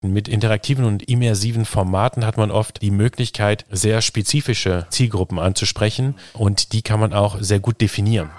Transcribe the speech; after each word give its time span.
Mit 0.00 0.28
interaktiven 0.28 0.84
und 0.84 1.08
immersiven 1.08 1.64
Formaten 1.64 2.24
hat 2.24 2.36
man 2.36 2.52
oft 2.52 2.82
die 2.82 2.92
Möglichkeit, 2.92 3.64
sehr 3.68 4.00
spezifische 4.00 4.86
Zielgruppen 4.90 5.40
anzusprechen 5.40 6.14
und 6.34 6.72
die 6.72 6.82
kann 6.82 7.00
man 7.00 7.12
auch 7.12 7.38
sehr 7.40 7.58
gut 7.58 7.80
definieren. 7.80 8.30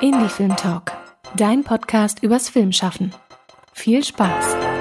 Indie 0.00 0.30
Film 0.30 0.56
Talk, 0.56 0.92
dein 1.36 1.62
Podcast 1.62 2.22
übers 2.22 2.48
Filmschaffen. 2.48 3.12
Viel 3.74 4.02
Spaß! 4.02 4.71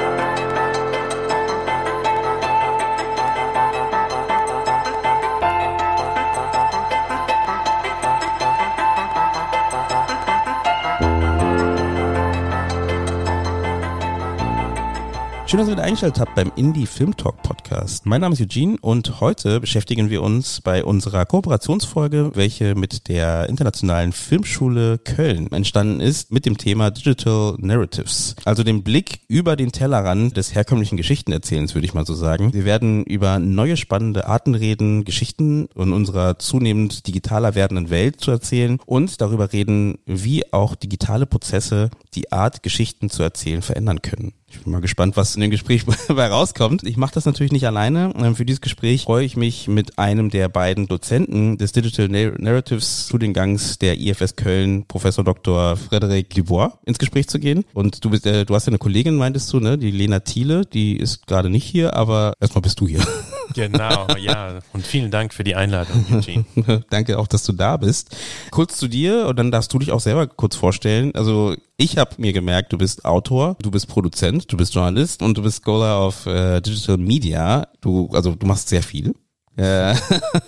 Schön, 15.51 15.59
dass 15.59 15.67
ihr 15.67 15.73
wieder 15.73 15.83
eingestellt 15.83 16.17
habt 16.17 16.33
beim 16.35 16.49
Indie 16.55 16.85
Film 16.85 17.17
Talk 17.17 17.43
Podcast. 17.43 18.05
Mein 18.05 18.21
Name 18.21 18.31
ist 18.31 18.41
Eugene 18.41 18.77
und 18.79 19.19
heute 19.19 19.59
beschäftigen 19.59 20.09
wir 20.09 20.23
uns 20.23 20.61
bei 20.61 20.81
unserer 20.81 21.25
Kooperationsfolge, 21.25 22.31
welche 22.35 22.73
mit 22.73 23.09
der 23.09 23.49
Internationalen 23.49 24.13
Filmschule 24.13 24.97
Köln 24.99 25.51
entstanden 25.51 25.99
ist, 25.99 26.31
mit 26.31 26.45
dem 26.45 26.57
Thema 26.57 26.89
Digital 26.89 27.55
Narratives. 27.57 28.37
Also 28.45 28.63
dem 28.63 28.83
Blick 28.83 29.19
über 29.27 29.57
den 29.57 29.73
Tellerrand 29.73 30.37
des 30.37 30.55
herkömmlichen 30.55 30.95
Geschichtenerzählens, 30.95 31.75
würde 31.75 31.85
ich 31.85 31.93
mal 31.93 32.05
so 32.05 32.13
sagen. 32.13 32.53
Wir 32.53 32.63
werden 32.63 33.03
über 33.03 33.37
neue 33.37 33.75
spannende 33.75 34.27
Arten 34.27 34.55
reden, 34.55 35.03
Geschichten 35.03 35.67
in 35.75 35.91
unserer 35.91 36.39
zunehmend 36.39 37.07
digitaler 37.07 37.55
werdenden 37.55 37.89
Welt 37.89 38.21
zu 38.21 38.31
erzählen 38.31 38.79
und 38.85 39.19
darüber 39.19 39.51
reden, 39.51 39.97
wie 40.05 40.53
auch 40.53 40.75
digitale 40.75 41.25
Prozesse 41.25 41.89
die 42.15 42.31
Art, 42.31 42.63
Geschichten 42.63 43.09
zu 43.09 43.21
erzählen, 43.21 43.61
verändern 43.61 44.01
können. 44.01 44.31
Ich 44.51 44.61
bin 44.61 44.73
mal 44.73 44.81
gespannt, 44.81 45.17
was 45.17 45.35
in 45.35 45.41
dem 45.41 45.51
Gespräch 45.51 45.85
dabei 46.07 46.27
rauskommt. 46.27 46.83
Ich 46.83 46.97
mache 46.97 47.13
das 47.13 47.25
natürlich 47.25 47.51
nicht 47.51 47.65
alleine. 47.65 48.13
Ähm, 48.17 48.35
für 48.35 48.45
dieses 48.45 48.61
Gespräch 48.61 49.03
freue 49.03 49.25
ich 49.25 49.37
mich 49.37 49.67
mit 49.67 49.97
einem 49.97 50.29
der 50.29 50.49
beiden 50.49 50.87
Dozenten 50.87 51.57
des 51.57 51.71
Digital 51.71 52.09
Narratives 52.09 53.05
Studiengangs 53.07 53.79
der 53.79 53.99
IFS 53.99 54.35
Köln, 54.35 54.85
Professor 54.87 55.23
Dr. 55.23 55.77
Frederic 55.77 56.35
Libois, 56.35 56.71
ins 56.85 56.99
Gespräch 56.99 57.27
zu 57.27 57.39
gehen. 57.39 57.63
Und 57.73 58.03
du 58.03 58.09
bist, 58.09 58.25
äh, 58.25 58.45
du 58.45 58.53
hast 58.53 58.65
ja 58.65 58.71
eine 58.71 58.77
Kollegin, 58.77 59.15
meintest 59.15 59.51
du, 59.53 59.59
ne? 59.59 59.77
Die 59.77 59.91
Lena 59.91 60.19
Thiele, 60.19 60.65
die 60.65 60.97
ist 60.97 61.27
gerade 61.27 61.49
nicht 61.49 61.65
hier, 61.65 61.93
aber 61.95 62.33
erstmal 62.39 62.61
bist 62.61 62.79
du 62.79 62.87
hier. 62.87 63.01
Genau, 63.53 64.07
ja. 64.19 64.59
Und 64.73 64.85
vielen 64.85 65.11
Dank 65.11 65.33
für 65.33 65.43
die 65.43 65.55
Einladung, 65.55 66.05
Eugene. 66.11 66.45
Danke 66.89 67.19
auch, 67.19 67.27
dass 67.27 67.43
du 67.43 67.53
da 67.53 67.77
bist. 67.77 68.15
Kurz 68.51 68.77
zu 68.77 68.87
dir 68.87 69.27
und 69.27 69.37
dann 69.37 69.51
darfst 69.51 69.73
du 69.73 69.79
dich 69.79 69.91
auch 69.91 69.99
selber 69.99 70.27
kurz 70.27 70.55
vorstellen. 70.55 71.13
Also 71.15 71.55
ich 71.77 71.97
habe 71.97 72.15
mir 72.17 72.33
gemerkt, 72.33 72.73
du 72.73 72.77
bist 72.77 73.05
Autor, 73.05 73.57
du 73.61 73.71
bist 73.71 73.87
Produzent, 73.87 74.51
du 74.51 74.57
bist 74.57 74.73
Journalist 74.73 75.21
und 75.21 75.37
du 75.37 75.41
bist 75.41 75.63
Scholar 75.63 76.05
of 76.05 76.25
äh, 76.25 76.61
Digital 76.61 76.97
Media. 76.97 77.67
Du, 77.81 78.09
also 78.13 78.35
du 78.35 78.45
machst 78.45 78.69
sehr 78.69 78.83
viel. 78.83 79.13
Äh. 79.57 79.95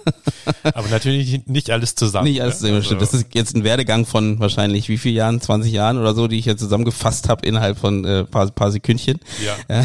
Aber 0.64 0.88
natürlich 0.90 1.46
nicht 1.46 1.70
alles 1.70 1.96
zusammen. 1.96 2.30
Nicht 2.30 2.42
alles 2.42 2.60
zusammen, 2.60 2.78
also. 2.78 2.96
Das 2.96 3.14
ist 3.14 3.28
jetzt 3.34 3.56
ein 3.56 3.64
Werdegang 3.64 4.06
von 4.06 4.40
wahrscheinlich 4.40 4.90
wie 4.90 4.98
viel 4.98 5.14
Jahren, 5.14 5.42
20 5.42 5.72
Jahren 5.72 5.98
oder 5.98 6.14
so, 6.14 6.28
die 6.28 6.40
ich 6.40 6.46
jetzt 6.46 6.62
zusammengefasst 6.62 7.30
habe 7.30 7.46
innerhalb 7.46 7.78
von 7.78 8.06
äh, 8.06 8.24
paar, 8.24 8.50
paar 8.52 8.72
Sekündchen. 8.72 9.20
Ja. 9.44 9.84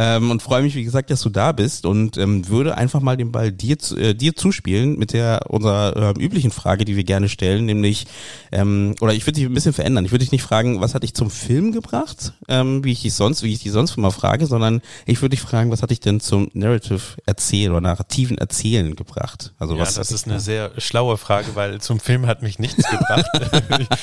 Ähm, 0.00 0.30
und 0.30 0.40
freue 0.40 0.62
mich, 0.62 0.74
wie 0.76 0.82
gesagt, 0.82 1.10
dass 1.10 1.20
du 1.20 1.28
da 1.28 1.52
bist 1.52 1.84
und 1.84 2.16
ähm, 2.16 2.48
würde 2.48 2.74
einfach 2.78 3.00
mal 3.00 3.18
den 3.18 3.32
Ball 3.32 3.52
dir, 3.52 3.76
äh, 3.98 4.14
dir 4.14 4.34
zuspielen 4.34 4.98
mit 4.98 5.12
der 5.12 5.50
unserer 5.50 6.16
äh, 6.16 6.22
üblichen 6.22 6.50
Frage, 6.50 6.86
die 6.86 6.96
wir 6.96 7.04
gerne 7.04 7.28
stellen, 7.28 7.66
nämlich, 7.66 8.06
ähm, 8.50 8.94
oder 9.02 9.12
ich 9.12 9.26
würde 9.26 9.38
dich 9.38 9.44
ein 9.44 9.52
bisschen 9.52 9.74
verändern. 9.74 10.06
Ich 10.06 10.10
würde 10.10 10.24
dich 10.24 10.32
nicht 10.32 10.42
fragen, 10.42 10.80
was 10.80 10.94
hat 10.94 11.02
dich 11.02 11.12
zum 11.12 11.30
Film 11.30 11.72
gebracht, 11.72 12.32
ähm, 12.48 12.82
wie 12.82 12.92
ich 12.92 13.02
dich 13.02 13.12
sonst, 13.12 13.42
wie 13.42 13.52
ich 13.52 13.62
dich 13.62 13.72
sonst 13.72 13.98
immer 13.98 14.10
frage, 14.10 14.46
sondern 14.46 14.80
ich 15.04 15.20
würde 15.20 15.36
dich 15.36 15.42
fragen, 15.42 15.70
was 15.70 15.82
hat 15.82 15.90
dich 15.90 16.00
denn 16.00 16.18
zum 16.18 16.50
Narrative 16.54 17.02
Erzählen 17.26 17.72
oder 17.72 17.82
narrativen 17.82 18.38
Erzählen 18.38 18.96
gebracht? 18.96 19.52
Also 19.58 19.74
ja, 19.74 19.82
was 19.82 19.96
das 19.96 20.12
ist 20.12 20.26
eine 20.26 20.40
sehr 20.40 20.72
schlaue 20.78 21.18
Frage, 21.18 21.56
weil 21.56 21.78
zum 21.82 22.00
Film 22.00 22.26
hat 22.26 22.40
mich 22.40 22.58
nichts 22.58 22.88
gebracht. 22.88 23.26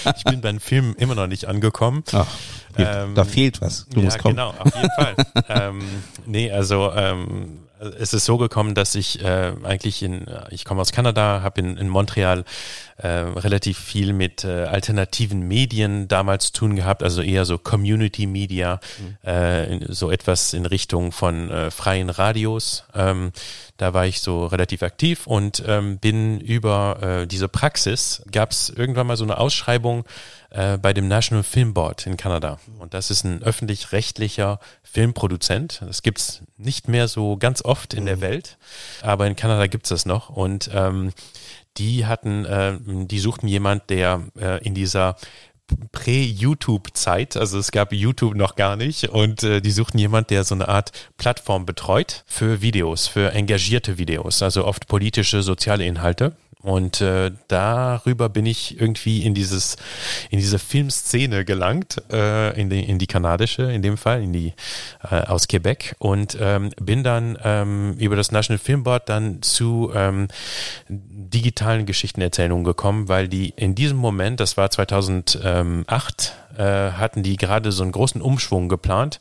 ich 0.16 0.24
bin 0.26 0.42
beim 0.42 0.60
Film 0.60 0.94
immer 1.00 1.16
noch 1.16 1.26
nicht 1.26 1.46
angekommen. 1.46 2.04
Ach. 2.12 2.28
Ähm, 2.78 3.16
da 3.16 3.24
fehlt 3.24 3.62
was. 3.62 3.88
Du 3.90 4.00
ja, 4.00 4.06
musst 4.06 4.20
kommen. 4.20 4.36
Genau, 4.36 4.54
auf 4.58 4.76
jeden 4.76 4.92
Fall. 4.92 5.16
ähm, 5.50 5.80
nee, 6.26 6.52
also 6.52 6.92
ähm, 6.94 7.60
es 8.00 8.14
ist 8.14 8.26
so 8.26 8.38
gekommen, 8.38 8.76
dass 8.76 8.96
ich 8.96 9.24
äh, 9.24 9.54
eigentlich 9.64 10.02
in, 10.02 10.26
ich 10.50 10.66
komme 10.66 10.82
aus 10.82 10.92
Kanada, 10.92 11.42
habe 11.44 11.62
in, 11.62 11.78
in 11.78 11.90
Montreal 11.90 12.44
äh, 12.98 13.08
relativ 13.08 13.78
viel 13.78 14.14
mit 14.14 14.44
äh, 14.44 14.64
alternativen 14.64 15.48
Medien 15.48 16.08
damals 16.08 16.48
zu 16.48 16.54
tun 16.54 16.76
gehabt, 16.76 17.04
also 17.04 17.22
eher 17.22 17.46
so 17.46 17.58
Community 17.58 18.26
Media, 18.26 18.80
mhm. 19.00 19.30
äh, 19.30 19.80
so 19.90 20.10
etwas 20.10 20.54
in 20.54 20.66
Richtung 20.66 21.12
von 21.12 21.52
äh, 21.52 21.72
freien 21.72 22.10
Radios. 22.10 22.84
Ähm, 22.96 23.32
da 23.78 23.94
war 23.94 24.08
ich 24.08 24.22
so 24.22 24.46
relativ 24.48 24.82
aktiv 24.82 25.28
und 25.28 25.64
ähm, 25.68 26.00
bin 26.00 26.40
über 26.40 26.98
äh, 27.02 27.28
diese 27.28 27.48
Praxis, 27.48 28.24
gab 28.32 28.52
es 28.52 28.70
irgendwann 28.70 29.08
mal 29.08 29.18
so 29.18 29.24
eine 29.24 29.38
Ausschreibung 29.38 30.06
äh, 30.50 30.78
bei 30.78 30.94
dem 30.94 31.08
National 31.08 31.44
Film 31.44 31.74
Board 31.74 32.08
in 32.08 32.18
Kanada. 32.18 32.60
Und 32.80 32.94
das 32.94 33.12
ist 33.12 33.24
ein 33.24 33.44
öffentlich-rechtlicher 33.44 34.60
Filmproduzent. 34.84 35.82
Das 35.86 36.02
gibt's 36.02 36.42
nicht 36.58 36.88
mehr 36.88 37.08
so 37.08 37.38
ganz 37.38 37.64
oft 37.64 37.94
in 37.94 38.06
der 38.06 38.18
mhm. 38.18 38.22
Welt, 38.22 38.58
aber 39.02 39.28
in 39.28 39.36
Kanada 39.36 39.68
gibt's 39.68 39.90
das 39.90 40.06
noch. 40.06 40.30
Und 40.30 40.70
ähm, 40.74 41.12
die 41.78 42.06
hatten, 42.06 42.46
äh, 42.46 42.78
die 42.82 43.20
suchten 43.20 43.48
jemand, 43.48 43.90
der 43.90 44.24
äh, 44.40 44.64
in 44.66 44.74
dieser 44.74 45.16
Prä-YouTube-Zeit, 45.92 47.36
also 47.36 47.60
es 47.60 47.72
gab 47.72 47.92
YouTube 47.92 48.36
noch 48.36 48.56
gar 48.56 48.78
nicht 48.78 49.10
und 49.10 49.44
äh, 49.44 49.62
die 49.62 49.72
suchten 49.72 50.00
jemand, 50.00 50.30
der 50.30 50.44
so 50.44 50.56
eine 50.56 50.70
Art 50.70 50.92
Plattform 51.18 51.66
betreut 51.66 52.24
für 52.26 52.62
Videos, 52.62 53.08
für 53.08 53.34
engagierte 53.34 53.98
Videos, 53.98 54.42
also 54.42 54.66
oft 54.66 54.88
politische, 54.88 55.44
soziale 55.44 55.86
Inhalte. 55.86 56.38
Und 56.68 57.00
äh, 57.00 57.32
darüber 57.48 58.28
bin 58.28 58.46
ich 58.46 58.78
irgendwie 58.78 59.24
in 59.24 59.34
dieses, 59.34 59.78
in 60.30 60.38
diese 60.38 60.60
Filmszene 60.60 61.46
gelangt, 61.46 62.04
äh, 62.12 62.60
in, 62.60 62.70
die, 62.70 62.84
in 62.84 63.00
die 63.00 63.08
kanadische, 63.08 63.72
in 63.72 63.82
dem 63.82 63.96
Fall, 63.96 64.22
in 64.22 64.34
die 64.34 64.52
äh, 65.10 65.22
aus 65.22 65.48
Quebec. 65.48 65.96
Und 65.98 66.38
ähm, 66.42 66.72
bin 66.76 67.06
dann 67.06 67.38
ähm, 67.42 67.96
über 68.00 68.18
das 68.18 68.34
National 68.34 68.58
Film 68.58 68.84
Board 68.84 69.08
dann 69.08 69.42
zu 69.42 69.94
ähm, 69.96 70.28
digitalen 70.90 71.86
Geschichtenerzählungen 71.86 72.66
gekommen, 72.66 73.08
weil 73.08 73.30
die 73.30 73.54
in 73.56 73.74
diesem 73.74 73.98
Moment, 73.98 74.42
das 74.42 74.58
war 74.58 74.70
2008, 74.70 76.34
äh, 76.58 76.92
hatten 76.92 77.24
die 77.24 77.38
gerade 77.38 77.72
so 77.72 77.84
einen 77.84 77.92
großen 77.92 78.22
Umschwung 78.22 78.68
geplant, 78.68 79.20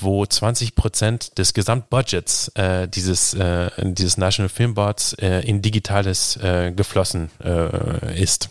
wo 0.00 0.24
20 0.24 0.74
Prozent 0.74 1.38
des 1.38 1.52
Gesamtbudgets 1.52 2.48
äh, 2.54 2.88
dieses, 2.88 3.34
äh, 3.34 3.70
dieses 3.78 4.16
National 4.16 4.48
Film 4.48 4.74
Boards 4.74 5.12
äh, 5.14 5.40
in 5.40 5.60
Digitales 5.60 6.36
äh, 6.36 6.72
geflossen 6.78 7.30
äh, 7.44 8.18
ist. 8.18 8.48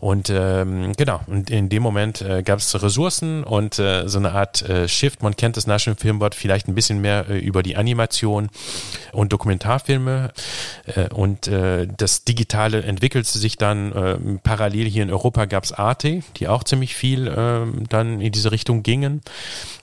Und 0.00 0.28
ähm, 0.28 0.92
genau, 0.98 1.20
und 1.26 1.48
in 1.48 1.70
dem 1.70 1.82
Moment 1.82 2.20
äh, 2.20 2.42
gab 2.42 2.58
es 2.58 2.82
Ressourcen 2.82 3.44
und 3.44 3.78
äh, 3.78 4.06
so 4.08 4.18
eine 4.18 4.32
Art 4.32 4.60
äh, 4.68 4.86
Shift. 4.88 5.22
Man 5.22 5.34
kennt 5.36 5.56
das 5.56 5.66
National 5.66 5.98
Film 5.98 6.18
Board 6.18 6.34
vielleicht 6.34 6.68
ein 6.68 6.74
bisschen 6.74 7.00
mehr 7.00 7.30
äh, 7.30 7.38
über 7.38 7.62
die 7.62 7.76
Animation 7.76 8.50
und 9.12 9.32
Dokumentarfilme 9.32 10.32
äh, 10.94 11.08
und 11.08 11.46
äh, 11.46 11.88
das 11.96 12.24
Digitale 12.24 12.82
entwickelte 12.82 13.38
sich 13.38 13.56
dann 13.56 13.92
äh, 13.92 14.18
parallel 14.42 14.86
hier 14.86 15.04
in 15.04 15.10
Europa 15.10 15.46
gab 15.46 15.64
es 15.64 15.72
Arte, 15.72 16.22
die 16.36 16.48
auch 16.48 16.64
ziemlich 16.64 16.94
viel 16.94 17.28
äh, 17.28 17.60
dann 17.88 18.20
in 18.20 18.32
diese 18.32 18.52
Richtung 18.52 18.82
gingen. 18.82 19.22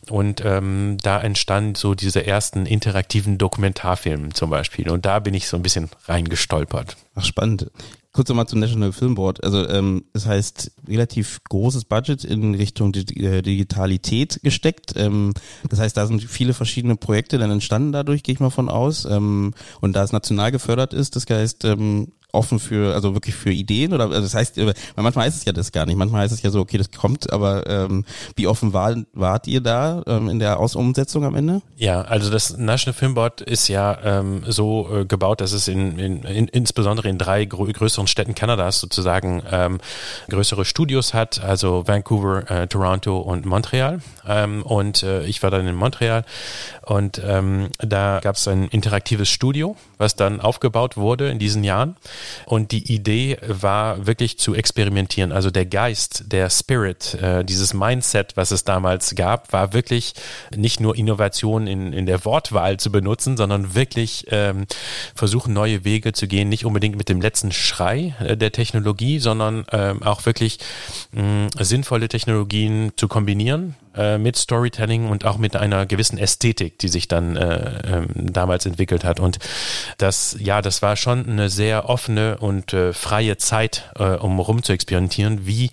Und 0.09 0.44
ähm, 0.44 0.97
da 1.01 1.22
entstand 1.22 1.78
so 1.78 1.94
diese 1.96 2.25
ersten 2.25 2.66
interaktiven 2.66 3.38
Dokumentarfilme 3.38 4.29
zum 4.29 4.50
Beispiel. 4.50 4.90
Und 4.90 5.06
da 5.06 5.19
bin 5.19 5.34
ich 5.34 5.47
so 5.47 5.56
ein 5.56 5.63
bisschen 5.63 5.90
reingestolpert. 6.07 6.97
Ach, 7.19 7.25
spannend. 7.25 7.69
Kurz 8.13 8.30
nochmal 8.30 8.47
zum 8.47 8.59
National 8.59 8.94
Film 8.94 9.16
Board. 9.16 9.44
Also 9.44 9.68
ähm, 9.68 10.06
das 10.13 10.25
heißt, 10.25 10.72
relativ 10.88 11.41
großes 11.50 11.84
Budget 11.84 12.24
in 12.24 12.56
Richtung 12.56 12.94
äh, 12.96 13.41
Digitalität 13.41 14.40
gesteckt. 14.41 14.94
Ähm, 14.96 15.34
das 15.70 15.79
heißt, 15.79 15.97
da 15.97 16.08
sind 16.08 16.23
viele 16.23 16.53
verschiedene 16.53 16.96
Projekte 16.96 17.38
dann 17.38 17.52
entstanden 17.52 17.91
dadurch, 17.91 18.23
gehe 18.23 18.34
ich 18.34 18.40
mal 18.40 18.52
von 18.52 18.70
aus. 18.70 19.03
Ähm, 19.03 19.53
und 19.82 19.97
da 19.97 20.03
es 20.03 20.14
national 20.14 20.52
gefördert 20.52 20.94
ist, 20.94 21.17
das 21.17 21.26
heißt, 21.29 21.66
ähm, 21.66 22.14
offen 22.31 22.59
für, 22.59 22.93
also 22.93 23.14
wirklich 23.16 23.35
für 23.35 23.52
Ideen 23.52 23.93
oder 23.93 24.05
also 24.05 24.22
das 24.22 24.35
heißt, 24.35 24.58
weil 24.58 24.73
manchmal 24.96 25.26
heißt 25.26 25.37
es 25.37 25.46
ja 25.46 25.52
das 25.52 25.72
gar 25.72 25.85
nicht. 25.85 25.97
Manchmal 25.97 26.22
heißt 26.22 26.34
es 26.34 26.41
ja 26.41 26.52
so, 26.52 26.59
okay, 26.59 26.78
das 26.78 26.91
kommt, 26.91 27.31
aber 27.31 27.67
ähm, 27.67 28.05
wie 28.35 28.47
offen 28.47 28.73
war, 28.73 28.96
wart 29.14 29.47
ihr 29.47 29.61
da 29.61 30.03
ähm, 30.05 30.29
in 30.29 30.40
der 30.40 30.59
Aus 30.59 30.76
Umsetzung 30.76 31.26
am 31.26 31.35
Ende? 31.35 31.61
Ja, 31.76 32.02
also 32.02 32.29
das 32.29 32.58
National 32.58 32.93
Film 32.93 33.16
Board 33.16 33.41
ist 33.41 33.67
ja 33.67 33.97
ähm, 34.03 34.43
so 34.47 34.90
äh, 34.93 35.05
gebaut, 35.05 35.41
dass 35.41 35.53
es 35.53 35.67
in, 35.67 35.97
in, 35.97 36.23
in 36.23 36.47
insbesondere 36.47 37.09
in 37.09 37.17
drei 37.17 37.46
grö 37.46 37.72
größeren 37.72 38.08
Städten 38.08 38.35
Kanadas 38.35 38.79
sozusagen 38.79 39.43
ähm, 39.52 39.79
größere 40.29 40.66
Studios 40.66 41.14
hat, 41.14 41.41
also 41.43 41.87
Vancouver, 41.87 42.49
äh, 42.49 42.67
Toronto 42.67 43.20
und 43.20 43.46
Montreal. 43.46 44.02
Ähm, 44.28 44.64
und 44.64 45.03
äh, 45.03 45.23
ich 45.25 45.41
war 45.41 45.52
dann 45.52 45.67
in 45.67 45.75
Montreal 45.75 46.25
und 46.85 47.22
ähm, 47.25 47.70
da 47.79 48.20
gab 48.22 48.35
es 48.35 48.47
ein 48.47 48.67
interaktives 48.67 49.29
Studio, 49.29 49.75
was 49.99 50.16
dann 50.16 50.41
aufgebaut 50.41 50.97
wurde 50.97 51.29
in 51.29 51.37
diesen 51.37 51.63
Jahren. 51.63 51.96
Und 52.46 52.72
die 52.72 52.91
Idee 52.91 53.37
war 53.46 54.07
wirklich 54.07 54.40
zu 54.40 54.55
experimentieren. 54.55 55.31
Also 55.31 55.51
der 55.51 55.66
Geist, 55.66 56.31
der 56.31 56.49
Spirit, 56.49 57.16
äh, 57.16 57.43
dieses 57.46 57.73
Mindset, 57.73 58.35
was 58.35 58.51
es 58.51 58.63
damals 58.63 59.13
gab, 59.13 59.53
war 59.53 59.73
wirklich 59.73 60.13
nicht 60.55 60.79
nur 60.79 60.96
Innovation 60.96 61.67
in, 61.67 61.93
in 61.93 62.05
der 62.05 62.25
Wortwahl 62.25 62.78
zu 62.78 62.91
benutzen, 62.91 63.37
sondern 63.37 63.75
wirklich 63.75 64.25
ähm, 64.31 64.66
versuchen, 65.13 65.53
neue 65.53 65.84
Wege 65.84 66.13
zu 66.13 66.28
gehen, 66.28 66.49
nicht 66.49 66.66
unbedingt 66.66 66.96
mit 66.96 67.09
dem 67.09 67.22
letzten 67.22 67.51
Schrei 67.51 68.16
äh, 68.19 68.37
der 68.37 68.53
Technologie, 68.53 69.19
sondern 69.19 69.66
ähm, 69.72 70.01
auch 70.01 70.25
wirklich 70.25 70.59
mh, 71.11 71.49
sinnvolle 71.59 72.07
Technologien 72.07 72.93
zu 72.96 73.09
kombinieren 73.09 73.75
äh, 73.96 74.17
mit 74.17 74.35
Storytelling 74.35 75.09
und 75.09 75.25
auch 75.25 75.37
mit 75.37 75.55
einer 75.55 75.85
gewissen 75.85 76.17
Ästhetik, 76.17 76.79
die 76.79 76.87
sich 76.87 77.07
dann 77.07 77.35
äh, 77.35 77.97
ähm, 77.97 78.07
damals 78.16 78.66
entwickelt 78.66 79.03
hat. 79.03 79.19
Und 79.19 79.40
das, 79.97 80.36
ja, 80.40 80.62
das 80.62 80.82
war 80.82 80.96
schon 80.96 81.28
eine 81.28 81.50
sehr 81.50 81.90
offene 81.90 82.38
und 82.38 82.74
äh, 82.74 82.94
freie 82.94 83.38
Zeit, 83.38 83.90
äh, 83.97 84.03
um 84.03 84.36
experimentieren, 84.70 85.46
wie 85.46 85.72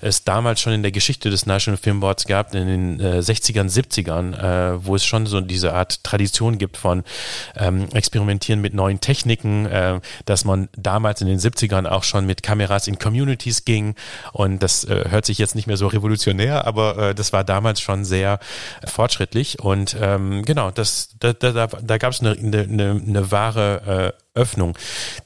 es 0.00 0.24
damals 0.24 0.60
schon 0.60 0.72
in 0.72 0.82
der 0.82 0.92
Geschichte 0.92 1.30
des 1.30 1.46
National 1.46 1.78
Film 1.78 2.00
Boards 2.00 2.26
gab, 2.26 2.54
in 2.54 2.66
den 2.66 3.00
äh, 3.00 3.18
60ern, 3.18 3.70
70ern, 3.70 4.34
äh, 4.34 4.84
wo 4.84 4.94
es 4.94 5.04
schon 5.04 5.26
so 5.26 5.40
diese 5.40 5.74
Art 5.74 6.04
Tradition 6.04 6.58
gibt 6.58 6.76
von 6.76 7.04
ähm, 7.56 7.88
Experimentieren 7.92 8.60
mit 8.60 8.74
neuen 8.74 9.00
Techniken, 9.00 9.66
äh, 9.66 10.00
dass 10.24 10.44
man 10.44 10.68
damals 10.76 11.20
in 11.20 11.26
den 11.26 11.38
70ern 11.38 11.86
auch 11.86 12.04
schon 12.04 12.26
mit 12.26 12.42
Kameras 12.42 12.86
in 12.86 12.98
Communities 12.98 13.64
ging. 13.64 13.94
Und 14.32 14.62
das 14.62 14.84
äh, 14.84 15.06
hört 15.08 15.24
sich 15.24 15.38
jetzt 15.38 15.54
nicht 15.54 15.66
mehr 15.66 15.76
so 15.76 15.86
revolutionär, 15.86 16.66
aber 16.66 17.14
das 17.14 17.32
war 17.32 17.44
damals 17.44 17.80
schon 17.80 18.04
sehr 18.04 18.38
fortschrittlich. 18.84 19.60
Und 19.60 19.96
ähm, 20.00 20.44
genau, 20.44 20.70
das, 20.70 21.10
da, 21.18 21.32
da, 21.32 21.66
da 21.66 21.98
gab 21.98 22.12
es 22.12 22.20
eine, 22.20 22.32
eine, 22.32 23.00
eine 23.06 23.30
wahre 23.30 23.57
äh, 23.60 24.12
Öffnung. 24.38 24.78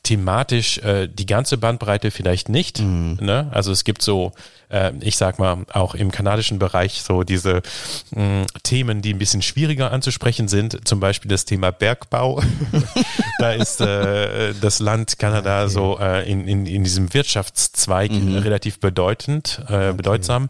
Thematisch 0.02 0.78
äh, 0.78 1.06
die 1.06 1.26
ganze 1.26 1.58
Bandbreite 1.58 2.10
vielleicht 2.10 2.48
nicht. 2.48 2.80
Mhm. 2.80 3.18
Ne? 3.20 3.48
Also 3.52 3.70
es 3.70 3.84
gibt 3.84 4.02
so, 4.02 4.32
äh, 4.70 4.92
ich 5.00 5.16
sag 5.16 5.38
mal, 5.38 5.64
auch 5.72 5.94
im 5.94 6.10
kanadischen 6.10 6.58
Bereich 6.58 7.02
so 7.02 7.22
diese 7.22 7.62
mh, 8.10 8.46
Themen, 8.62 9.02
die 9.02 9.12
ein 9.12 9.18
bisschen 9.18 9.42
schwieriger 9.42 9.92
anzusprechen 9.92 10.48
sind. 10.48 10.88
Zum 10.88 10.98
Beispiel 10.98 11.30
das 11.30 11.44
Thema 11.44 11.70
Bergbau. 11.70 12.42
da 13.38 13.52
ist 13.52 13.80
äh, 13.80 14.54
das 14.60 14.80
Land 14.80 15.18
Kanada 15.18 15.64
okay. 15.64 15.72
so 15.72 15.98
äh, 16.00 16.30
in, 16.30 16.48
in, 16.48 16.66
in 16.66 16.84
diesem 16.84 17.12
Wirtschaftszweig 17.12 18.10
mhm. 18.10 18.38
relativ 18.38 18.80
bedeutend, 18.80 19.60
äh, 19.68 19.74
okay. 19.74 19.92
bedeutsam. 19.92 20.48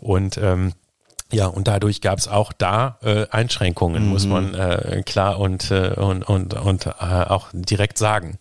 Und 0.00 0.36
ähm, 0.36 0.74
ja, 1.32 1.46
und 1.46 1.66
dadurch 1.68 2.00
gab 2.02 2.18
es 2.18 2.28
auch 2.28 2.52
da 2.52 2.98
äh, 3.02 3.26
Einschränkungen, 3.30 4.04
mhm. 4.04 4.10
muss 4.10 4.26
man 4.26 4.54
äh, 4.54 5.02
klar 5.06 5.40
und, 5.40 5.70
äh, 5.70 5.94
und, 5.96 6.22
und, 6.22 6.54
und 6.54 6.86
äh, 6.86 6.90
auch 7.00 7.48
direkt 7.52 7.96
sagen. 7.96 8.38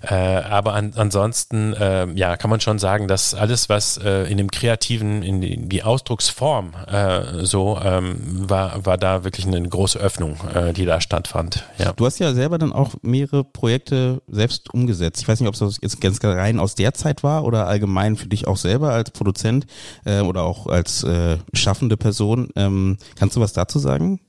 Äh, 0.00 0.14
aber 0.14 0.72
an, 0.72 0.94
ansonsten 0.96 1.74
äh, 1.74 2.08
ja, 2.14 2.36
kann 2.38 2.48
man 2.48 2.60
schon 2.60 2.78
sagen, 2.78 3.06
dass 3.06 3.34
alles, 3.34 3.68
was 3.68 3.98
äh, 3.98 4.24
in 4.24 4.38
dem 4.38 4.50
Kreativen, 4.50 5.22
in 5.22 5.42
die, 5.42 5.68
die 5.68 5.82
Ausdrucksform 5.82 6.72
äh, 6.90 7.44
so 7.44 7.78
ähm, 7.82 8.16
war, 8.48 8.84
war 8.86 8.96
da 8.96 9.24
wirklich 9.24 9.46
eine 9.46 9.62
große 9.62 9.98
Öffnung, 9.98 10.36
äh, 10.54 10.72
die 10.72 10.86
da 10.86 11.00
stattfand. 11.02 11.64
Ja. 11.78 11.92
Du 11.92 12.06
hast 12.06 12.18
ja 12.18 12.32
selber 12.32 12.56
dann 12.56 12.72
auch 12.72 12.94
mehrere 13.02 13.44
Projekte 13.44 14.22
selbst 14.26 14.72
umgesetzt. 14.72 15.20
Ich 15.20 15.28
weiß 15.28 15.38
nicht, 15.40 15.48
ob 15.48 15.54
es 15.54 15.78
jetzt 15.82 16.00
ganz 16.00 16.18
rein 16.24 16.58
aus 16.58 16.74
der 16.74 16.94
Zeit 16.94 17.22
war 17.22 17.44
oder 17.44 17.66
allgemein 17.66 18.16
für 18.16 18.26
dich 18.28 18.46
auch 18.48 18.56
selber 18.56 18.92
als 18.92 19.10
Produzent 19.10 19.66
äh, 20.06 20.20
oder 20.20 20.44
auch 20.44 20.66
als 20.66 21.04
äh, 21.04 21.36
schaffende 21.52 21.96
Person 21.98 22.21
Person. 22.22 22.48
Ähm, 22.56 22.96
kannst 23.16 23.36
du 23.36 23.40
was 23.40 23.52
dazu 23.52 23.78
sagen? 23.78 24.20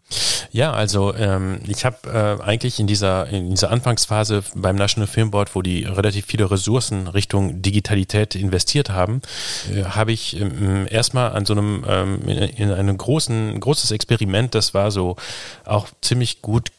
Ja, 0.52 0.74
also 0.74 1.14
ähm, 1.16 1.60
ich 1.68 1.86
habe 1.86 1.98
äh, 2.08 2.44
eigentlich 2.44 2.80
in 2.80 2.88
dieser 2.88 3.28
in 3.28 3.50
dieser 3.50 3.72
Anfangsphase 3.72 4.44
beim 4.56 4.76
National 4.76 5.08
Film 5.08 5.32
Board, 5.32 5.56
wo 5.56 5.62
die 5.62 5.84
relativ 5.84 6.26
viele 6.26 6.50
Ressourcen 6.52 7.08
Richtung 7.08 7.62
Digitalität 7.62 8.36
investiert 8.36 8.90
haben, 8.90 9.22
äh, 9.74 9.84
habe 9.84 10.12
ich 10.12 10.40
ähm, 10.40 10.88
erstmal 10.90 11.32
an 11.32 11.46
so 11.46 11.54
einem 11.54 11.84
ähm, 11.88 12.22
in, 12.28 12.38
in 12.38 12.72
einem 12.72 12.98
großen 12.98 13.60
großes 13.60 13.92
Experiment, 13.92 14.54
das 14.54 14.74
war 14.74 14.92
so 14.92 15.16
auch 15.66 15.88
ziemlich 16.02 16.42
gut 16.42 16.72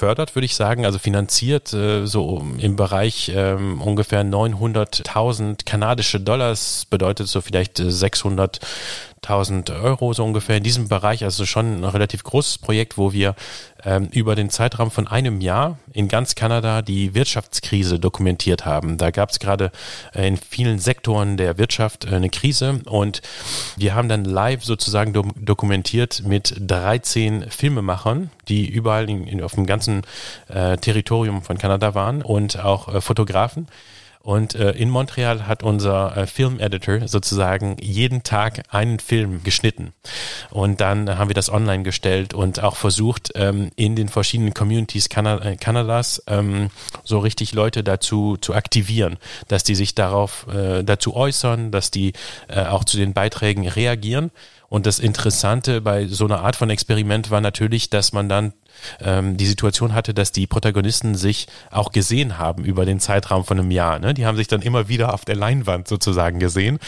gefördert, 0.00 0.34
würde 0.34 0.46
ich 0.46 0.54
sagen, 0.54 0.86
also 0.86 0.98
finanziert 0.98 1.74
äh, 1.74 2.06
so 2.06 2.42
im 2.58 2.74
Bereich 2.74 3.30
ähm, 3.34 3.82
ungefähr 3.82 4.24
900.000 4.24 5.66
kanadische 5.66 6.18
Dollars, 6.18 6.86
bedeutet 6.88 7.28
so 7.28 7.42
vielleicht 7.42 7.76
600 7.76 8.56
äh, 8.56 8.60
1000 9.22 9.70
Euro 9.70 10.12
so 10.14 10.24
ungefähr 10.24 10.56
in 10.56 10.62
diesem 10.62 10.88
Bereich, 10.88 11.24
also 11.24 11.44
schon 11.44 11.80
ein 11.80 11.84
relativ 11.84 12.24
großes 12.24 12.58
Projekt, 12.58 12.96
wo 12.96 13.12
wir 13.12 13.34
ähm, 13.84 14.08
über 14.12 14.34
den 14.34 14.48
Zeitraum 14.48 14.90
von 14.90 15.06
einem 15.06 15.40
Jahr 15.42 15.78
in 15.92 16.08
ganz 16.08 16.34
Kanada 16.34 16.80
die 16.80 17.14
Wirtschaftskrise 17.14 17.98
dokumentiert 17.98 18.64
haben. 18.64 18.96
Da 18.96 19.10
gab 19.10 19.30
es 19.30 19.38
gerade 19.38 19.72
äh, 20.14 20.26
in 20.26 20.38
vielen 20.38 20.78
Sektoren 20.78 21.36
der 21.36 21.58
Wirtschaft 21.58 22.06
äh, 22.06 22.14
eine 22.14 22.30
Krise 22.30 22.80
und 22.86 23.20
wir 23.76 23.94
haben 23.94 24.08
dann 24.08 24.24
live 24.24 24.64
sozusagen 24.64 25.12
do 25.12 25.24
dokumentiert 25.36 26.22
mit 26.24 26.54
13 26.58 27.50
Filmemachern, 27.50 28.30
die 28.50 28.68
überall 28.68 29.08
in, 29.08 29.26
in, 29.26 29.42
auf 29.42 29.54
dem 29.54 29.66
ganzen 29.66 30.02
äh, 30.48 30.76
Territorium 30.76 31.42
von 31.42 31.56
Kanada 31.56 31.94
waren 31.94 32.22
und 32.22 32.58
auch 32.58 32.94
äh, 32.94 33.00
Fotografen. 33.00 33.68
Und 34.22 34.54
äh, 34.54 34.72
in 34.72 34.90
Montreal 34.90 35.46
hat 35.46 35.62
unser 35.62 36.14
äh, 36.14 36.26
Film-Editor 36.26 37.08
sozusagen 37.08 37.78
jeden 37.80 38.22
Tag 38.22 38.64
einen 38.68 38.98
Film 38.98 39.42
geschnitten. 39.44 39.94
Und 40.50 40.82
dann 40.82 41.16
haben 41.16 41.30
wir 41.30 41.34
das 41.34 41.50
online 41.50 41.84
gestellt 41.84 42.34
und 42.34 42.62
auch 42.62 42.76
versucht, 42.76 43.30
ähm, 43.34 43.70
in 43.76 43.96
den 43.96 44.08
verschiedenen 44.10 44.52
Communities 44.52 45.08
Kanada, 45.08 45.48
äh, 45.48 45.56
Kanadas 45.56 46.22
ähm, 46.26 46.68
so 47.02 47.18
richtig 47.18 47.54
Leute 47.54 47.82
dazu 47.82 48.36
zu 48.38 48.52
aktivieren, 48.52 49.16
dass 49.48 49.64
die 49.64 49.74
sich 49.74 49.94
darauf 49.94 50.46
äh, 50.52 50.82
dazu 50.82 51.16
äußern, 51.16 51.70
dass 51.70 51.90
die 51.90 52.12
äh, 52.48 52.66
auch 52.66 52.84
zu 52.84 52.98
den 52.98 53.14
Beiträgen 53.14 53.66
reagieren. 53.66 54.30
Und 54.70 54.86
das 54.86 55.00
Interessante 55.00 55.80
bei 55.80 56.06
so 56.06 56.24
einer 56.24 56.40
Art 56.40 56.54
von 56.54 56.70
Experiment 56.70 57.30
war 57.30 57.40
natürlich, 57.40 57.90
dass 57.90 58.12
man 58.12 58.28
dann 58.28 58.52
ähm, 59.02 59.36
die 59.36 59.46
Situation 59.46 59.94
hatte, 59.94 60.14
dass 60.14 60.30
die 60.30 60.46
Protagonisten 60.46 61.16
sich 61.16 61.48
auch 61.72 61.90
gesehen 61.90 62.38
haben 62.38 62.64
über 62.64 62.86
den 62.86 63.00
Zeitraum 63.00 63.44
von 63.44 63.58
einem 63.58 63.72
Jahr. 63.72 63.98
Ne? 63.98 64.14
Die 64.14 64.26
haben 64.26 64.36
sich 64.36 64.46
dann 64.46 64.62
immer 64.62 64.88
wieder 64.88 65.12
auf 65.12 65.24
der 65.24 65.34
Leinwand 65.34 65.88
sozusagen 65.88 66.38
gesehen, 66.38 66.78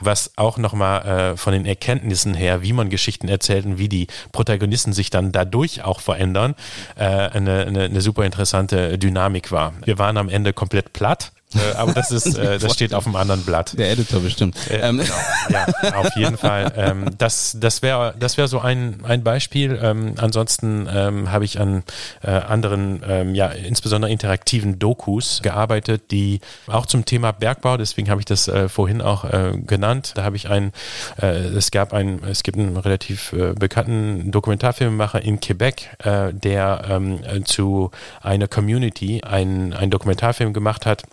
was 0.00 0.32
auch 0.34 0.58
nochmal 0.58 1.06
äh, 1.06 1.36
von 1.36 1.52
den 1.52 1.64
Erkenntnissen 1.64 2.34
her, 2.34 2.62
wie 2.62 2.72
man 2.72 2.90
Geschichten 2.90 3.28
erzählt 3.28 3.66
und 3.66 3.78
wie 3.78 3.88
die 3.88 4.08
Protagonisten 4.32 4.92
sich 4.92 5.10
dann 5.10 5.30
dadurch 5.30 5.84
auch 5.84 6.00
verändern, 6.00 6.56
äh, 6.96 7.04
eine, 7.04 7.66
eine, 7.66 7.84
eine 7.84 8.00
super 8.00 8.24
interessante 8.24 8.98
Dynamik 8.98 9.52
war. 9.52 9.74
Wir 9.84 9.98
waren 9.98 10.16
am 10.16 10.28
Ende 10.28 10.52
komplett 10.52 10.92
platt 10.92 11.30
äh, 11.54 11.76
aber 11.76 11.94
das 11.94 12.10
ist, 12.10 12.36
äh, 12.36 12.58
das 12.58 12.74
steht 12.74 12.92
auf 12.92 13.06
einem 13.06 13.16
anderen 13.16 13.42
Blatt. 13.42 13.78
Der 13.78 13.90
Editor 13.90 14.20
bestimmt. 14.20 14.56
Äh, 14.70 14.80
ähm. 14.80 14.98
genau. 14.98 15.14
Ja, 15.48 15.94
auf 15.94 16.14
jeden 16.16 16.36
Fall. 16.36 16.72
Ähm, 16.76 17.06
das 17.16 17.56
das 17.58 17.80
wäre 17.82 18.14
das 18.18 18.36
wäre 18.36 18.48
so 18.48 18.60
ein, 18.60 19.00
ein 19.04 19.24
Beispiel. 19.24 19.78
Ähm, 19.82 20.14
ansonsten 20.18 20.88
ähm, 20.92 21.32
habe 21.32 21.44
ich 21.44 21.58
an 21.58 21.84
äh, 22.22 22.30
anderen, 22.30 23.02
ähm, 23.08 23.34
ja, 23.34 23.48
insbesondere 23.48 24.10
interaktiven 24.10 24.78
Dokus 24.78 25.40
gearbeitet, 25.42 26.10
die 26.10 26.40
auch 26.66 26.86
zum 26.86 27.04
Thema 27.04 27.32
Bergbau, 27.32 27.76
deswegen 27.76 28.10
habe 28.10 28.20
ich 28.20 28.26
das 28.26 28.48
äh, 28.48 28.68
vorhin 28.68 29.00
auch 29.00 29.24
äh, 29.24 29.52
genannt. 29.66 30.12
Da 30.14 30.24
habe 30.24 30.36
ich 30.36 30.48
einen, 30.48 30.72
es 31.16 31.70
gab 31.70 31.92
einen, 31.92 32.22
es 32.24 32.42
gibt 32.42 32.58
einen 32.58 32.76
relativ 32.76 33.34
bekannten 33.58 34.30
Dokumentarfilmemacher 34.30 35.22
in 35.22 35.40
Quebec, 35.40 35.90
der 36.04 36.84
ähm, 36.88 37.44
zu 37.44 37.90
einer 38.20 38.48
Community 38.48 39.22
einen, 39.22 39.72
einen 39.72 39.90
Dokumentarfilm 39.90 40.52
gemacht 40.52 40.86
hat 40.86 41.04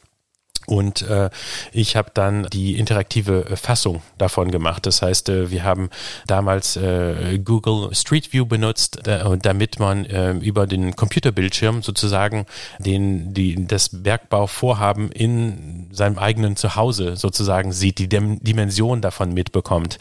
und 0.67 1.01
äh, 1.03 1.29
ich 1.71 1.95
habe 1.95 2.11
dann 2.13 2.47
die 2.51 2.77
interaktive 2.77 3.45
äh, 3.49 3.55
Fassung 3.55 4.01
davon 4.17 4.51
gemacht. 4.51 4.85
Das 4.85 5.01
heißt, 5.01 5.29
äh, 5.29 5.51
wir 5.51 5.63
haben 5.63 5.89
damals 6.27 6.75
äh, 6.77 7.39
Google 7.43 7.93
Street 7.93 8.33
View 8.33 8.45
benutzt, 8.45 9.01
damit 9.03 9.79
man 9.79 10.05
äh, 10.05 10.31
über 10.33 10.67
den 10.67 10.95
Computerbildschirm 10.95 11.83
sozusagen 11.83 12.45
den, 12.79 13.33
die, 13.33 13.67
das 13.67 13.89
Bergbauvorhaben 13.91 15.11
in 15.11 15.87
seinem 15.91 16.17
eigenen 16.17 16.55
Zuhause 16.55 17.15
sozusagen 17.15 17.71
sieht, 17.71 17.99
die 17.99 18.09
Dem 18.09 18.43
Dimension 18.43 19.01
davon 19.01 19.33
mitbekommt. 19.33 19.97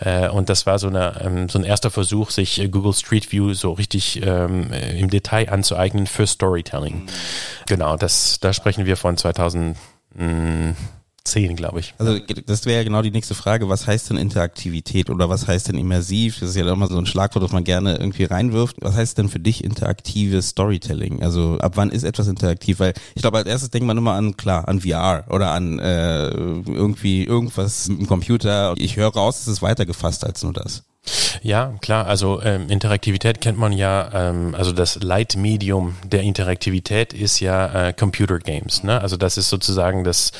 Äh, 0.00 0.28
und 0.28 0.48
das 0.48 0.66
war 0.66 0.78
so, 0.78 0.88
eine, 0.88 1.20
ähm, 1.24 1.48
so 1.48 1.58
ein 1.58 1.64
erster 1.64 1.90
Versuch, 1.90 2.30
sich 2.30 2.60
äh, 2.60 2.68
Google 2.68 2.94
Street 2.94 3.30
View 3.32 3.54
so 3.54 3.72
richtig 3.72 4.20
ähm, 4.24 4.72
im 4.72 5.10
Detail 5.10 5.50
anzueignen 5.50 6.06
für 6.06 6.26
Storytelling. 6.26 7.02
Mhm. 7.02 7.06
Genau, 7.66 7.96
das, 7.96 8.38
da 8.40 8.52
sprechen 8.52 8.86
wir 8.86 8.96
von 8.96 9.16
2000 9.16 9.76
Mm, 10.14 10.72
zehn, 11.24 11.56
glaube 11.56 11.80
ich. 11.80 11.94
Also 11.98 12.18
das 12.46 12.66
wäre 12.66 12.78
ja 12.78 12.84
genau 12.84 13.02
die 13.02 13.10
nächste 13.10 13.34
Frage. 13.34 13.68
Was 13.68 13.86
heißt 13.86 14.10
denn 14.10 14.16
Interaktivität 14.16 15.10
oder 15.10 15.28
was 15.28 15.46
heißt 15.46 15.68
denn 15.68 15.78
immersiv? 15.78 16.40
Das 16.40 16.50
ist 16.50 16.56
ja 16.56 16.70
immer 16.70 16.88
so 16.88 16.98
ein 16.98 17.06
Schlagwort, 17.06 17.44
das 17.44 17.52
man 17.52 17.64
gerne 17.64 17.96
irgendwie 17.96 18.24
reinwirft. 18.24 18.76
Was 18.80 18.96
heißt 18.96 19.18
denn 19.18 19.28
für 19.28 19.40
dich 19.40 19.64
interaktives 19.64 20.48
Storytelling? 20.48 21.22
Also 21.22 21.58
ab 21.58 21.72
wann 21.76 21.90
ist 21.90 22.04
etwas 22.04 22.28
interaktiv? 22.28 22.80
Weil 22.80 22.94
ich 23.14 23.22
glaube, 23.22 23.38
als 23.38 23.48
erstes 23.48 23.70
denkt 23.70 23.86
man 23.86 23.98
immer 23.98 24.14
an, 24.14 24.36
klar, 24.36 24.68
an 24.68 24.80
VR 24.80 25.24
oder 25.30 25.52
an 25.52 25.78
äh, 25.78 26.28
irgendwie 26.28 27.24
irgendwas 27.24 27.88
im 27.88 28.06
Computer. 28.06 28.74
Ich 28.76 28.96
höre 28.96 29.12
raus, 29.12 29.40
es 29.40 29.48
ist 29.48 29.62
weiter 29.62 29.86
gefasst 29.86 30.24
als 30.24 30.42
nur 30.42 30.52
das. 30.52 30.84
Ja, 31.42 31.74
klar. 31.80 32.06
Also 32.06 32.40
ähm, 32.42 32.68
Interaktivität 32.70 33.40
kennt 33.40 33.58
man 33.58 33.72
ja. 33.72 34.10
Ähm, 34.14 34.54
also 34.54 34.72
das 34.72 35.02
Leitmedium 35.02 35.96
der 36.04 36.22
Interaktivität 36.22 37.12
ist 37.12 37.40
ja 37.40 37.88
äh, 37.88 37.92
Computer 37.92 38.38
Games. 38.38 38.84
Ne? 38.84 39.00
Also 39.00 39.16
das 39.16 39.36
ist 39.36 39.48
sozusagen 39.48 40.04
das 40.04 40.30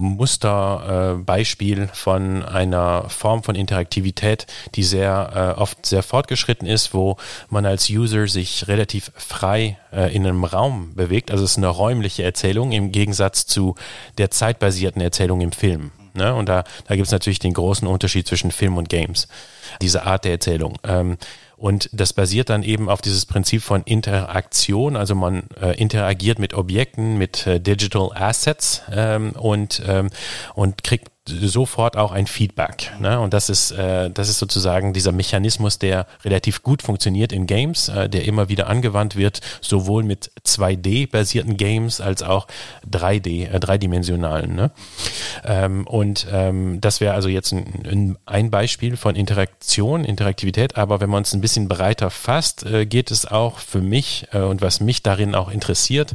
Musterbeispiel 0.00 1.82
äh, 1.82 1.88
von 1.92 2.44
einer 2.44 3.08
Form 3.08 3.44
von 3.44 3.54
Interaktivität, 3.54 4.46
die 4.74 4.82
sehr 4.82 5.54
äh, 5.56 5.60
oft 5.60 5.86
sehr 5.86 6.02
fortgeschritten 6.02 6.66
ist, 6.66 6.92
wo 6.92 7.16
man 7.48 7.64
als 7.64 7.88
User 7.88 8.26
sich 8.26 8.66
relativ 8.66 9.12
frei 9.14 9.78
äh, 9.92 10.12
in 10.12 10.26
einem 10.26 10.42
Raum 10.42 10.94
bewegt. 10.94 11.30
Also 11.30 11.44
es 11.44 11.52
ist 11.52 11.58
eine 11.58 11.68
räumliche 11.68 12.24
Erzählung 12.24 12.72
im 12.72 12.90
Gegensatz 12.90 13.46
zu 13.46 13.76
der 14.18 14.32
zeitbasierten 14.32 15.00
Erzählung 15.00 15.40
im 15.40 15.52
Film. 15.52 15.92
Ne? 16.18 16.34
Und 16.34 16.50
da, 16.50 16.64
da 16.86 16.94
gibt 16.94 17.06
es 17.06 17.12
natürlich 17.12 17.38
den 17.38 17.54
großen 17.54 17.88
Unterschied 17.88 18.26
zwischen 18.26 18.50
Film 18.50 18.76
und 18.76 18.90
Games 18.90 19.28
diese 19.80 20.04
Art 20.04 20.24
der 20.24 20.32
Erzählung. 20.32 20.76
Ähm, 20.84 21.16
und 21.56 21.90
das 21.92 22.12
basiert 22.12 22.50
dann 22.50 22.62
eben 22.62 22.88
auf 22.88 23.00
dieses 23.00 23.26
Prinzip 23.26 23.62
von 23.62 23.82
Interaktion. 23.82 24.94
Also 24.94 25.16
man 25.16 25.44
äh, 25.60 25.76
interagiert 25.76 26.38
mit 26.38 26.54
Objekten, 26.54 27.18
mit 27.18 27.46
äh, 27.48 27.60
Digital 27.60 28.10
Assets 28.14 28.82
ähm, 28.92 29.32
und, 29.32 29.82
ähm, 29.86 30.10
und 30.54 30.84
kriegt 30.84 31.08
sofort 31.28 31.96
auch 31.96 32.12
ein 32.12 32.26
Feedback. 32.26 32.92
Ne? 33.00 33.20
Und 33.20 33.34
das 33.34 33.48
ist, 33.50 33.70
äh, 33.72 34.10
das 34.10 34.28
ist 34.28 34.38
sozusagen 34.38 34.92
dieser 34.92 35.12
Mechanismus, 35.12 35.78
der 35.78 36.06
relativ 36.24 36.62
gut 36.62 36.82
funktioniert 36.82 37.32
in 37.32 37.46
Games, 37.46 37.88
äh, 37.88 38.08
der 38.08 38.24
immer 38.24 38.48
wieder 38.48 38.68
angewandt 38.68 39.16
wird, 39.16 39.40
sowohl 39.60 40.02
mit 40.02 40.30
2D-basierten 40.44 41.56
Games 41.56 42.00
als 42.00 42.22
auch 42.22 42.46
3D, 42.90 43.48
äh, 43.48 43.60
dreidimensionalen. 43.60 44.54
Ne? 44.54 44.70
Ähm, 45.44 45.86
und 45.86 46.26
ähm, 46.32 46.80
das 46.80 47.00
wäre 47.00 47.14
also 47.14 47.28
jetzt 47.28 47.52
ein, 47.52 48.16
ein 48.26 48.50
Beispiel 48.50 48.96
von 48.96 49.16
Interaktion, 49.16 50.04
Interaktivität. 50.04 50.76
Aber 50.76 51.00
wenn 51.00 51.10
man 51.10 51.22
es 51.22 51.32
ein 51.34 51.40
bisschen 51.40 51.68
breiter 51.68 52.10
fasst, 52.10 52.64
äh, 52.64 52.86
geht 52.86 53.10
es 53.10 53.26
auch 53.26 53.58
für 53.58 53.80
mich 53.80 54.26
äh, 54.32 54.40
und 54.40 54.62
was 54.62 54.80
mich 54.80 55.02
darin 55.02 55.34
auch 55.34 55.50
interessiert, 55.50 56.14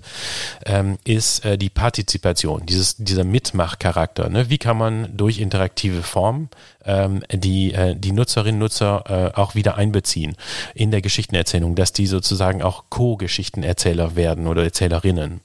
ähm, 0.66 0.98
ist 1.04 1.46
äh, 1.46 1.58
die 1.58 1.70
Partizipation, 1.70 2.66
dieses, 2.66 2.98
dieser 2.98 3.24
Mitmachcharakter. 3.24 4.30
Ne? 4.30 4.50
Wie 4.50 4.58
kann 4.58 4.78
man 4.78 5.03
durch 5.12 5.40
interaktive 5.40 6.04
Formen 6.04 6.50
ähm, 6.86 7.24
die, 7.32 7.74
äh, 7.74 7.96
die 7.96 8.12
Nutzerinnen 8.12 8.56
und 8.56 8.60
Nutzer 8.60 9.04
äh, 9.36 9.38
auch 9.38 9.56
wieder 9.56 9.76
einbeziehen 9.76 10.36
in 10.74 10.92
der 10.92 11.02
Geschichtenerzählung, 11.02 11.76
dass 11.76 11.94
die 11.94 12.08
sozusagen 12.08 12.62
auch 12.62 12.86
Co-Geschichtenerzähler 12.90 14.16
werden 14.16 14.48
oder 14.48 14.64
Erzählerinnen. 14.64 15.42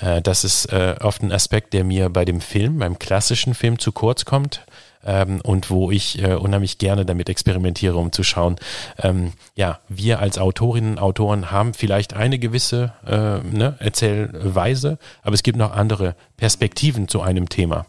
Äh, 0.00 0.22
das 0.22 0.44
ist 0.44 0.66
äh, 0.66 0.96
oft 1.00 1.22
ein 1.22 1.32
Aspekt, 1.32 1.72
der 1.72 1.84
mir 1.84 2.08
bei 2.10 2.24
dem 2.24 2.40
Film, 2.40 2.78
beim 2.78 2.98
klassischen 2.98 3.54
Film 3.54 3.78
zu 3.78 3.92
kurz 3.92 4.24
kommt. 4.24 4.64
Ähm, 5.06 5.40
und 5.42 5.70
wo 5.70 5.90
ich 5.90 6.22
äh, 6.22 6.34
unheimlich 6.34 6.78
gerne 6.78 7.04
damit 7.04 7.28
experimentiere, 7.28 7.96
um 7.96 8.10
zu 8.10 8.22
schauen, 8.22 8.56
ähm, 9.02 9.32
ja, 9.54 9.80
wir 9.88 10.20
als 10.20 10.38
Autorinnen 10.38 10.92
und 10.92 10.98
Autoren 10.98 11.50
haben 11.50 11.74
vielleicht 11.74 12.14
eine 12.14 12.38
gewisse 12.38 12.94
äh, 13.06 13.38
ne, 13.46 13.76
Erzählweise, 13.80 14.98
aber 15.22 15.34
es 15.34 15.42
gibt 15.42 15.58
noch 15.58 15.72
andere 15.72 16.14
Perspektiven 16.38 17.06
zu 17.06 17.20
einem 17.20 17.50
Thema. 17.50 17.84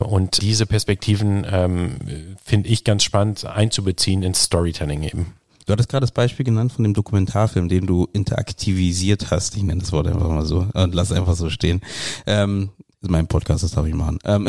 Und 0.00 0.42
diese 0.42 0.66
Perspektiven 0.66 1.46
ähm, 1.50 2.36
finde 2.44 2.68
ich 2.68 2.84
ganz 2.84 3.04
spannend 3.04 3.44
einzubeziehen 3.44 4.22
ins 4.22 4.42
Storytelling 4.44 5.02
eben. 5.02 5.34
Du 5.66 5.72
hattest 5.72 5.90
gerade 5.90 6.04
das 6.04 6.12
Beispiel 6.12 6.46
genannt 6.46 6.72
von 6.72 6.82
dem 6.82 6.94
Dokumentarfilm, 6.94 7.68
den 7.68 7.86
du 7.86 8.08
interaktivisiert 8.14 9.30
hast. 9.30 9.54
Ich 9.54 9.62
nenne 9.62 9.82
das 9.82 9.92
Wort 9.92 10.06
einfach 10.06 10.28
mal 10.28 10.46
so 10.46 10.66
und 10.72 10.94
lass 10.94 11.12
einfach 11.12 11.34
so 11.34 11.50
stehen. 11.50 11.82
Ähm, 12.26 12.70
ist 13.00 13.10
mein 13.10 13.28
Podcast, 13.28 13.62
das 13.62 13.72
darf 13.72 13.86
ich 13.86 13.94
machen. 13.94 14.18
Ähm 14.24 14.48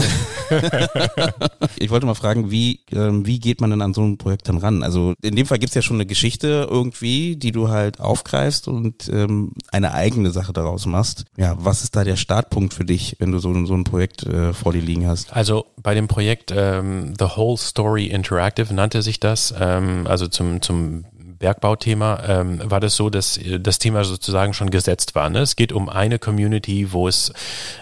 ich 1.78 1.90
wollte 1.92 2.06
mal 2.06 2.16
fragen, 2.16 2.50
wie, 2.50 2.80
ähm, 2.92 3.26
wie 3.26 3.40
geht 3.40 3.62
man 3.62 3.70
denn 3.70 3.82
an 3.82 3.94
so 3.94 4.02
ein 4.02 4.18
Projekt 4.18 4.50
dann 4.50 4.58
ran? 4.58 4.82
Also 4.82 5.14
in 5.22 5.36
dem 5.36 5.46
Fall 5.46 5.60
gibt's 5.60 5.76
ja 5.76 5.82
schon 5.82 5.98
eine 5.98 6.08
Geschichte 6.08 6.68
irgendwie, 6.70 7.36
die 7.36 7.52
du 7.52 7.70
halt 7.70 8.00
aufgreifst 8.00 8.68
und 8.68 9.08
ähm, 9.10 9.52
eine 9.72 9.94
eigene 9.94 10.32
Sache 10.32 10.52
daraus 10.54 10.86
machst. 10.88 11.26
Ja, 11.38 11.56
was 11.60 11.84
ist 11.84 11.96
da 11.96 12.04
der 12.04 12.16
Startpunkt 12.16 12.74
für 12.74 12.86
dich, 12.86 13.18
wenn 13.20 13.32
du 13.32 13.40
so, 13.40 13.54
so 13.66 13.76
ein 13.76 13.84
Projekt 13.84 14.24
äh, 14.24 14.54
vor 14.54 14.74
dir 14.74 14.82
liegen 14.82 15.06
hast? 15.08 15.32
Also 15.34 15.68
bei 15.82 15.94
dem 15.94 16.08
Projekt 16.08 16.52
ähm, 16.56 17.14
The 17.20 17.26
Whole 17.36 17.58
Story 17.58 18.08
Interactive 18.08 18.74
nannte 18.74 19.04
sich 19.04 19.20
das, 19.20 19.54
ähm, 19.60 20.08
also 20.08 20.28
zum, 20.28 20.62
zum 20.62 21.06
Bergbauthema 21.40 22.24
ähm, 22.28 22.62
war 22.64 22.80
das 22.80 22.96
so, 22.96 23.10
dass 23.10 23.38
äh, 23.38 23.60
das 23.60 23.80
Thema 23.80 24.04
sozusagen 24.04 24.54
schon 24.54 24.70
gesetzt 24.70 25.16
war. 25.16 25.30
Ne? 25.30 25.40
Es 25.40 25.56
geht 25.56 25.72
um 25.72 25.90
eine 25.90 26.20
Community, 26.20 26.92
wo 26.92 27.08
es 27.08 27.34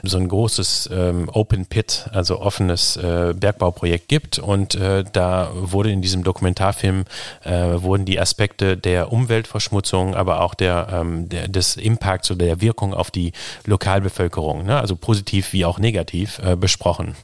so 0.03 0.17
ein 0.17 0.27
großes 0.27 0.89
ähm, 0.93 1.29
Open 1.33 1.65
Pit, 1.65 2.07
also 2.11 2.39
offenes 2.39 2.97
äh, 2.97 3.33
Bergbauprojekt 3.35 4.07
gibt 4.07 4.39
und 4.39 4.75
äh, 4.75 5.03
da 5.11 5.51
wurde 5.53 5.91
in 5.91 6.01
diesem 6.01 6.23
Dokumentarfilm 6.23 7.05
äh, 7.43 7.51
wurden 7.51 8.05
die 8.05 8.19
Aspekte 8.19 8.77
der 8.77 9.11
Umweltverschmutzung, 9.11 10.15
aber 10.15 10.41
auch 10.41 10.53
der, 10.53 10.87
ähm, 10.91 11.29
der 11.29 11.47
des 11.47 11.75
Impacts 11.75 12.31
oder 12.31 12.45
der 12.45 12.61
Wirkung 12.61 12.93
auf 12.93 13.11
die 13.11 13.33
Lokalbevölkerung, 13.65 14.65
ne? 14.65 14.79
also 14.79 14.95
positiv 14.95 15.53
wie 15.53 15.65
auch 15.65 15.79
negativ 15.79 16.39
äh, 16.39 16.55
besprochen 16.55 17.15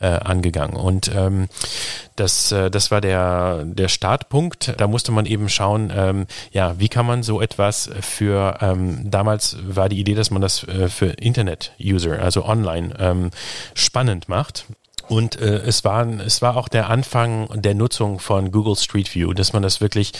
äh, 0.00 0.06
angegangen. 0.06 0.76
Und 0.76 1.10
ähm, 1.14 1.48
das, 2.16 2.52
äh, 2.52 2.70
das 2.70 2.90
war 2.90 3.00
der, 3.00 3.64
der 3.64 3.88
Startpunkt. 3.88 4.74
Da 4.78 4.86
musste 4.86 5.12
man 5.12 5.26
eben 5.26 5.48
schauen, 5.48 5.92
ähm, 5.94 6.26
ja, 6.52 6.78
wie 6.78 6.88
kann 6.88 7.06
man 7.06 7.22
so 7.22 7.40
etwas 7.40 7.90
für, 8.00 8.58
ähm, 8.60 9.10
damals 9.10 9.56
war 9.62 9.88
die 9.88 10.00
Idee, 10.00 10.14
dass 10.14 10.30
man 10.30 10.42
das 10.42 10.64
äh, 10.64 10.88
für 10.88 11.06
Internet-User, 11.06 12.20
also 12.20 12.44
online, 12.44 12.94
ähm, 12.98 13.30
spannend 13.74 14.28
macht. 14.28 14.66
Und 15.10 15.40
äh, 15.40 15.56
es, 15.66 15.84
war, 15.84 16.06
es 16.20 16.40
war 16.40 16.56
auch 16.56 16.68
der 16.68 16.88
Anfang 16.88 17.48
der 17.60 17.74
Nutzung 17.74 18.20
von 18.20 18.52
Google 18.52 18.76
Street 18.76 19.12
View, 19.12 19.32
dass 19.32 19.52
man 19.52 19.60
das 19.60 19.80
wirklich 19.80 20.12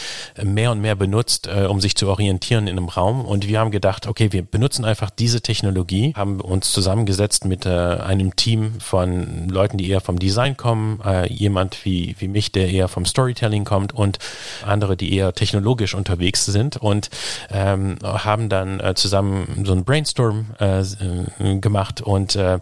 mehr 0.43 0.73
und 0.73 0.81
mehr 0.81 0.97
benutzt, 0.97 1.47
äh, 1.47 1.67
um 1.67 1.81
sich 1.81 1.95
zu 1.95 2.09
orientieren 2.09 2.67
in 2.67 2.77
einem 2.77 2.89
Raum. 2.89 3.25
Und 3.25 3.47
wir 3.47 3.61
haben 3.61 3.71
gedacht, 3.71 4.09
okay, 4.09 4.33
wir 4.33 4.43
benutzen 4.43 4.85
einfach 4.85 5.11
diese 5.11 5.43
Technologie, 5.43 6.13
haben 6.17 6.41
uns 6.41 6.73
zusammengesetzt 6.73 7.45
mit 7.45 7.67
äh, 7.67 7.69
einem 7.69 8.35
Team 8.35 8.81
von 8.81 9.49
Leuten, 9.49 9.79
die 9.79 9.89
eher 9.89 10.01
vom 10.01 10.19
Design 10.19 10.57
kommen, 10.57 11.01
äh, 11.05 11.33
jemand 11.33 11.85
wie, 11.85 12.17
wie 12.19 12.27
mich, 12.27 12.51
der 12.51 12.69
eher 12.69 12.89
vom 12.89 13.07
Storytelling 13.07 13.65
kommt 13.65 13.95
und 13.95 14.19
andere, 14.67 14.97
die 14.97 15.15
eher 15.15 15.33
technologisch 15.35 15.95
unterwegs 15.95 16.47
sind 16.47 16.77
und 16.77 17.11
ähm, 17.53 17.97
haben 18.03 18.49
dann 18.49 18.81
äh, 18.81 18.95
zusammen 18.97 19.63
so 19.65 19.73
ein 19.73 19.85
Brainstorm 19.85 20.47
äh, 20.59 20.81
äh 20.81 21.61
gemacht 21.61 22.01
und 22.01 22.35
äh, 22.35 22.59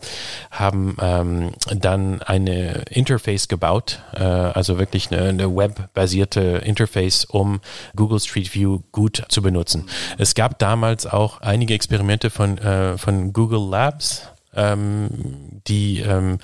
haben 0.50 0.97
ähm, 1.00 1.52
dann 1.75 2.17
eine 2.22 2.84
Interface 2.90 3.48
gebaut, 3.48 4.00
äh, 4.14 4.22
also 4.22 4.78
wirklich 4.78 5.10
eine, 5.10 5.28
eine 5.28 5.56
webbasierte 5.56 6.62
Interface, 6.64 7.25
um 7.25 7.60
Google 7.96 8.20
Street 8.20 8.54
View 8.54 8.80
gut 8.92 9.25
zu 9.28 9.42
benutzen. 9.42 9.88
Es 10.18 10.34
gab 10.34 10.58
damals 10.58 11.06
auch 11.06 11.40
einige 11.40 11.75
Experimente 11.75 12.30
von, 12.30 12.58
äh, 12.58 12.98
von 12.98 13.32
Google 13.32 13.68
Labs, 13.70 14.28
ähm, 14.54 15.60
die 15.66 16.00
ähm, 16.00 16.38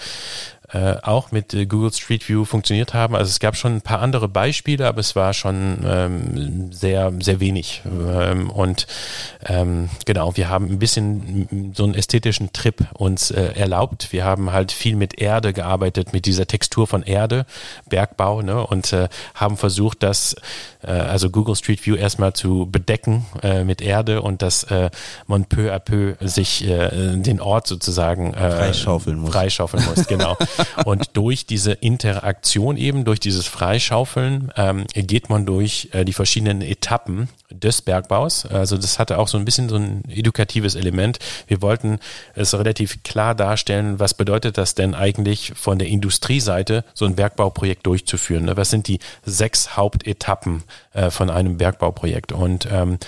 äh, 0.75 0.97
auch 1.03 1.31
mit 1.31 1.55
äh, 1.55 1.67
Google 1.67 1.93
Street 1.93 2.29
View 2.29 2.45
funktioniert 2.45 2.95
haben. 2.95 3.15
Also 3.15 3.31
es 3.31 3.39
gab 3.39 3.57
schon 3.57 3.77
ein 3.77 3.81
paar 3.81 4.01
andere 4.01 4.27
Beispiele, 4.29 4.89
aber 4.89 4.99
es 4.99 5.15
war 5.15 5.33
schon 5.33 5.85
ähm, 5.87 6.73
sehr, 6.73 7.13
sehr 7.21 7.39
wenig. 7.39 7.83
Ähm, 7.87 8.51
und 8.51 8.89
ähm, 9.47 9.89
genau, 10.05 10.37
wir 10.37 10.49
haben 10.49 10.69
ein 10.69 10.81
bisschen 10.81 11.73
so 11.77 11.85
einen 11.85 11.95
ästhetischen 11.95 12.53
Trip 12.53 12.87
uns 12.95 13.31
äh, 13.31 13.53
erlaubt. 13.55 14.09
Wir 14.13 14.25
haben 14.25 14.51
halt 14.51 14.73
viel 14.73 14.97
mit 14.97 15.21
Erde 15.21 15.53
gearbeitet, 15.53 16.13
mit 16.13 16.27
dieser 16.27 16.49
Textur 16.49 16.89
von 16.89 17.05
Erde, 17.05 17.47
Bergbau, 17.89 18.43
ne, 18.43 18.67
und 18.67 18.93
äh, 18.93 19.09
haben 19.37 19.57
versucht, 19.57 20.03
das, 20.03 20.35
äh, 20.83 20.91
also 20.91 21.31
Google 21.31 21.55
Street 21.55 21.87
View 21.87 21.95
erstmal 21.95 22.33
zu 22.33 22.69
bedecken 22.69 23.27
äh, 23.45 23.63
mit 23.63 23.81
Erde 23.81 24.23
und 24.23 24.43
dass 24.43 24.67
man 25.27 25.45
peu 25.45 25.73
à 25.73 25.79
peu 25.79 26.15
sich 26.21 26.65
den 26.67 27.41
Ort 27.41 27.67
sozusagen 27.67 28.33
freischaufeln 28.33 29.19
muss. 29.19 29.33
Freischaufeln 29.33 29.85
muss, 29.85 30.07
genau. 30.07 30.37
Und 30.85 31.11
durch 31.15 31.47
diese 31.47 31.73
Interaktion 31.73 32.77
eben, 32.77 33.05
durch 33.05 33.21
dieses 33.21 33.47
Freischaufeln, 33.47 34.53
ähm, 34.57 34.87
geht 34.95 35.29
man 35.29 35.47
durch 35.47 35.89
äh, 35.93 36.05
die 36.05 36.13
verschiedenen 36.13 36.63
Etappen 36.63 37.29
des 37.51 37.83
Bergbaus. 37.83 38.47
Also 38.47 38.77
das 38.77 38.99
hatte 38.99 39.19
auch 39.19 39.29
so 39.29 39.39
ein 39.39 39.45
bisschen 39.45 39.69
so 39.69 39.77
ein 39.77 40.03
edukatives 40.09 40.75
Element. 40.75 41.19
Wir 41.47 41.63
wollten 41.63 41.99
es 42.35 42.55
relativ 42.55 43.03
klar 43.03 43.35
darstellen, 43.35 43.99
was 44.01 44.15
bedeutet 44.15 44.59
das 44.59 44.75
denn 44.75 44.95
eigentlich 44.95 45.53
von 45.55 45.79
der 45.79 45.89
Industrieseite, 45.89 46.85
so 46.95 47.05
ein 47.05 47.17
Bergbauprojekt 47.17 47.87
durchzuführen. 47.87 48.47
Ne? 48.47 48.57
Was 48.57 48.71
sind 48.71 48.89
die 48.89 48.99
sechs 49.25 49.77
Hauptetappen 49.77 50.63
äh, 50.93 51.11
von 51.11 51.31
einem 51.31 51.59
Bergbauprojekt? 51.59 52.33
Und 52.33 52.69
ähm, 52.71 52.99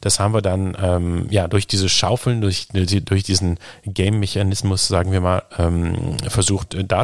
das 0.00 0.18
haben 0.18 0.34
wir 0.34 0.42
dann 0.42 0.76
ähm, 0.80 1.26
ja 1.30 1.48
durch 1.48 1.66
dieses 1.66 1.92
Schaufeln, 1.92 2.40
durch, 2.40 2.68
durch 2.72 3.22
diesen 3.22 3.58
Game-Mechanismus, 3.84 4.88
sagen 4.88 5.12
wir 5.12 5.20
mal, 5.20 5.42
ähm, 5.58 6.16
versucht 6.28 6.76
darzustellen. 6.90 7.01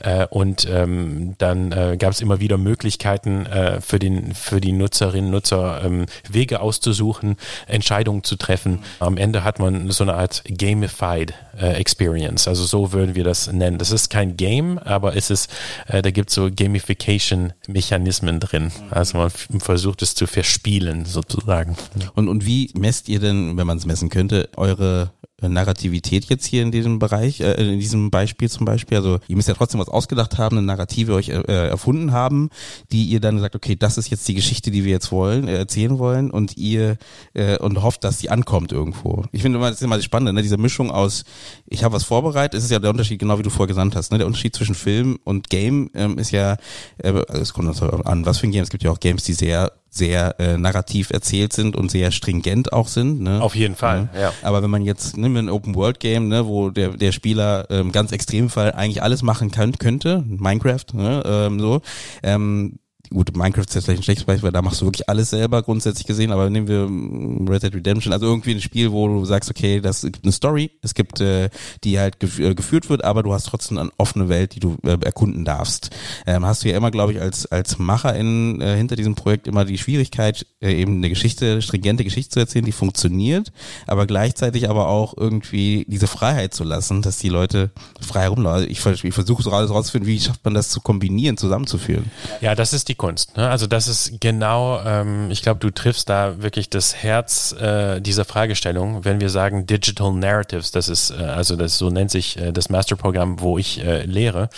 Äh, 0.00 0.26
und 0.30 0.68
ähm, 0.70 1.34
dann 1.38 1.72
äh, 1.72 1.96
gab 1.98 2.12
es 2.12 2.20
immer 2.20 2.40
wieder 2.40 2.58
Möglichkeiten 2.58 3.46
äh, 3.46 3.80
für, 3.80 3.98
den, 3.98 4.34
für 4.34 4.60
die 4.60 4.72
Nutzerinnen 4.72 5.26
und 5.26 5.40
Nutzer 5.40 5.82
ähm, 5.84 6.06
Wege 6.28 6.60
auszusuchen, 6.60 7.36
Entscheidungen 7.66 8.24
zu 8.24 8.36
treffen. 8.36 8.80
Am 8.98 9.16
Ende 9.16 9.42
hat 9.42 9.58
man 9.58 9.90
so 9.90 10.04
eine 10.04 10.14
Art 10.14 10.42
gamified 10.46 11.34
äh, 11.58 11.72
Experience. 11.74 12.46
Also 12.46 12.64
so 12.64 12.92
würden 12.92 13.14
wir 13.14 13.24
das 13.24 13.50
nennen. 13.52 13.78
Das 13.78 13.90
ist 13.90 14.10
kein 14.10 14.36
Game, 14.36 14.78
aber 14.78 15.16
es 15.16 15.30
ist, 15.30 15.50
äh, 15.86 16.02
da 16.02 16.10
gibt 16.10 16.28
es 16.28 16.34
so 16.34 16.50
Gamification-Mechanismen 16.54 18.40
drin. 18.40 18.70
Also 18.90 19.18
man 19.18 19.30
versucht 19.30 20.02
es 20.02 20.14
zu 20.14 20.26
verspielen 20.26 21.06
sozusagen. 21.06 21.76
Und, 22.14 22.28
und 22.28 22.44
wie 22.44 22.70
messt 22.74 23.08
ihr 23.08 23.20
denn, 23.20 23.56
wenn 23.56 23.66
man 23.66 23.78
es 23.78 23.86
messen 23.86 24.10
könnte, 24.10 24.48
eure 24.56 25.12
Narrativität 25.48 26.26
jetzt 26.26 26.44
hier 26.46 26.62
in 26.62 26.70
diesem 26.70 26.98
Bereich, 26.98 27.40
äh, 27.40 27.52
in 27.54 27.80
diesem 27.80 28.10
Beispiel 28.10 28.50
zum 28.50 28.64
Beispiel. 28.64 28.98
Also 28.98 29.18
ihr 29.28 29.36
müsst 29.36 29.48
ja 29.48 29.54
trotzdem 29.54 29.80
was 29.80 29.88
ausgedacht 29.88 30.38
haben, 30.38 30.58
eine 30.58 30.66
Narrative 30.66 31.14
euch 31.14 31.28
äh, 31.28 31.68
erfunden 31.68 32.12
haben, 32.12 32.50
die 32.92 33.04
ihr 33.04 33.20
dann 33.20 33.38
sagt, 33.38 33.54
okay, 33.54 33.76
das 33.76 33.98
ist 33.98 34.10
jetzt 34.10 34.26
die 34.28 34.34
Geschichte, 34.34 34.70
die 34.70 34.84
wir 34.84 34.92
jetzt 34.92 35.12
wollen, 35.12 35.48
äh, 35.48 35.56
erzählen 35.56 35.98
wollen 35.98 36.30
und 36.30 36.56
ihr 36.56 36.96
äh, 37.34 37.58
und 37.58 37.82
hofft, 37.82 38.04
dass 38.04 38.18
die 38.18 38.30
ankommt 38.30 38.72
irgendwo. 38.72 39.24
Ich 39.32 39.42
finde 39.42 39.58
immer, 39.58 39.68
das 39.68 39.80
ist 39.80 39.82
immer 39.82 39.96
das 39.96 40.04
Spannende, 40.04 40.32
ne? 40.32 40.42
diese 40.42 40.58
Mischung 40.58 40.90
aus, 40.90 41.24
ich 41.66 41.84
habe 41.84 41.94
was 41.94 42.04
vorbereitet, 42.04 42.58
es 42.58 42.64
ist 42.64 42.70
ja 42.70 42.78
der 42.78 42.90
Unterschied, 42.90 43.18
genau 43.18 43.38
wie 43.38 43.42
du 43.42 43.50
vorher 43.50 43.68
gesagt 43.68 43.96
hast, 43.96 44.12
ne? 44.12 44.18
der 44.18 44.26
Unterschied 44.26 44.54
zwischen 44.54 44.74
Film 44.74 45.18
und 45.24 45.50
Game 45.50 45.90
ähm, 45.94 46.18
ist 46.18 46.30
ja, 46.30 46.56
äh, 46.98 47.12
es 47.32 47.52
kommt 47.52 47.70
an, 47.82 48.26
was 48.26 48.38
für 48.38 48.46
ein 48.46 48.52
Game, 48.52 48.62
es 48.62 48.70
gibt 48.70 48.82
ja 48.82 48.90
auch 48.90 49.00
Games, 49.00 49.24
die 49.24 49.34
sehr 49.34 49.72
sehr 49.90 50.38
äh, 50.38 50.56
narrativ 50.56 51.10
erzählt 51.10 51.52
sind 51.52 51.76
und 51.76 51.90
sehr 51.90 52.10
stringent 52.12 52.72
auch 52.72 52.88
sind. 52.88 53.20
Ne? 53.20 53.42
Auf 53.42 53.54
jeden 53.54 53.74
Fall, 53.74 54.08
ja. 54.14 54.20
ja. 54.20 54.32
Aber 54.42 54.62
wenn 54.62 54.70
man 54.70 54.82
jetzt 54.82 55.16
nimmt 55.16 55.36
ein 55.36 55.48
Open 55.48 55.74
World 55.74 56.00
Game, 56.00 56.28
ne, 56.28 56.46
wo 56.46 56.70
der 56.70 56.90
der 56.90 57.12
Spieler 57.12 57.66
ähm, 57.70 57.92
ganz 57.92 58.12
extrem 58.12 58.50
Fall 58.50 58.72
eigentlich 58.72 59.02
alles 59.02 59.22
machen 59.22 59.50
kann, 59.50 59.72
könnte, 59.78 60.24
Minecraft, 60.26 60.86
ne, 60.94 61.22
ähm, 61.24 61.60
so, 61.60 61.82
ähm, 62.22 62.79
gut, 63.12 63.36
Minecraft 63.36 63.62
ist 63.62 63.74
jetzt 63.74 63.84
vielleicht 63.84 64.00
ein 64.00 64.04
schlechtes 64.04 64.24
Beispiel, 64.24 64.44
weil 64.44 64.52
da 64.52 64.62
machst 64.62 64.80
du 64.80 64.86
wirklich 64.86 65.08
alles 65.08 65.30
selber 65.30 65.62
grundsätzlich 65.62 66.06
gesehen, 66.06 66.30
aber 66.32 66.48
nehmen 66.48 66.68
wir 66.68 66.88
mm, 66.88 67.48
Red 67.48 67.62
Dead 67.62 67.74
Redemption, 67.74 68.12
also 68.12 68.26
irgendwie 68.26 68.52
ein 68.52 68.60
Spiel, 68.60 68.92
wo 68.92 69.08
du 69.08 69.24
sagst, 69.24 69.50
okay, 69.50 69.80
das 69.80 70.02
gibt 70.02 70.24
eine 70.24 70.32
Story, 70.32 70.70
es 70.82 70.94
gibt, 70.94 71.20
äh, 71.20 71.50
die 71.84 71.98
halt 71.98 72.20
gef 72.20 72.38
äh, 72.38 72.54
geführt 72.54 72.88
wird, 72.88 73.04
aber 73.04 73.22
du 73.22 73.32
hast 73.32 73.44
trotzdem 73.44 73.78
eine 73.78 73.90
offene 73.96 74.28
Welt, 74.28 74.54
die 74.54 74.60
du 74.60 74.76
äh, 74.84 74.96
erkunden 75.04 75.44
darfst. 75.44 75.90
Ähm, 76.26 76.46
hast 76.46 76.64
du 76.64 76.68
ja 76.68 76.76
immer, 76.76 76.90
glaube 76.90 77.12
ich, 77.12 77.20
als, 77.20 77.46
als 77.46 77.78
Macher 77.78 78.14
in, 78.14 78.60
äh, 78.60 78.76
hinter 78.76 78.96
diesem 78.96 79.14
Projekt 79.14 79.48
immer 79.48 79.64
die 79.64 79.78
Schwierigkeit, 79.78 80.46
äh, 80.60 80.72
eben 80.72 80.96
eine 80.96 81.08
Geschichte, 81.08 81.62
stringente 81.62 82.04
Geschichte 82.04 82.30
zu 82.30 82.40
erzählen, 82.40 82.64
die 82.64 82.72
funktioniert, 82.72 83.52
aber 83.86 84.06
gleichzeitig 84.06 84.68
aber 84.68 84.88
auch 84.88 85.16
irgendwie 85.16 85.84
diese 85.88 86.06
Freiheit 86.06 86.54
zu 86.54 86.64
lassen, 86.64 87.02
dass 87.02 87.18
die 87.18 87.28
Leute 87.28 87.70
frei 88.00 88.22
herumlaufen. 88.22 88.70
Ich, 88.70 88.84
ich 88.86 89.14
versuche 89.14 89.42
so 89.42 89.50
alles 89.50 89.70
rauszufinden, 89.70 90.08
wie 90.08 90.20
schafft 90.20 90.44
man 90.44 90.54
das 90.54 90.68
zu 90.68 90.80
kombinieren, 90.80 91.36
zusammenzuführen. 91.36 92.10
Ja, 92.40 92.54
das 92.54 92.72
ist 92.72 92.88
die 92.88 92.94
Kunst. 93.00 93.34
Ne? 93.38 93.48
Also 93.48 93.66
das 93.66 93.88
ist 93.88 94.20
genau, 94.20 94.78
ähm, 94.84 95.30
ich 95.30 95.40
glaube, 95.40 95.58
du 95.58 95.70
triffst 95.70 96.10
da 96.10 96.42
wirklich 96.42 96.68
das 96.68 96.94
Herz 96.94 97.52
äh, 97.52 97.98
dieser 97.98 98.26
Fragestellung, 98.26 99.06
wenn 99.06 99.22
wir 99.22 99.30
sagen 99.30 99.64
Digital 99.64 100.12
Narratives, 100.12 100.70
das 100.70 100.90
ist, 100.90 101.10
äh, 101.10 101.14
also 101.14 101.56
das 101.56 101.78
so 101.78 101.88
nennt 101.88 102.10
sich 102.10 102.36
äh, 102.36 102.52
das 102.52 102.68
Masterprogramm, 102.68 103.40
wo 103.40 103.56
ich 103.56 103.82
äh, 103.82 104.02
lehre, 104.02 104.50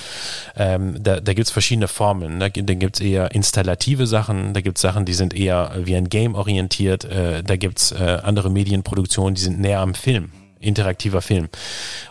ähm, 0.57 1.01
da, 1.01 1.21
da 1.21 1.35
gibt 1.35 1.47
es 1.47 1.53
verschiedene 1.53 1.87
Formen. 1.87 2.41
Da, 2.41 2.49
da 2.49 2.75
gibt 2.75 2.97
es 2.97 3.01
eher 3.01 3.31
installative 3.31 4.09
Sachen, 4.09 4.55
da 4.55 4.61
gibt 4.61 4.79
es 4.79 4.83
Sachen, 4.83 5.05
die 5.05 5.15
sind 5.15 5.35
eher 5.35 5.71
wie 5.77 5.95
ein 5.95 6.09
Game 6.09 6.35
orientiert, 6.35 7.05
äh, 7.05 7.45
da 7.45 7.55
gibt 7.55 7.79
es 7.79 7.93
äh, 7.93 8.19
andere 8.25 8.51
Medienproduktionen, 8.51 9.37
die 9.37 9.43
sind 9.43 9.61
näher 9.61 9.79
am 9.79 9.95
Film 9.95 10.33
interaktiver 10.63 11.23
Film. 11.23 11.49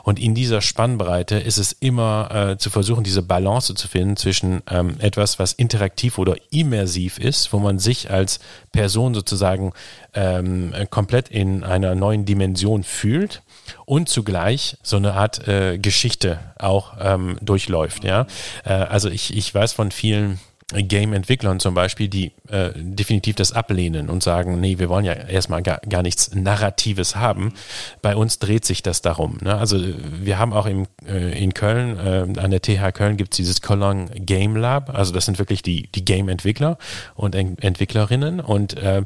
Und 0.03 0.19
in 0.19 0.35
dieser 0.35 0.61
Spannbreite 0.61 1.35
ist 1.37 1.57
es 1.57 1.71
immer 1.71 2.29
äh, 2.51 2.57
zu 2.57 2.69
versuchen, 2.69 3.03
diese 3.03 3.21
Balance 3.21 3.73
zu 3.75 3.87
finden 3.87 4.17
zwischen 4.17 4.61
ähm, 4.69 4.95
etwas, 4.99 5.39
was 5.39 5.53
interaktiv 5.53 6.17
oder 6.17 6.35
immersiv 6.49 7.17
ist, 7.17 7.53
wo 7.53 7.59
man 7.59 7.79
sich 7.79 8.11
als 8.11 8.39
Person 8.71 9.13
sozusagen 9.13 9.73
ähm, 10.13 10.73
komplett 10.89 11.29
in 11.29 11.63
einer 11.63 11.95
neuen 11.95 12.25
Dimension 12.25 12.83
fühlt 12.83 13.41
und 13.85 14.09
zugleich 14.09 14.77
so 14.83 14.97
eine 14.97 15.13
Art 15.13 15.47
äh, 15.47 15.77
Geschichte 15.77 16.39
auch 16.57 16.93
ähm, 16.99 17.37
durchläuft. 17.41 18.03
Ja, 18.03 18.27
äh, 18.65 18.73
also 18.73 19.09
ich, 19.09 19.35
ich 19.35 19.53
weiß 19.53 19.73
von 19.73 19.91
vielen 19.91 20.39
Game-Entwicklern 20.73 21.59
zum 21.59 21.73
Beispiel, 21.73 22.07
die 22.07 22.31
äh, 22.49 22.71
definitiv 22.75 23.35
das 23.35 23.51
ablehnen 23.51 24.09
und 24.09 24.23
sagen, 24.23 24.59
nee, 24.59 24.79
wir 24.79 24.89
wollen 24.89 25.05
ja 25.05 25.13
erstmal 25.13 25.61
gar, 25.61 25.79
gar 25.79 26.01
nichts 26.01 26.33
Narratives 26.33 27.15
haben. 27.15 27.53
Bei 28.01 28.15
uns 28.15 28.39
dreht 28.39 28.65
sich 28.65 28.83
das 28.83 29.01
darum. 29.01 29.37
Ne? 29.41 29.55
Also 29.55 29.79
wir 30.19 30.39
haben 30.39 30.53
auch 30.53 30.65
im, 30.65 30.87
äh, 31.05 31.41
in 31.41 31.53
Köln, 31.53 31.97
äh, 31.97 32.39
an 32.39 32.51
der 32.51 32.61
TH 32.61 32.93
Köln 32.93 33.17
gibt 33.17 33.33
es 33.33 33.37
dieses 33.37 33.61
Cologne 33.61 34.09
Game 34.15 34.55
Lab. 34.55 34.93
Also 34.93 35.13
das 35.13 35.25
sind 35.25 35.39
wirklich 35.39 35.61
die, 35.61 35.89
die 35.93 36.05
Game-Entwickler 36.05 36.77
und 37.15 37.35
Ent 37.35 37.63
Entwicklerinnen 37.63 38.39
und 38.39 38.77
äh, 38.77 39.03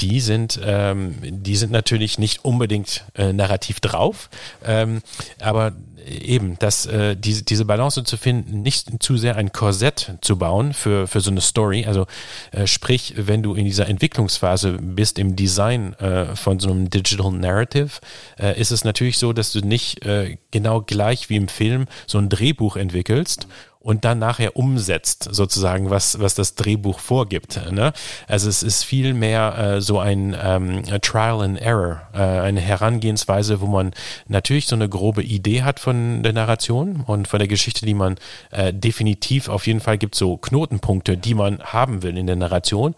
die 0.00 0.20
sind, 0.20 0.60
ähm, 0.64 1.16
die 1.22 1.56
sind 1.56 1.72
natürlich 1.72 2.18
nicht 2.18 2.44
unbedingt 2.44 3.04
äh, 3.14 3.32
narrativ 3.32 3.80
drauf, 3.80 4.28
ähm, 4.64 5.02
aber 5.40 5.72
eben, 6.06 6.58
dass 6.58 6.86
äh, 6.86 7.16
diese, 7.16 7.42
diese 7.42 7.64
Balance 7.64 8.02
zu 8.04 8.16
finden, 8.16 8.62
nicht 8.62 9.02
zu 9.02 9.16
sehr 9.16 9.36
ein 9.36 9.52
Korsett 9.52 10.14
zu 10.20 10.36
bauen 10.36 10.74
für, 10.74 11.06
für 11.06 11.20
so 11.20 11.30
eine 11.30 11.40
Story. 11.40 11.84
Also 11.86 12.06
äh, 12.50 12.66
sprich, 12.66 13.14
wenn 13.16 13.42
du 13.42 13.54
in 13.54 13.64
dieser 13.64 13.88
Entwicklungsphase 13.88 14.78
bist 14.80 15.18
im 15.18 15.36
Design 15.36 15.94
äh, 15.94 16.36
von 16.36 16.60
so 16.60 16.70
einem 16.70 16.90
Digital 16.90 17.32
Narrative, 17.32 18.00
äh, 18.38 18.58
ist 18.60 18.70
es 18.70 18.84
natürlich 18.84 19.18
so, 19.18 19.32
dass 19.32 19.52
du 19.52 19.60
nicht 19.60 20.04
äh, 20.04 20.38
genau 20.50 20.82
gleich 20.82 21.28
wie 21.28 21.36
im 21.36 21.48
Film 21.48 21.86
so 22.06 22.18
ein 22.18 22.28
Drehbuch 22.28 22.76
entwickelst 22.76 23.46
und 23.82 24.04
dann 24.04 24.18
nachher 24.18 24.56
umsetzt, 24.56 25.28
sozusagen, 25.30 25.90
was, 25.90 26.20
was 26.20 26.34
das 26.34 26.54
Drehbuch 26.54 26.98
vorgibt. 27.00 27.60
Ne? 27.70 27.92
Also 28.28 28.48
es 28.48 28.62
ist 28.62 28.84
viel 28.84 29.14
mehr 29.14 29.58
äh, 29.58 29.80
so 29.80 29.98
ein 29.98 30.36
ähm, 30.40 30.82
Trial 31.00 31.42
and 31.42 31.60
Error, 31.60 32.02
äh, 32.14 32.18
eine 32.18 32.60
Herangehensweise, 32.60 33.60
wo 33.60 33.66
man 33.66 33.92
natürlich 34.28 34.66
so 34.66 34.76
eine 34.76 34.88
grobe 34.88 35.22
Idee 35.22 35.62
hat 35.62 35.80
von 35.80 36.22
der 36.22 36.32
Narration 36.32 37.02
und 37.06 37.28
von 37.28 37.38
der 37.38 37.48
Geschichte, 37.48 37.84
die 37.84 37.94
man 37.94 38.16
äh, 38.50 38.72
definitiv 38.72 39.48
auf 39.48 39.66
jeden 39.66 39.80
Fall 39.80 39.98
gibt 39.98 40.14
so 40.14 40.36
Knotenpunkte, 40.36 41.16
die 41.16 41.34
man 41.34 41.60
haben 41.60 42.02
will 42.02 42.16
in 42.16 42.26
der 42.26 42.36
Narration. 42.36 42.94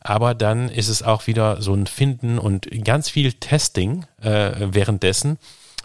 Aber 0.00 0.34
dann 0.34 0.68
ist 0.68 0.88
es 0.88 1.02
auch 1.02 1.26
wieder 1.26 1.62
so 1.62 1.74
ein 1.74 1.86
Finden 1.86 2.38
und 2.38 2.68
ganz 2.84 3.08
viel 3.08 3.34
Testing 3.34 4.04
äh, 4.20 4.52
währenddessen 4.58 5.38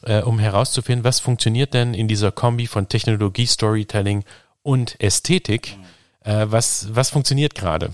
äh, 0.04 0.22
um 0.22 0.40
herauszufinden, 0.40 1.04
was 1.04 1.20
funktioniert 1.20 1.74
denn 1.74 1.94
in 1.94 2.08
dieser 2.08 2.32
Kombi 2.32 2.68
von 2.68 2.88
Technologie, 2.88 3.46
Storytelling 3.46 4.24
und 4.64 4.96
Ästhetik. 5.00 5.78
Äh, 6.24 6.48
was, 6.50 6.88
was 6.92 7.10
funktioniert 7.10 7.56
gerade? 7.56 7.92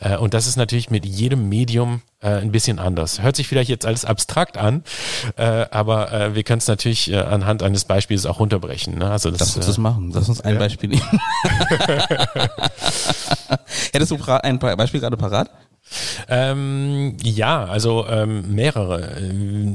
Äh, 0.00 0.16
und 0.16 0.32
das 0.32 0.46
ist 0.46 0.56
natürlich 0.56 0.90
mit 0.90 1.04
jedem 1.04 1.50
Medium 1.50 2.00
äh, 2.20 2.28
ein 2.28 2.50
bisschen 2.50 2.78
anders. 2.78 3.20
Hört 3.20 3.36
sich 3.36 3.46
vielleicht 3.46 3.68
jetzt 3.68 3.84
alles 3.84 4.06
abstrakt 4.06 4.56
an, 4.56 4.84
äh, 5.36 5.66
aber 5.70 6.10
äh, 6.10 6.34
wir 6.34 6.44
können 6.44 6.60
es 6.60 6.66
natürlich 6.66 7.14
anhand 7.14 7.62
eines 7.62 7.84
Beispiels 7.84 8.24
auch 8.24 8.40
runterbrechen. 8.40 8.96
Ne? 8.96 9.10
Also 9.10 9.30
das, 9.30 9.40
Lass 9.40 9.56
uns 9.56 9.66
das 9.66 9.78
machen. 9.78 10.12
Lass 10.14 10.30
uns 10.30 10.40
ein. 10.40 10.58
Beispiel 10.58 10.88
nehmen. 10.88 11.02
Hättest 13.92 14.10
du 14.10 14.18
ein 14.24 14.58
Beispiel 14.58 15.00
gerade 15.00 15.18
parat? 15.18 15.50
Ähm, 16.28 17.16
ja, 17.22 17.64
also 17.64 18.06
ähm, 18.08 18.54
mehrere. 18.54 19.16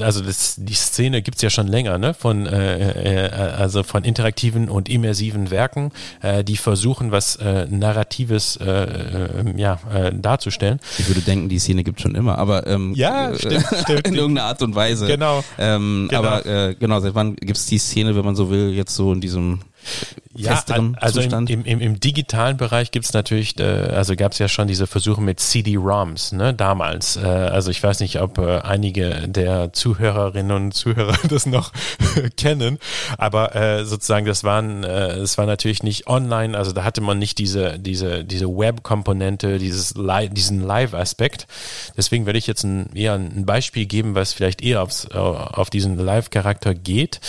Also 0.01 0.21
das, 0.21 0.55
die 0.57 0.73
Szene 0.73 1.21
gibt's 1.21 1.41
ja 1.41 1.49
schon 1.49 1.67
länger, 1.67 1.97
ne? 1.97 2.13
Von 2.13 2.45
äh, 2.45 3.25
äh, 3.25 3.29
also 3.29 3.83
von 3.83 4.03
interaktiven 4.03 4.69
und 4.69 4.89
immersiven 4.89 5.51
Werken, 5.51 5.91
äh, 6.21 6.43
die 6.43 6.57
versuchen, 6.57 7.11
was 7.11 7.35
äh, 7.37 7.67
Narratives 7.69 8.57
äh, 8.57 8.65
äh, 8.65 9.27
ja, 9.57 9.79
äh, 9.93 10.11
darzustellen. 10.13 10.79
Ich 10.97 11.07
würde 11.07 11.21
denken, 11.21 11.49
die 11.49 11.59
Szene 11.59 11.83
gibt's 11.83 12.01
schon 12.01 12.15
immer, 12.15 12.37
aber 12.37 12.67
ähm, 12.67 12.93
ja, 12.95 13.33
stimmt, 13.35 13.65
stimmt. 13.81 14.07
in 14.07 14.15
irgendeiner 14.15 14.47
Art 14.47 14.61
und 14.61 14.75
Weise. 14.75 15.07
Genau. 15.07 15.43
Ähm, 15.57 16.07
genau. 16.09 16.23
Aber 16.23 16.45
äh, 16.45 16.75
genau, 16.75 16.99
seit 16.99 17.15
wann 17.15 17.35
gibt's 17.35 17.65
die 17.65 17.77
Szene, 17.77 18.15
wenn 18.15 18.25
man 18.25 18.35
so 18.35 18.49
will, 18.49 18.69
jetzt 18.73 18.95
so 18.95 19.13
in 19.13 19.21
diesem 19.21 19.59
ja, 20.35 20.63
also 20.97 21.21
im, 21.21 21.47
im, 21.47 21.65
im, 21.65 21.81
im, 21.81 21.99
digitalen 21.99 22.55
Bereich 22.55 22.91
gibt's 22.91 23.13
natürlich, 23.13 23.59
äh, 23.59 23.63
also 23.63 24.15
gab's 24.15 24.37
ja 24.37 24.47
schon 24.47 24.67
diese 24.67 24.85
Versuche 24.85 25.21
mit 25.21 25.39
CD-ROMs, 25.39 26.33
ne, 26.33 26.53
damals. 26.53 27.17
Äh, 27.17 27.25
also 27.25 27.71
ich 27.71 27.81
weiß 27.81 27.99
nicht, 28.01 28.21
ob 28.21 28.37
äh, 28.37 28.59
einige 28.59 29.27
der 29.27 29.73
Zuhörerinnen 29.73 30.51
und 30.55 30.73
Zuhörer 30.73 31.17
das 31.29 31.47
noch 31.47 31.71
kennen, 32.37 32.77
aber 33.17 33.55
äh, 33.55 33.85
sozusagen 33.85 34.27
das 34.27 34.43
waren, 34.43 34.83
äh, 34.83 35.13
es 35.13 35.39
war 35.39 35.47
natürlich 35.47 35.81
nicht 35.81 36.05
online, 36.05 36.55
also 36.55 36.73
da 36.73 36.83
hatte 36.83 37.01
man 37.01 37.17
nicht 37.17 37.39
diese, 37.39 37.79
diese, 37.79 38.23
diese 38.23 38.47
Web-Komponente, 38.47 39.57
dieses 39.57 39.95
Li 39.95 40.29
diesen 40.29 40.61
Live-Aspekt. 40.61 41.47
Deswegen 41.97 42.27
werde 42.27 42.37
ich 42.37 42.45
jetzt 42.45 42.63
ein, 42.63 42.93
eher 42.93 43.15
ein 43.15 43.47
Beispiel 43.47 43.87
geben, 43.87 44.13
was 44.13 44.33
vielleicht 44.33 44.61
eher 44.61 44.83
aufs, 44.83 45.07
auf 45.07 45.71
diesen 45.71 45.97
Live-Charakter 45.97 46.75
geht. 46.75 47.19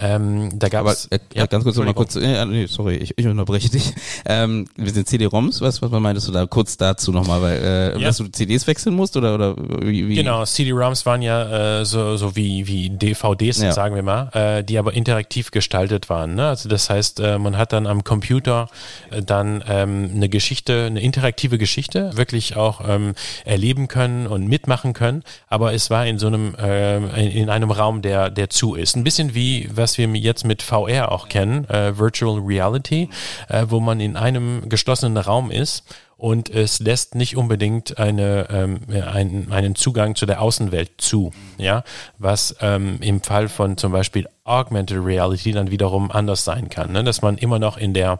Ähm, 0.00 0.58
da 0.58 0.68
gab's 0.68 1.06
aber, 1.10 1.22
äh, 1.22 1.38
ja, 1.38 1.46
ganz 1.46 1.62
kurz 1.62 1.76
mal 1.76 1.94
kurz, 1.94 2.16
äh, 2.42 2.46
nee, 2.46 2.66
sorry, 2.66 2.96
ich, 2.96 3.16
ich 3.16 3.26
unterbreche 3.26 3.70
dich. 3.70 3.92
Ähm, 4.26 4.66
wir 4.76 4.92
sind 4.92 5.08
CD-ROMs, 5.08 5.60
was, 5.60 5.80
was 5.82 5.90
meintest 5.90 6.28
du 6.28 6.32
da 6.32 6.46
kurz 6.46 6.76
dazu 6.76 7.10
nochmal, 7.10 7.42
weil 7.42 7.56
äh, 7.58 7.98
ja. 7.98 8.08
dass 8.08 8.18
du 8.18 8.28
CDs 8.28 8.66
wechseln 8.66 8.94
musst 8.94 9.16
oder 9.16 9.34
oder 9.34 9.56
wie? 9.56 10.08
wie? 10.08 10.14
Genau, 10.14 10.44
CD-ROMs 10.44 11.06
waren 11.06 11.22
ja 11.22 11.80
äh, 11.80 11.84
so 11.84 12.16
so 12.16 12.36
wie 12.36 12.66
wie 12.66 12.90
DVDs, 12.90 13.60
ja. 13.60 13.72
sagen 13.72 13.94
wir 13.94 14.02
mal, 14.02 14.30
äh, 14.32 14.64
die 14.64 14.78
aber 14.78 14.92
interaktiv 14.92 15.50
gestaltet 15.50 16.08
waren. 16.10 16.34
Ne? 16.34 16.48
Also 16.48 16.68
das 16.68 16.90
heißt, 16.90 17.20
äh, 17.20 17.38
man 17.38 17.56
hat 17.56 17.72
dann 17.72 17.86
am 17.86 18.04
Computer 18.04 18.68
äh, 19.10 19.22
dann 19.22 19.64
ähm, 19.68 20.10
eine 20.14 20.28
Geschichte, 20.28 20.84
eine 20.86 21.00
interaktive 21.00 21.58
Geschichte 21.58 22.16
wirklich 22.16 22.56
auch 22.56 22.82
ähm, 22.86 23.14
erleben 23.44 23.88
können 23.88 24.26
und 24.26 24.46
mitmachen 24.46 24.92
können, 24.92 25.22
aber 25.48 25.72
es 25.72 25.90
war 25.90 26.06
in 26.06 26.18
so 26.18 26.26
einem 26.26 26.54
äh, 26.56 26.96
in, 26.96 27.30
in 27.30 27.50
einem 27.50 27.70
Raum, 27.70 28.02
der 28.02 28.30
der 28.30 28.50
zu 28.50 28.74
ist. 28.74 28.96
Ein 28.96 29.04
bisschen 29.04 29.34
wie 29.34 29.68
was 29.72 29.98
wir 29.98 30.06
jetzt 30.08 30.44
mit 30.44 30.62
VR 30.62 31.12
auch 31.12 31.28
kennen, 31.28 31.68
äh, 31.68 31.96
Virtual 31.98 32.29
Reality, 32.38 33.08
äh, 33.48 33.66
wo 33.68 33.80
man 33.80 34.00
in 34.00 34.16
einem 34.16 34.68
geschlossenen 34.68 35.16
Raum 35.16 35.50
ist 35.50 35.84
und 36.20 36.50
es 36.50 36.80
lässt 36.80 37.14
nicht 37.14 37.36
unbedingt 37.36 37.98
eine, 37.98 38.46
ähm, 38.50 38.80
einen, 38.90 39.50
einen 39.50 39.74
Zugang 39.74 40.14
zu 40.14 40.26
der 40.26 40.42
Außenwelt 40.42 40.90
zu, 40.98 41.32
ja, 41.56 41.82
was 42.18 42.54
ähm, 42.60 42.98
im 43.00 43.22
Fall 43.22 43.48
von 43.48 43.78
zum 43.78 43.92
Beispiel 43.92 44.28
Augmented 44.44 45.02
Reality 45.02 45.52
dann 45.52 45.70
wiederum 45.70 46.10
anders 46.10 46.44
sein 46.44 46.68
kann, 46.68 46.92
ne? 46.92 47.04
dass 47.04 47.22
man 47.22 47.38
immer 47.38 47.58
noch 47.58 47.78
in 47.78 47.94
der 47.94 48.18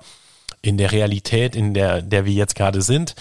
in 0.62 0.76
der 0.76 0.92
Realität, 0.92 1.56
in 1.56 1.72
der, 1.72 2.02
der 2.02 2.26
wir 2.26 2.34
jetzt 2.34 2.54
gerade 2.54 2.82
sind, 2.82 3.14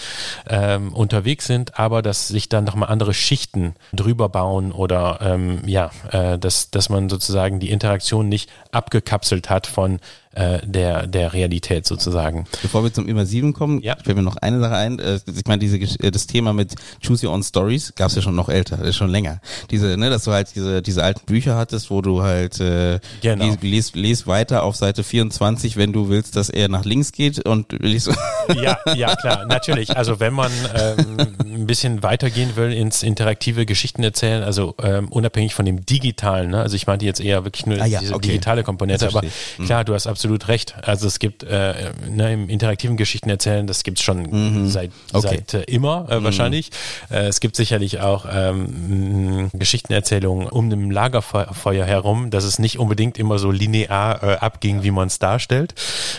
ähm, 0.46 0.92
unterwegs 0.92 1.46
sind, 1.46 1.78
aber 1.78 2.02
dass 2.02 2.28
sich 2.28 2.50
dann 2.50 2.64
nochmal 2.64 2.90
andere 2.90 3.14
Schichten 3.14 3.74
drüber 3.94 4.28
bauen 4.28 4.72
oder 4.72 5.20
ähm, 5.22 5.62
ja, 5.64 5.90
äh, 6.10 6.38
dass, 6.38 6.70
dass 6.70 6.90
man 6.90 7.08
sozusagen 7.08 7.58
die 7.58 7.70
Interaktion 7.70 8.28
nicht 8.28 8.50
abgekapselt 8.72 9.48
hat 9.48 9.66
von 9.66 10.00
äh, 10.32 10.60
der, 10.64 11.06
der 11.06 11.32
Realität 11.32 11.86
sozusagen. 11.86 12.46
Bevor 12.62 12.84
wir 12.84 12.92
zum 12.92 13.08
Immersiven 13.08 13.52
kommen, 13.52 13.80
ja. 13.82 13.96
fällt 13.96 14.16
mir 14.16 14.22
noch 14.22 14.36
eine 14.36 14.60
Sache 14.60 14.76
ein. 14.76 14.98
Äh, 14.98 15.18
ich 15.26 15.46
meine, 15.46 15.58
diese, 15.58 15.76
äh, 15.76 16.10
das 16.10 16.26
Thema 16.26 16.52
mit 16.52 16.74
Choose 17.04 17.26
Your 17.26 17.32
Own 17.32 17.42
Stories 17.42 17.92
gab 17.96 18.10
es 18.10 18.16
ja 18.16 18.22
schon 18.22 18.36
noch 18.36 18.48
älter, 18.48 18.80
ist 18.84 18.96
schon 18.96 19.10
länger. 19.10 19.40
Diese, 19.70 19.96
ne, 19.96 20.08
dass 20.08 20.24
du 20.24 20.32
halt 20.32 20.54
diese, 20.54 20.82
diese 20.82 21.02
alten 21.02 21.26
Bücher 21.26 21.56
hattest, 21.56 21.90
wo 21.90 22.00
du 22.00 22.22
halt 22.22 22.60
äh, 22.60 23.00
genau. 23.20 23.44
les, 23.44 23.58
les, 23.62 23.94
les 23.94 24.26
weiter 24.26 24.62
auf 24.62 24.76
Seite 24.76 25.02
24, 25.02 25.76
wenn 25.76 25.92
du 25.92 26.08
willst, 26.08 26.36
dass 26.36 26.48
er 26.48 26.68
nach 26.68 26.84
links 26.84 27.12
geht 27.12 27.44
und 27.46 27.72
liest. 27.72 28.10
Ja, 28.60 28.78
ja, 28.96 29.14
klar, 29.14 29.46
natürlich. 29.46 29.96
Also 29.96 30.18
wenn 30.18 30.34
man 30.34 30.50
ähm, 30.74 31.16
ein 31.40 31.66
bisschen 31.66 32.02
weitergehen 32.02 32.56
will 32.56 32.72
ins 32.72 33.04
interaktive 33.04 33.64
Geschichten 33.64 34.02
erzählen, 34.02 34.42
also 34.42 34.74
ähm, 34.82 35.08
unabhängig 35.08 35.54
von 35.54 35.64
dem 35.66 35.86
digitalen, 35.86 36.50
ne? 36.50 36.60
also 36.60 36.74
ich 36.74 36.86
meinte 36.88 37.04
jetzt 37.04 37.20
eher 37.20 37.44
wirklich 37.44 37.66
nur 37.66 37.80
ah, 37.80 37.86
ja, 37.86 38.00
diese 38.00 38.14
okay. 38.14 38.28
digitale 38.28 38.64
Komponente, 38.64 39.06
aber 39.06 39.22
klar, 39.64 39.84
du 39.84 39.94
hast 39.94 40.08
absolut 40.20 40.48
recht. 40.48 40.74
Also 40.82 41.06
es 41.06 41.18
gibt 41.18 41.44
äh, 41.44 41.92
ne, 42.06 42.34
im 42.34 42.50
interaktiven 42.50 42.98
Geschichten 42.98 43.30
erzählen, 43.30 43.66
das 43.66 43.84
gibt's 43.84 44.02
schon 44.02 44.24
mhm. 44.24 44.68
seit, 44.68 44.90
okay. 45.14 45.42
seit 45.48 45.54
äh, 45.54 45.62
immer 45.62 46.06
äh, 46.10 46.20
mhm. 46.20 46.24
wahrscheinlich. 46.24 46.68
Äh, 47.10 47.28
es 47.28 47.40
gibt 47.40 47.56
sicherlich 47.56 48.00
auch 48.00 48.26
ähm, 48.30 49.48
Geschichtenerzählungen 49.54 50.46
um 50.46 50.66
einem 50.66 50.90
Lagerfeuer 50.90 51.86
herum, 51.86 52.28
dass 52.28 52.44
es 52.44 52.58
nicht 52.58 52.78
unbedingt 52.78 53.18
immer 53.18 53.38
so 53.38 53.50
linear 53.50 54.22
äh, 54.22 54.36
abging, 54.36 54.82
wie 54.82 54.90
man 54.90 55.06
es 55.06 55.18
darstellt. 55.18 55.72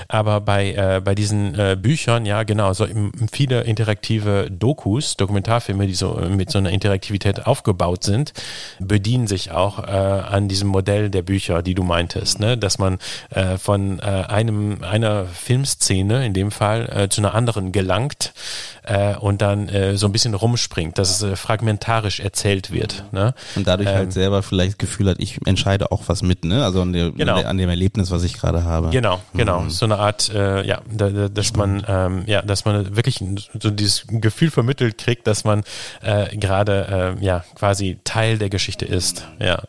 Aber 0.08 0.42
bei, 0.42 0.74
äh, 0.74 1.00
bei 1.00 1.14
diesen 1.14 1.54
äh, 1.54 1.78
Büchern, 1.80 2.26
ja 2.26 2.42
genau, 2.42 2.74
so 2.74 2.88
viele 3.32 3.62
interaktive 3.62 4.50
Dokus, 4.50 5.16
Dokumentarfilme, 5.16 5.86
die 5.86 5.94
so 5.94 6.20
mit 6.28 6.50
so 6.50 6.58
einer 6.58 6.72
Interaktivität 6.72 7.46
aufgebaut 7.46 8.04
sind, 8.04 8.34
bedienen 8.80 9.28
sich 9.28 9.52
auch 9.52 9.78
äh, 9.78 9.92
an 9.92 10.48
diesem 10.48 10.70
Modell 10.70 11.12
der 11.12 11.22
Bücher, 11.22 11.62
die 11.62 11.76
du 11.76 11.84
meintest, 11.84 12.40
ne? 12.40 12.58
dass 12.58 12.80
man 12.80 12.98
äh, 13.30 13.60
von 13.60 13.91
äh, 14.00 14.04
einem 14.04 14.84
einer 14.84 15.26
Filmszene 15.26 16.26
in 16.26 16.34
dem 16.34 16.52
Fall 16.52 16.90
äh, 16.90 17.10
zu 17.10 17.22
einer 17.22 17.34
anderen 17.34 17.72
gelangt 17.72 18.34
äh, 18.84 19.16
und 19.16 19.42
dann 19.42 19.70
äh, 19.70 19.98
so 19.98 20.08
ein 20.08 20.12
bisschen 20.12 20.34
rumspringt, 20.34 20.98
dass 20.98 21.10
es 21.10 21.22
äh, 21.24 21.36
fragmentarisch 21.36 22.20
erzählt 22.20 22.72
wird. 22.72 23.06
Ne? 23.12 23.34
Und 23.56 23.68
dadurch 23.68 23.88
halt 23.88 23.96
ähm, 23.96 24.02
halt 24.02 24.14
selber 24.14 24.44
vielleicht 24.44 24.72
das 24.74 24.78
Gefühl 24.78 25.10
hat, 25.10 25.18
ich 25.20 25.40
entscheide 25.46 25.92
auch 25.92 26.04
was 26.08 26.22
mit, 26.24 26.46
ne? 26.46 26.64
Also 26.64 26.82
an, 26.82 26.94
der, 26.94 27.12
genau. 27.12 27.42
an 27.42 27.58
dem 27.58 27.70
Erlebnis, 27.70 28.12
was 28.12 28.24
ich 28.24 28.34
gerade 28.34 28.64
habe. 28.64 28.90
Genau, 28.90 29.20
genau. 29.34 29.62
Mhm. 29.62 29.70
So 29.70 29.86
eine 29.86 29.98
Art, 29.98 30.30
äh, 30.34 30.66
ja, 30.66 30.82
da, 30.90 31.10
da, 31.10 31.30
dass 31.30 31.56
man, 31.56 31.84
ähm, 31.88 32.24
ja, 32.26 32.42
dass 32.42 32.66
man 32.66 32.96
wirklich 32.96 33.24
so 33.60 33.70
dieses 33.70 34.06
Gefühl 34.08 34.52
vermittelt 34.52 34.98
kriegt, 34.98 35.28
dass 35.28 35.44
man 35.44 35.64
äh, 36.02 36.36
gerade 36.38 37.18
äh, 37.20 37.26
ja 37.26 37.44
quasi 37.56 38.00
Teil 38.04 38.38
der 38.38 38.50
Geschichte 38.50 38.86
ist. 38.86 39.28
Ja. 39.40 39.64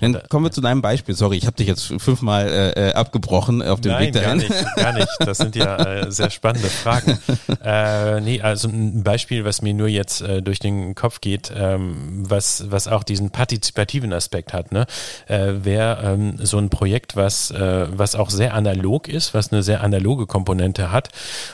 Und, 0.00 0.14
Dann 0.14 0.22
kommen 0.28 0.46
wir 0.46 0.52
zu 0.52 0.60
deinem 0.60 0.82
Beispiel. 0.82 1.14
Sorry, 1.14 1.36
ich 1.36 1.46
habe 1.46 1.56
dich 1.56 1.66
jetzt 1.66 1.92
fünfmal 1.98 2.48
äh, 2.48 2.88
äh, 2.88 2.92
abgebrochen 2.94 3.60
auf 3.66 3.80
dem 3.80 3.92
Nein, 3.92 4.06
Weg 4.06 4.12
dahin. 4.14 4.26
Gar 4.26 4.34
nicht, 4.36 4.76
gar 4.76 4.92
nicht. 4.92 5.08
Das 5.20 5.38
sind 5.38 5.56
ja 5.56 5.76
äh, 5.76 6.10
sehr 6.10 6.30
spannende 6.30 6.68
Fragen. 6.68 7.18
äh, 7.64 8.20
nee, 8.20 8.40
also 8.40 8.68
ein 8.68 9.02
Beispiel, 9.02 9.44
was 9.44 9.62
mir 9.62 9.74
nur 9.74 9.88
jetzt 9.88 10.20
äh, 10.20 10.42
durch 10.42 10.58
den 10.58 10.94
Kopf 10.94 11.20
geht, 11.20 11.52
ähm, 11.56 12.24
was, 12.28 12.70
was 12.70 12.88
auch 12.88 13.02
diesen 13.02 13.30
partizipativen 13.30 14.12
Aspekt 14.12 14.52
hat, 14.52 14.72
ne? 14.72 14.86
äh, 15.26 15.64
wäre 15.64 16.02
ähm, 16.04 16.34
so 16.38 16.58
ein 16.58 16.70
Projekt, 16.70 17.16
was, 17.16 17.50
äh, 17.50 17.86
was 17.90 18.14
auch 18.14 18.30
sehr 18.30 18.54
analog 18.54 19.08
ist, 19.08 19.34
was 19.34 19.52
eine 19.52 19.62
sehr 19.62 19.82
analoge 19.82 20.26
Komponente 20.26 20.90
hat. 20.90 21.08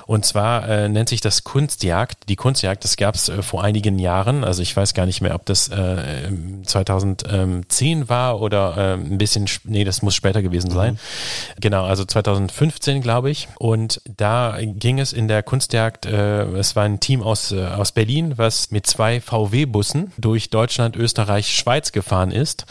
Und 0.06 0.24
zwar 0.24 0.68
äh, 0.68 0.88
nennt 0.88 1.08
sich 1.08 1.20
das 1.20 1.44
Kunstjagd. 1.44 2.28
Die 2.28 2.36
Kunstjagd, 2.36 2.84
das 2.84 2.96
gab 2.96 3.14
es 3.14 3.28
äh, 3.28 3.42
vor 3.42 3.62
einigen 3.64 3.98
Jahren. 3.98 4.44
Also 4.44 4.62
ich 4.62 4.76
weiß 4.76 4.94
gar 4.94 5.06
nicht 5.06 5.20
mehr, 5.20 5.34
ob 5.34 5.46
das 5.46 5.68
äh, 5.68 6.30
2010 6.64 8.08
war 8.08 8.40
oder 8.40 8.76
äh, 8.76 8.94
ein 8.94 9.18
bisschen, 9.18 9.46
nee, 9.64 9.84
das 9.84 10.02
muss 10.02 10.14
später 10.14 10.42
gewesen 10.42 10.70
sein. 10.70 10.94
Mhm. 10.94 11.60
Genau, 11.60 11.84
also 11.84 11.99
2015, 12.04 13.02
glaube 13.02 13.30
ich. 13.30 13.48
Und 13.58 14.00
da 14.16 14.58
ging 14.60 14.98
es 14.98 15.12
in 15.12 15.28
der 15.28 15.42
Kunstjagd, 15.42 16.06
äh, 16.06 16.42
es 16.52 16.76
war 16.76 16.84
ein 16.84 17.00
Team 17.00 17.22
aus, 17.22 17.52
äh, 17.52 17.64
aus 17.64 17.92
Berlin, 17.92 18.34
was 18.36 18.70
mit 18.70 18.86
zwei 18.86 19.20
VW-Bussen 19.20 20.12
durch 20.18 20.50
Deutschland, 20.50 20.96
Österreich, 20.96 21.54
Schweiz 21.54 21.92
gefahren 21.92 22.30
ist. 22.30 22.66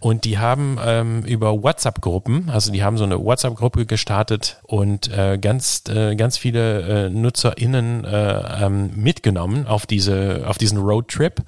Und 0.00 0.24
die 0.24 0.38
haben 0.38 0.78
ähm, 0.84 1.22
über 1.24 1.62
WhatsApp-Gruppen, 1.62 2.50
also 2.50 2.72
die 2.72 2.82
haben 2.82 2.96
so 2.96 3.04
eine 3.04 3.22
WhatsApp-Gruppe 3.22 3.86
gestartet 3.86 4.58
und 4.62 5.10
äh, 5.10 5.38
ganz, 5.38 5.82
äh, 5.88 6.14
ganz 6.16 6.38
viele 6.38 7.06
äh, 7.06 7.10
NutzerInnen 7.10 8.04
äh, 8.04 8.64
ähm, 8.64 8.90
mitgenommen 8.94 9.66
auf 9.66 9.86
diese, 9.86 10.44
auf 10.46 10.58
diesen 10.58 10.78
Roadtrip. 10.78 11.42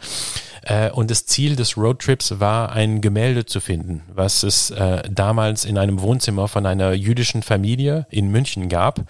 Äh, 0.63 0.91
und 0.91 1.11
das 1.11 1.27
Ziel 1.27 1.57
des 1.57 1.77
Roadtrips 1.77 2.41
war, 2.41 2.73
ein 2.73 3.01
Gemälde 3.01 3.47
zu 3.47 3.61
finden, 3.61 4.03
was 4.13 4.43
es 4.43 4.71
äh, 4.71 5.03
damals 5.11 5.65
in 5.65 5.79
einem 5.79 6.01
Wohnzimmer 6.01 6.49
von 6.49 6.67
einer 6.67 6.93
jüdischen 6.93 7.43
Familie 7.43 8.07
in 8.11 8.29
München 8.29 8.69
gab. 8.69 9.01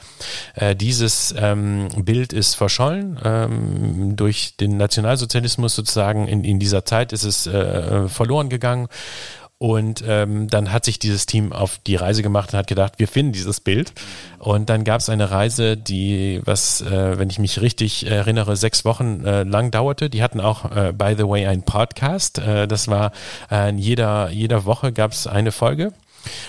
Äh, 0.54 0.76
dieses 0.76 1.34
ähm, 1.36 1.88
Bild 1.96 2.32
ist 2.32 2.54
verschollen. 2.54 3.18
Ähm, 3.24 4.16
durch 4.16 4.56
den 4.56 4.76
Nationalsozialismus 4.76 5.74
sozusagen 5.74 6.28
in, 6.28 6.44
in 6.44 6.58
dieser 6.58 6.84
Zeit 6.84 7.12
ist 7.12 7.24
es 7.24 7.48
verloren 8.08 8.48
gegangen. 8.48 8.88
Und 9.62 10.02
ähm, 10.08 10.48
dann 10.48 10.72
hat 10.72 10.86
sich 10.86 10.98
dieses 10.98 11.26
Team 11.26 11.52
auf 11.52 11.76
die 11.86 11.96
Reise 11.96 12.22
gemacht 12.22 12.54
und 12.54 12.58
hat 12.58 12.66
gedacht, 12.66 12.94
wir 12.96 13.06
finden 13.06 13.32
dieses 13.32 13.60
Bild. 13.60 13.92
Und 14.38 14.70
dann 14.70 14.84
gab 14.84 15.02
es 15.02 15.10
eine 15.10 15.30
Reise, 15.30 15.76
die, 15.76 16.40
was, 16.46 16.80
äh, 16.80 17.18
wenn 17.18 17.28
ich 17.28 17.38
mich 17.38 17.60
richtig 17.60 18.06
erinnere, 18.06 18.56
sechs 18.56 18.86
Wochen 18.86 19.22
äh, 19.26 19.42
lang 19.42 19.70
dauerte. 19.70 20.08
Die 20.08 20.22
hatten 20.22 20.40
auch, 20.40 20.64
äh, 20.74 20.94
by 20.96 21.14
the 21.14 21.28
way, 21.28 21.46
einen 21.46 21.62
Podcast. 21.62 22.38
Äh, 22.38 22.68
das 22.68 22.88
war 22.88 23.12
äh, 23.50 23.68
in 23.68 23.76
jeder, 23.76 24.30
jeder 24.30 24.64
Woche 24.64 24.94
gab 24.94 25.12
es 25.12 25.26
eine 25.26 25.52
Folge. 25.52 25.92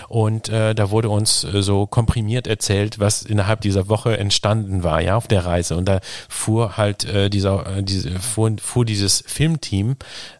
Und 0.08 0.48
äh, 0.48 0.74
da 0.74 0.90
wurde 0.90 1.08
uns 1.08 1.44
äh, 1.44 1.62
so 1.62 1.86
komprimiert 1.86 2.46
erzählt, 2.46 2.98
was 2.98 3.22
innerhalb 3.22 3.60
dieser 3.60 3.88
Woche 3.88 4.18
entstanden 4.18 4.82
war, 4.82 5.00
ja, 5.00 5.16
auf 5.16 5.28
der 5.28 5.44
Reise. 5.44 5.76
Und 5.76 5.86
da 5.86 6.00
fuhr 6.28 6.76
halt 6.76 7.04
äh, 7.04 7.30
dieser, 7.30 7.78
äh, 7.78 7.82
diese, 7.82 8.18
fuhr, 8.18 8.52
fuhr 8.60 8.84
dieses 8.84 9.24
Filmteam 9.26 9.96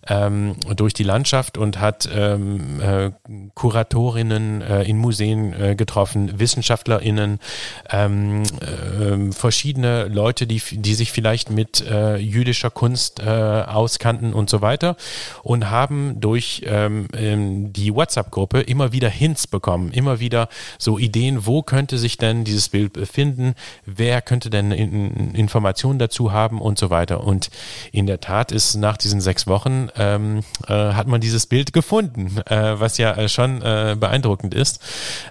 ähm, 0.09 0.57
durch 0.77 0.95
die 0.95 1.05
Landschaft 1.05 1.59
und 1.59 1.81
hat 1.81 2.09
ähm, 2.13 2.81
äh, 2.81 3.11
Kuratorinnen 3.55 4.63
äh, 4.63 4.83
in 4.83 4.99
Museen 4.99 5.53
äh, 5.53 5.75
getroffen, 5.75 6.39
WissenschaftlerInnen, 6.39 7.39
ähm, 7.91 8.43
äh, 8.43 9.33
verschiedene 9.33 10.05
Leute, 10.07 10.47
die, 10.47 10.61
die 10.71 10.95
sich 10.95 11.13
vielleicht 11.13 11.51
mit 11.51 11.85
äh, 11.87 12.17
jüdischer 12.17 12.71
Kunst 12.71 13.21
äh, 13.21 13.25
auskannten 13.27 14.33
und 14.33 14.51
so 14.51 14.61
weiter 14.61 14.97
und 15.43 15.71
haben 15.71 16.21
durch 16.21 16.63
ähm, 16.67 17.09
die 17.73 17.95
WhatsApp-Gruppe 17.95 18.61
immer 18.61 18.93
wieder 18.93 19.09
Hints 19.23 19.47
bekommen, 19.47 19.93
immer 19.93 20.19
wieder 20.19 20.49
so 20.79 20.99
Ideen, 20.99 21.47
wo 21.47 21.63
könnte 21.63 21.97
sich 21.97 22.17
denn 22.17 22.43
dieses 22.43 22.71
Bild 22.71 22.93
befinden, 22.93 23.55
wer 23.87 24.21
könnte 24.21 24.51
denn 24.51 24.73
in, 24.73 25.33
Informationen 25.35 26.01
dazu 26.01 26.33
haben 26.33 26.61
und 26.61 26.77
so 26.77 26.91
weiter. 26.91 27.23
Und 27.23 27.51
in 27.93 28.07
der 28.07 28.21
Tat 28.21 28.51
ist 28.51 28.75
nach 28.75 28.97
diesen 28.97 29.21
sechs 29.21 29.47
Wochen 29.47 29.91
ähm, 29.97 30.41
äh, 30.67 30.73
hat 30.73 31.07
man 31.07 31.21
dieses 31.21 31.47
Bild 31.47 31.73
gefunden, 31.73 32.37
äh, 32.47 32.81
was 32.81 32.99
ja 32.99 33.13
äh, 33.13 33.29
schon 33.29 33.63
äh, 33.63 33.97
beeindruckend 33.99 34.55
ist. 34.55 34.81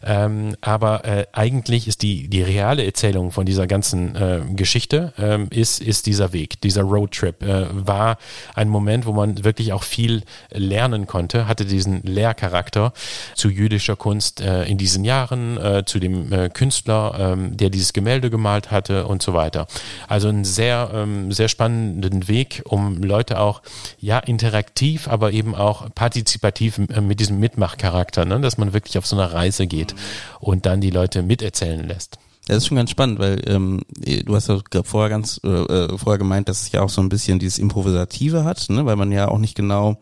Ähm, 0.04 0.56
aber 0.62 1.04
äh, 1.04 1.26
eigentlich 1.34 1.90
ist 1.90 2.02
die, 2.02 2.30
die 2.30 2.44
reale 2.44 2.86
Erzählung 2.86 3.32
von 3.32 3.46
dieser 3.46 3.68
ganzen 3.68 4.16
äh, 4.16 4.40
Geschichte 4.56 5.12
ähm, 5.18 5.48
ist, 5.50 5.82
ist 5.82 6.06
dieser 6.06 6.32
Weg, 6.32 6.62
dieser 6.62 6.84
Roadtrip 6.84 7.42
war 7.42 8.18
ein 8.56 8.70
Moment, 8.70 9.06
wo 9.06 9.12
man 9.12 9.44
wirklich 9.44 9.74
auch 9.74 9.84
viel 9.84 10.24
lernen 10.52 11.08
konnte, 11.08 11.48
hatte 11.48 11.66
diesen 11.66 12.04
Lehrcharakter 12.04 12.94
zu 13.36 13.50
jüdischen 13.50 13.81
bildhäusserischer 13.82 13.96
Kunst 13.96 14.42
äh, 14.42 14.64
in 14.66 14.78
diesen 14.78 15.04
Jahren, 15.04 15.58
äh, 15.58 15.84
zu 15.86 16.00
dem 16.00 16.32
äh, 16.32 16.50
Künstler, 16.50 17.16
ähm, 17.18 17.58
der 17.58 17.70
dieses 17.70 17.94
Gemälde 17.94 18.30
gemalt 18.30 18.72
hatte 18.72 19.08
und 19.08 19.22
so 19.22 19.34
weiter. 19.34 19.68
Also 20.08 20.30
einen 20.30 20.46
sehr, 20.46 20.92
ähm, 20.94 21.32
sehr 21.32 21.48
spannenden 21.48 22.28
Weg, 22.28 22.62
um 22.66 23.02
Leute 23.02 23.40
auch, 23.40 23.62
ja, 24.00 24.20
interaktiv, 24.20 25.08
aber 25.08 25.32
eben 25.32 25.56
auch 25.56 25.94
partizipativ 25.96 26.78
äh, 26.78 27.02
mit 27.02 27.20
diesem 27.20 27.40
Mitmachcharakter, 27.40 28.26
ne? 28.26 28.40
dass 28.40 28.58
man 28.58 28.74
wirklich 28.74 28.98
auf 28.98 29.08
so 29.08 29.16
eine 29.16 29.34
Reise 29.34 29.68
geht 29.68 29.96
und 30.40 30.66
dann 30.66 30.82
die 30.82 30.92
Leute 30.92 31.24
miterzählen 31.24 31.88
lässt. 31.88 32.18
Das 32.48 32.58
ist 32.58 32.68
schon 32.68 32.78
ganz 32.78 32.90
spannend, 32.90 33.20
weil 33.20 33.42
ähm, 33.48 33.82
du 34.26 34.36
hast 34.36 34.50
ja 34.50 34.60
vorher 34.84 35.10
ganz 35.10 35.40
äh, 35.44 35.48
äh, 35.48 35.98
vorher 35.98 36.18
gemeint, 36.18 36.50
dass 36.50 36.64
es 36.64 36.72
ja 36.72 36.82
auch 36.82 36.90
so 36.90 37.02
ein 37.02 37.10
bisschen 37.10 37.40
dieses 37.40 37.60
Improvisative 37.60 38.44
hat, 38.44 38.70
ne? 38.70 38.86
weil 38.86 38.96
man 38.96 39.12
ja 39.12 39.28
auch 39.28 39.38
nicht 39.38 39.56
genau 39.56 39.98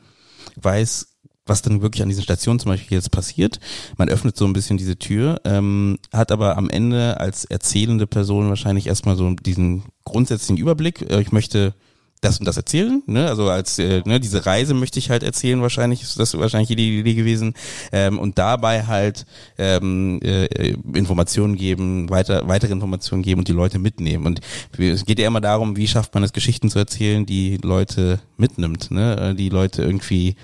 weiß, 0.56 1.10
was 1.50 1.62
dann 1.62 1.82
wirklich 1.82 2.02
an 2.02 2.10
diesen 2.10 2.24
Stationen 2.24 2.60
zum 2.60 2.72
Beispiel 2.72 2.98
jetzt 2.98 3.12
passiert. 3.12 3.60
Man 3.98 4.10
öffnet 4.10 4.38
so 4.38 4.46
ein 4.46 4.54
bisschen 4.54 4.78
diese 4.78 4.98
Tür, 4.98 5.42
ähm, 5.44 5.98
hat 6.14 6.32
aber 6.32 6.58
am 6.58 6.70
Ende 6.70 7.20
als 7.20 7.46
erzählende 7.46 8.08
Person 8.08 8.50
wahrscheinlich 8.50 8.88
erstmal 8.88 9.16
so 9.16 9.32
diesen 9.34 9.84
grundsätzlichen 10.06 10.58
Überblick. 10.58 11.10
Äh, 11.10 11.22
ich 11.22 11.32
möchte 11.32 11.74
das 12.22 12.38
und 12.38 12.46
das 12.46 12.58
erzählen, 12.58 13.02
ne? 13.06 13.28
Also 13.28 13.50
als 13.50 13.80
äh, 13.80 14.02
ne, 14.06 14.20
diese 14.20 14.46
Reise 14.46 14.74
möchte 14.74 15.00
ich 15.00 15.10
halt 15.10 15.24
erzählen, 15.24 15.62
wahrscheinlich 15.62 16.02
ist 16.02 16.20
das 16.20 16.38
wahrscheinlich 16.38 16.68
die 16.76 17.00
Idee 17.00 17.14
gewesen. 17.14 17.54
Ähm, 17.92 18.20
und 18.20 18.38
dabei 18.38 18.86
halt 18.86 19.26
ähm, 19.58 20.20
äh, 20.22 20.74
Informationen 20.94 21.56
geben, 21.56 22.10
weiter, 22.10 22.48
weitere 22.48 22.74
Informationen 22.74 23.24
geben 23.24 23.40
und 23.40 23.48
die 23.48 23.54
Leute 23.54 23.80
mitnehmen. 23.80 24.26
Und 24.26 24.42
es 24.78 25.06
geht 25.06 25.20
ja 25.20 25.28
immer 25.28 25.42
darum, 25.42 25.78
wie 25.78 25.88
schafft 25.88 26.14
man 26.14 26.24
es, 26.24 26.34
Geschichten 26.34 26.70
zu 26.70 26.80
erzählen, 26.80 27.26
die 27.26 27.58
Leute 27.58 28.20
mitnimmt, 28.38 28.92
ne? 28.92 29.34
Die 29.36 29.50
Leute 29.50 29.82
irgendwie 29.82 30.36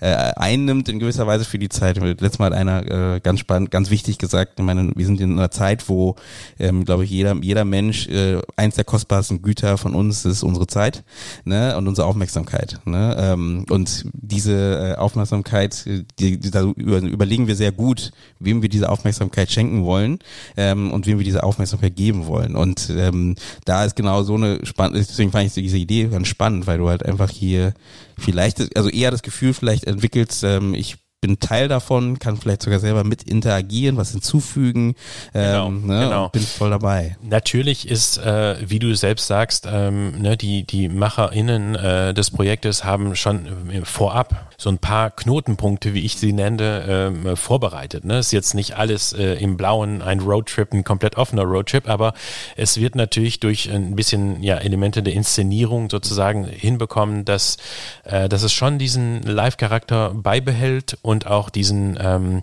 äh, 0.00 0.32
einnimmt 0.36 0.88
in 0.88 0.98
gewisser 0.98 1.26
Weise 1.26 1.44
für 1.44 1.58
die 1.58 1.68
Zeit. 1.68 1.98
Letztes 1.98 2.38
Mal 2.38 2.46
hat 2.46 2.54
einer 2.54 3.14
äh, 3.16 3.20
ganz 3.20 3.40
spannend, 3.40 3.70
ganz 3.70 3.90
wichtig 3.90 4.18
gesagt, 4.18 4.58
ich 4.58 4.64
meine, 4.64 4.92
wir 4.94 5.06
sind 5.06 5.20
in 5.20 5.32
einer 5.32 5.50
Zeit, 5.50 5.88
wo, 5.88 6.16
ähm, 6.58 6.84
glaube 6.84 7.04
ich, 7.04 7.10
jeder, 7.10 7.36
jeder 7.40 7.64
Mensch, 7.64 8.08
äh, 8.08 8.40
eins 8.56 8.76
der 8.76 8.84
kostbarsten 8.84 9.42
Güter 9.42 9.78
von 9.78 9.94
uns 9.94 10.24
ist 10.24 10.42
unsere 10.42 10.66
Zeit 10.66 11.04
ne, 11.44 11.76
und 11.76 11.88
unsere 11.88 12.06
Aufmerksamkeit. 12.06 12.80
Ne? 12.84 13.16
Ähm, 13.18 13.66
und 13.70 14.06
diese 14.12 14.94
äh, 14.94 14.98
Aufmerksamkeit, 14.98 15.84
die, 16.18 16.38
die, 16.38 16.50
da 16.50 16.62
überlegen 16.62 17.46
wir 17.46 17.56
sehr 17.56 17.72
gut, 17.72 18.12
wem 18.38 18.62
wir 18.62 18.68
diese 18.68 18.88
Aufmerksamkeit 18.88 19.50
schenken 19.50 19.84
wollen 19.84 20.18
ähm, 20.56 20.90
und 20.92 21.06
wem 21.06 21.18
wir 21.18 21.24
diese 21.24 21.42
Aufmerksamkeit 21.42 21.96
geben 21.96 22.26
wollen. 22.26 22.56
Und 22.56 22.90
ähm, 22.96 23.36
da 23.64 23.84
ist 23.84 23.96
genau 23.96 24.22
so 24.22 24.34
eine 24.34 24.64
spannende, 24.64 25.00
deswegen 25.00 25.30
fand 25.30 25.46
ich 25.46 25.54
diese 25.54 25.78
Idee 25.78 26.08
ganz 26.08 26.28
spannend, 26.28 26.66
weil 26.66 26.78
du 26.78 26.88
halt 26.88 27.04
einfach 27.04 27.30
hier 27.30 27.74
vielleicht, 28.20 28.76
also 28.76 28.88
eher 28.88 29.10
das 29.10 29.22
Gefühl 29.22 29.54
vielleicht 29.54 29.84
entwickelst, 29.84 30.44
ähm, 30.44 30.74
ich 30.74 30.98
bin 31.20 31.38
Teil 31.38 31.68
davon, 31.68 32.18
kann 32.18 32.38
vielleicht 32.38 32.62
sogar 32.62 32.80
selber 32.80 33.04
mit 33.04 33.24
interagieren, 33.24 33.98
was 33.98 34.12
hinzufügen, 34.12 34.94
ähm, 35.34 35.52
genau, 35.52 35.70
ne, 35.70 36.04
genau. 36.04 36.28
bin 36.30 36.42
voll 36.42 36.70
dabei. 36.70 37.16
Natürlich 37.22 37.86
ist, 37.88 38.16
äh, 38.18 38.56
wie 38.66 38.78
du 38.78 38.94
selbst 38.94 39.26
sagst, 39.26 39.68
ähm, 39.70 40.18
ne, 40.22 40.38
die 40.38 40.64
die 40.64 40.88
MacherInnen 40.88 41.74
äh, 41.74 42.14
des 42.14 42.30
Projektes 42.30 42.84
haben 42.84 43.14
schon 43.16 43.70
äh, 43.70 43.84
vorab 43.84 44.50
so 44.56 44.68
ein 44.68 44.78
paar 44.78 45.10
Knotenpunkte, 45.10 45.94
wie 45.94 46.04
ich 46.04 46.16
sie 46.16 46.32
nenne, 46.32 47.12
äh, 47.24 47.36
vorbereitet. 47.36 48.04
Ne? 48.04 48.18
Ist 48.18 48.32
jetzt 48.32 48.54
nicht 48.54 48.76
alles 48.76 49.14
äh, 49.14 49.34
im 49.34 49.56
Blauen 49.56 50.02
ein 50.02 50.20
Roadtrip, 50.20 50.72
ein 50.72 50.84
komplett 50.84 51.16
offener 51.16 51.44
Roadtrip, 51.44 51.88
aber 51.88 52.12
es 52.56 52.78
wird 52.78 52.94
natürlich 52.94 53.40
durch 53.40 53.70
ein 53.70 53.96
bisschen 53.96 54.42
ja 54.42 54.56
Elemente 54.56 55.02
der 55.02 55.14
Inszenierung 55.14 55.88
sozusagen 55.88 56.44
hinbekommen, 56.44 57.24
dass 57.24 57.56
äh, 58.04 58.28
dass 58.28 58.42
es 58.42 58.52
schon 58.52 58.78
diesen 58.78 59.22
Live-Charakter 59.22 60.12
beibehält 60.14 60.98
und 61.02 61.09
auch 61.26 61.50
diesen, 61.50 61.98
ähm, 62.00 62.42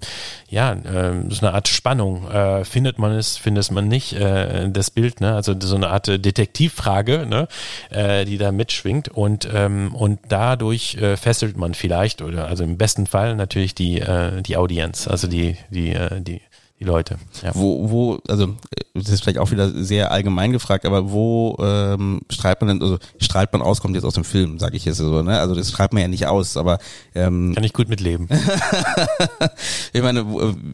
ja, 0.49 0.73
äh, 0.73 1.13
so 1.30 1.45
eine 1.45 1.53
Art 1.53 1.67
Spannung. 1.67 2.30
Äh, 2.30 2.65
findet 2.65 2.99
man 2.99 3.12
es, 3.13 3.38
findet 3.38 3.71
man 3.71 3.88
nicht, 3.88 4.13
äh, 4.13 4.69
das 4.69 4.91
Bild, 4.91 5.21
ne? 5.21 5.36
Also 5.36 5.56
so 5.60 5.75
eine 5.75 5.89
Art 5.89 6.08
Detektivfrage, 6.08 7.25
ne? 7.27 7.47
Äh, 7.89 8.25
die 8.25 8.38
da 8.38 8.51
mitschwingt 8.51 9.10
und, 9.10 9.47
ähm, 9.53 9.95
und 9.95 10.19
dadurch 10.30 10.95
äh, 10.95 11.17
fesselt 11.17 11.58
man 11.58 11.73
vielleicht 11.73 12.21
oder 12.21 12.47
also 12.47 12.63
im 12.63 12.77
besten 12.77 13.08
Fall 13.08 13.36
natürlich 13.36 13.75
die, 13.75 13.99
äh, 14.01 14.41
die 14.41 14.58
Audienz, 14.58 15.08
also 15.08 15.27
die, 15.27 15.58
die, 15.69 15.93
äh, 15.93 16.21
die 16.21 16.41
die 16.80 16.84
Leute. 16.84 17.18
Ja. 17.42 17.52
Wo, 17.56 17.90
wo, 17.90 18.20
also 18.28 18.56
das 18.94 19.10
ist 19.10 19.24
vielleicht 19.24 19.40
auch 19.40 19.52
wieder 19.52 19.70
sehr 19.84 20.12
allgemein 20.12 20.52
gefragt, 20.52 20.86
aber 20.86 21.12
wo 21.12 21.58
ähm, 21.60 22.22
strahlt 22.30 22.62
man 22.62 22.68
denn, 22.68 22.82
also 22.82 22.98
strahlt 23.20 23.52
man 23.52 23.62
aus, 23.62 23.82
kommt 23.82 23.96
jetzt 23.96 24.04
aus 24.04 24.13
dem 24.13 24.24
Film, 24.24 24.60
sage 24.60 24.78
ich 24.78 24.86
jetzt 24.86 24.98
so, 24.98 25.22
ne? 25.24 25.40
Also 25.40 25.56
das 25.56 25.70
strahlt 25.70 25.94
man 25.94 26.02
ja 26.02 26.08
nicht 26.08 26.28
aus, 26.28 26.56
aber 26.56 26.78
ähm, 27.16 27.54
kann 27.56 27.63
ich 27.63 27.74
gut 27.74 27.90
mitleben. 27.90 28.28
ich 29.94 30.02
meine, 30.02 30.26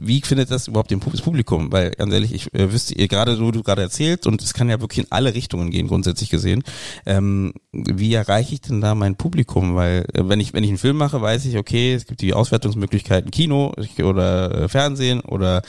wie 0.01 0.21
findet 0.21 0.51
das 0.51 0.67
überhaupt 0.67 0.91
das 0.91 1.21
Publikum? 1.21 1.71
Weil 1.71 1.91
ganz 1.91 2.13
ehrlich, 2.13 2.33
ich 2.33 2.53
äh, 2.53 2.71
wüsste, 2.71 2.95
ihr 2.95 3.07
gerade 3.07 3.35
so 3.37 3.51
du 3.51 3.63
gerade 3.63 3.81
erzählt 3.81 4.27
und 4.27 4.41
es 4.41 4.53
kann 4.53 4.69
ja 4.69 4.81
wirklich 4.81 5.05
in 5.05 5.11
alle 5.11 5.33
Richtungen 5.33 5.71
gehen, 5.71 5.87
grundsätzlich 5.87 6.29
gesehen. 6.29 6.63
Ähm, 7.05 7.53
wie 7.71 8.13
erreiche 8.13 8.53
ich 8.53 8.61
denn 8.61 8.81
da 8.81 8.93
mein 8.93 9.15
Publikum? 9.15 9.75
Weil 9.75 10.05
äh, 10.13 10.27
wenn 10.27 10.41
ich 10.41 10.53
wenn 10.53 10.63
ich 10.63 10.69
einen 10.69 10.77
Film 10.77 10.97
mache, 10.97 11.21
weiß 11.21 11.45
ich, 11.45 11.57
okay, 11.57 11.93
es 11.93 12.05
gibt 12.05 12.21
die 12.21 12.33
Auswertungsmöglichkeiten 12.33 13.31
Kino 13.31 13.73
oder 14.01 14.63
äh, 14.63 14.67
Fernsehen 14.67 15.21
oder 15.21 15.61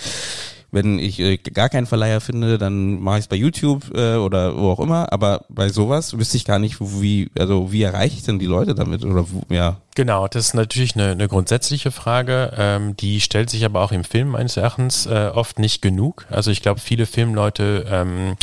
wenn 0.75 0.99
ich 0.99 1.21
äh, 1.21 1.37
gar 1.37 1.69
keinen 1.69 1.87
Verleiher 1.87 2.21
finde, 2.21 2.59
dann 2.59 3.01
mache 3.01 3.19
ich 3.19 3.25
es 3.25 3.29
bei 3.29 3.37
YouTube 3.37 3.95
äh, 3.95 4.17
oder 4.17 4.57
wo 4.57 4.71
auch 4.71 4.81
immer. 4.81 5.13
Aber 5.13 5.45
bei 5.49 5.69
sowas 5.69 6.19
wüsste 6.19 6.37
ich 6.37 6.45
gar 6.45 6.59
nicht, 6.59 6.79
wie, 6.81 7.31
also 7.39 7.73
wie 7.73 7.83
erreiche 7.83 8.17
ich 8.17 8.25
denn 8.25 8.39
die 8.39 8.47
Leute 8.47 8.75
damit 8.75 9.05
oder 9.05 9.25
wo, 9.31 9.43
ja. 9.49 9.77
Genau, 9.95 10.27
das 10.27 10.47
ist 10.47 10.55
natürlich 10.55 10.97
eine, 10.97 11.13
eine 11.13 11.29
grundsätzliche 11.29 11.93
Frage. 11.93 12.53
Ähm, 12.57 12.97
die 12.97 13.21
stellt 13.21 13.49
sich 13.49 13.65
aber 13.65 13.83
auch 13.83 13.93
im 13.93 14.03
Film 14.03 14.31
meines 14.31 14.57
Erachtens 14.57 15.07
äh, 15.07 15.31
oft 15.33 15.61
nicht 15.61 15.81
genug. 15.81 16.27
Also 16.29 16.51
ich 16.51 16.63
glaube, 16.63 16.81
viele 16.81 17.07
Filmleute 17.07 17.87
ähm, 17.89 18.35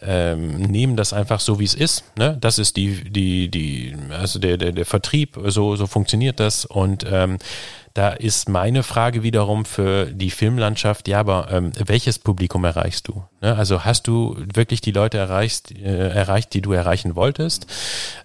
ähm, 0.00 0.62
nehmen 0.62 0.96
das 0.96 1.12
einfach 1.12 1.40
so, 1.40 1.60
wie 1.60 1.64
es 1.64 1.74
ist. 1.74 2.04
Ne? 2.16 2.38
Das 2.40 2.58
ist 2.58 2.78
die, 2.78 3.04
die, 3.10 3.50
die, 3.50 3.94
also 4.10 4.38
der, 4.38 4.56
der, 4.56 4.72
der 4.72 4.86
Vertrieb, 4.86 5.38
so, 5.44 5.76
so 5.76 5.86
funktioniert 5.86 6.40
das 6.40 6.64
und 6.64 7.04
ähm, 7.06 7.36
da 7.96 8.10
ist 8.10 8.50
meine 8.50 8.82
Frage 8.82 9.22
wiederum 9.22 9.64
für 9.64 10.04
die 10.04 10.30
Filmlandschaft, 10.30 11.08
ja, 11.08 11.18
aber 11.18 11.48
ähm, 11.50 11.72
welches 11.86 12.18
Publikum 12.18 12.62
erreichst 12.64 13.08
du? 13.08 13.24
Ne? 13.40 13.56
Also 13.56 13.86
hast 13.86 14.06
du 14.06 14.36
wirklich 14.52 14.82
die 14.82 14.90
Leute 14.90 15.16
erreicht, 15.16 15.70
äh, 15.70 16.10
erreicht, 16.10 16.52
die 16.52 16.60
du 16.60 16.72
erreichen 16.72 17.16
wolltest? 17.16 17.66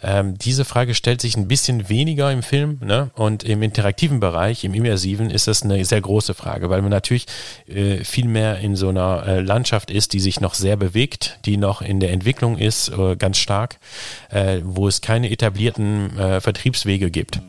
Ähm, 0.03 0.37
diese 0.37 0.65
Frage 0.65 0.93
stellt 0.93 1.21
sich 1.21 1.37
ein 1.37 1.47
bisschen 1.47 1.87
weniger 1.87 2.33
im 2.33 2.43
Film 2.43 2.79
ne? 2.83 3.11
und 3.15 3.45
im 3.45 3.63
interaktiven 3.63 4.19
Bereich, 4.19 4.65
im 4.65 4.73
immersiven, 4.73 5.29
ist 5.29 5.47
das 5.47 5.63
eine 5.63 5.85
sehr 5.85 6.01
große 6.01 6.33
Frage, 6.33 6.69
weil 6.69 6.81
man 6.81 6.91
natürlich 6.91 7.27
äh, 7.67 8.03
viel 8.03 8.27
mehr 8.27 8.59
in 8.59 8.75
so 8.75 8.89
einer 8.89 9.25
äh, 9.25 9.39
Landschaft 9.39 9.89
ist, 9.89 10.11
die 10.11 10.19
sich 10.19 10.41
noch 10.41 10.53
sehr 10.53 10.75
bewegt, 10.75 11.39
die 11.45 11.55
noch 11.55 11.81
in 11.81 12.01
der 12.01 12.11
Entwicklung 12.11 12.57
ist, 12.57 12.89
äh, 12.89 13.15
ganz 13.15 13.37
stark, 13.37 13.79
äh, 14.31 14.59
wo 14.65 14.89
es 14.89 14.99
keine 14.99 15.31
etablierten 15.31 16.19
äh, 16.19 16.41
Vertriebswege 16.41 17.09
gibt. 17.09 17.39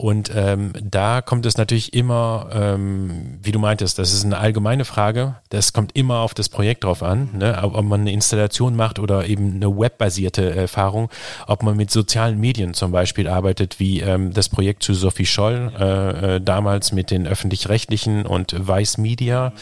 Und 0.00 0.32
ähm, 0.34 0.72
da 0.82 1.20
kommt 1.20 1.44
es 1.44 1.58
natürlich 1.58 1.92
immer, 1.92 2.48
ähm, 2.54 3.38
wie 3.42 3.52
du 3.52 3.58
meintest, 3.58 3.98
das 3.98 4.14
ist 4.14 4.24
eine 4.24 4.38
allgemeine 4.38 4.86
Frage. 4.86 5.34
Das 5.50 5.74
kommt 5.74 5.94
immer 5.94 6.20
auf 6.20 6.32
das 6.32 6.48
Projekt 6.48 6.84
drauf 6.84 7.02
an, 7.02 7.28
ne? 7.34 7.60
ob 7.62 7.84
man 7.84 8.00
eine 8.00 8.10
Installation 8.10 8.74
macht 8.74 8.98
oder 8.98 9.26
eben 9.26 9.56
eine 9.56 9.68
webbasierte 9.68 10.56
Erfahrung, 10.56 11.10
ob 11.46 11.62
man 11.62 11.76
mit 11.76 11.90
sozialen 11.90 12.40
Medien 12.40 12.72
zum 12.72 12.92
Beispiel 12.92 13.28
arbeitet, 13.28 13.78
wie 13.78 14.00
ähm, 14.00 14.32
das 14.32 14.48
Projekt 14.48 14.84
zu 14.84 14.94
Sophie 14.94 15.26
Scholl 15.26 15.70
äh, 15.78 16.36
äh, 16.36 16.40
damals 16.40 16.92
mit 16.92 17.10
den 17.10 17.26
öffentlich-rechtlichen 17.26 18.24
und 18.24 18.54
Weiß 18.58 18.96
Media. 18.96 19.52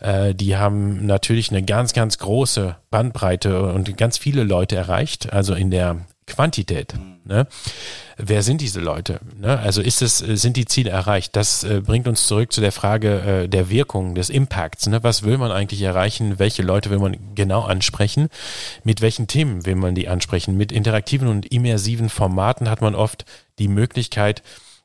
Äh, 0.00 0.34
die 0.34 0.58
haben 0.58 1.06
natürlich 1.06 1.52
eine 1.52 1.62
ganz, 1.62 1.94
ganz 1.94 2.18
große 2.18 2.76
Bandbreite 2.90 3.72
und 3.72 3.96
ganz 3.96 4.18
viele 4.18 4.44
Leute 4.44 4.76
erreicht, 4.76 5.32
also 5.32 5.54
in 5.54 5.70
der 5.70 6.04
Quantität. 6.30 6.94
Ne? 7.24 7.46
wer 8.22 8.42
sind 8.42 8.60
diese 8.60 8.80
Leute? 8.80 9.20
Ne? 9.38 9.58
Also 9.58 9.80
ist 9.80 10.02
es, 10.02 10.18
sind 10.18 10.56
die 10.56 10.64
Ziele 10.64 10.90
erreicht? 10.90 11.36
Das 11.36 11.64
äh, 11.64 11.80
bringt 11.80 12.06
uns 12.06 12.26
zurück 12.26 12.52
zu 12.52 12.60
der 12.60 12.72
Frage 12.72 13.20
äh, 13.20 13.48
der 13.48 13.70
Wirkung, 13.70 14.14
des 14.14 14.30
Impacts. 14.30 14.86
Ne? 14.86 15.02
Was 15.02 15.22
will 15.22 15.38
man 15.38 15.50
eigentlich 15.50 15.82
erreichen? 15.82 16.38
Welche 16.38 16.62
Leute 16.62 16.90
will 16.90 16.98
man 16.98 17.16
genau 17.34 17.62
ansprechen? 17.62 18.28
Mit 18.84 19.00
welchen 19.00 19.26
Themen 19.26 19.66
will 19.66 19.76
man 19.76 19.94
die 19.94 20.08
ansprechen? 20.08 20.56
Mit 20.56 20.72
interaktiven 20.72 21.28
und 21.28 21.46
immersiven 21.52 22.08
Formaten 22.08 22.68
hat 22.68 22.80
man 22.80 22.94
oft 22.94 23.24
die 23.58 23.68
Möglichkeit, 23.68 24.42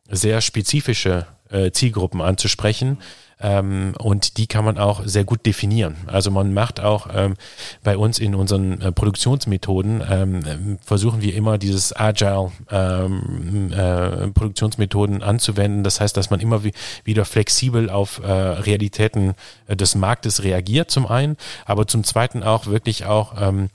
sehr 0.10 0.42
spezifische 0.42 1.28
äh, 1.50 1.72
Zielgruppen 1.72 2.22
anzusprechen 2.22 2.90
ähm, 2.90 2.98
und 3.38 4.38
die 4.38 4.48
kann 4.48 4.64
man 4.64 4.78
auch 4.78 5.02
sehr 5.06 5.26
gut 5.26 5.46
definieren. 5.46 5.98
Also 6.08 6.32
man 6.32 6.54
macht 6.54 6.80
auch 6.80 7.08
ähm, 7.14 7.34
bei 7.84 7.98
uns 7.98 8.18
in 8.18 8.34
unseren 8.34 8.80
äh, 8.80 8.92
Produktionsmethoden, 8.94 10.02
ähm, 10.10 10.78
versuchen 10.84 11.22
wir 11.22 11.36
immer 11.36 11.58
dieses 11.58 11.94
Agile 11.94 12.52
ähm, 12.72 13.74
äh, 13.74 14.28
Produktionsmethoden 14.30 15.22
anzuwenden. 15.22 15.84
Das 15.84 16.00
heißt, 16.00 16.16
dass 16.16 16.30
man 16.30 16.40
immer 16.40 16.64
wie, 16.64 16.72
wieder 17.04 17.26
flexibel 17.26 17.90
auf 17.90 18.22
äh, 18.24 18.32
Realitäten 18.32 19.34
des 19.68 19.96
Marktes 19.96 20.44
reagiert 20.44 20.90
zum 20.90 21.06
einen, 21.06 21.36
aber 21.66 21.88
zum 21.88 22.06
zweiten 22.06 22.42
auch 22.42 22.68
wirklich 22.68 23.06
auch 23.06 23.34
ähm, 23.40 23.70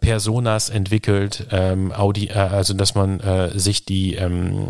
Personas 0.00 0.68
entwickelt, 0.68 1.46
ähm, 1.50 1.92
also 1.92 2.74
dass 2.74 2.94
man 2.94 3.20
sich 3.54 3.84
die, 3.84 4.16
ähm, 4.16 4.68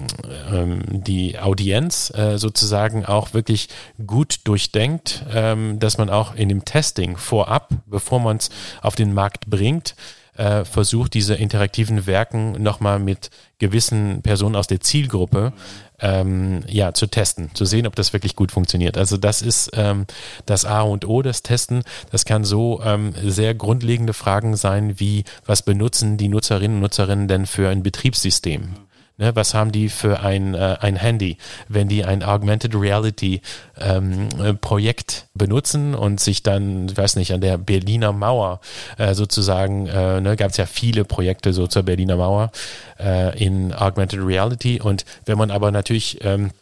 ähm, 0.53 0.83
die 0.89 1.39
Audienz 1.39 2.13
sozusagen 2.37 3.05
auch 3.05 3.35
wirklich 3.35 3.69
gut 4.07 4.12
gut 4.12 4.40
durchdenkt, 4.44 5.25
ähm, 5.33 5.79
dass 5.79 5.96
man 5.96 6.11
auch 6.11 6.35
in 6.35 6.51
dem 6.51 6.66
Testing 6.66 7.16
vorab, 7.16 7.70
bevor 7.87 8.20
man 8.20 8.37
es 8.37 8.51
auf 8.83 8.94
den 8.94 9.14
Markt 9.14 9.48
bringt, 9.48 9.96
äh, 10.37 10.64
versucht, 10.64 11.14
diese 11.14 11.35
interaktiven 11.35 12.07
Werken 12.07 12.62
nochmal 12.62 12.98
mit 12.98 13.31
gewissen 13.59 14.20
Personen 14.22 14.55
aus 14.55 14.66
der 14.66 14.81
Zielgruppe 14.81 15.55
ähm, 15.98 16.62
ja, 16.66 16.92
zu 16.92 17.07
testen, 17.07 17.55
zu 17.55 17.64
sehen, 17.64 17.87
ob 17.87 17.96
das 17.96 18.12
wirklich 18.12 18.37
gut 18.37 18.53
funktioniert. 18.53 18.98
Also 18.98 19.16
das 19.16 19.40
ist 19.40 19.70
ähm, 19.75 20.07
das 20.44 20.66
A 20.66 20.83
und 20.83 21.07
O, 21.07 21.22
das 21.22 21.42
Testen. 21.42 21.83
Das 22.11 22.27
kann 22.27 22.44
so 22.44 22.83
ähm, 22.85 23.14
sehr 23.25 23.55
grundlegende 23.55 24.12
Fragen 24.12 24.57
sein, 24.57 25.01
wie 25.01 25.25
was 25.46 25.62
benutzen 25.62 26.18
die 26.18 26.29
Nutzerinnen 26.29 26.77
und 26.77 26.83
Nutzerinnen 26.83 27.29
denn 27.29 27.46
für 27.46 27.70
ein 27.70 27.83
Betriebssystem? 27.83 28.75
Ne, 29.18 29.37
was 29.37 29.53
haben 29.53 29.72
die 29.72 29.90
für 29.90 30.20
ein, 30.20 30.55
äh, 30.55 30.79
ein 30.81 30.96
Handy, 30.96 31.37
wenn 31.68 31.87
die 31.87 32.03
ein 32.05 32.22
Augmented 32.22 32.75
Reality 32.75 33.42
ähm, 33.79 34.31
äh, 34.42 34.55
Projekt 34.55 35.27
benutzen 35.35 35.94
und 35.94 36.18
sich 36.18 36.42
dann, 36.42 36.88
ich 36.88 36.96
weiß 36.96 37.16
nicht, 37.16 37.35
an 37.35 37.42
der 37.42 37.59
Berliner 37.59 38.12
Mauer 38.12 38.61
äh, 38.96 39.12
sozusagen, 39.12 39.87
äh, 39.87 40.22
ne, 40.22 40.37
gab 40.37 40.53
es 40.53 40.57
ja 40.57 40.64
viele 40.64 41.05
Projekte 41.05 41.53
so 41.53 41.66
zur 41.66 41.83
Berliner 41.83 42.16
Mauer 42.16 42.53
äh, 42.98 43.38
in 43.38 43.75
Augmented 43.75 44.20
Reality. 44.25 44.81
Und 44.81 45.05
wenn 45.27 45.37
man 45.37 45.51
aber 45.51 45.72
natürlich 45.72 46.25
ähm, 46.25 46.53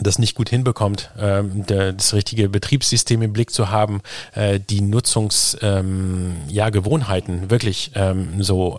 das 0.00 0.20
nicht 0.20 0.36
gut 0.36 0.48
hinbekommt, 0.48 1.10
ähm, 1.18 1.66
das 1.66 2.14
richtige 2.14 2.48
Betriebssystem 2.48 3.22
im 3.22 3.32
Blick 3.32 3.50
zu 3.50 3.70
haben, 3.70 4.02
äh, 4.34 4.60
die 4.60 4.82
Nutzungsgewohnheiten 4.82 7.34
ähm, 7.34 7.42
ja, 7.42 7.50
wirklich 7.50 7.90
ähm, 7.96 8.40
so 8.42 8.78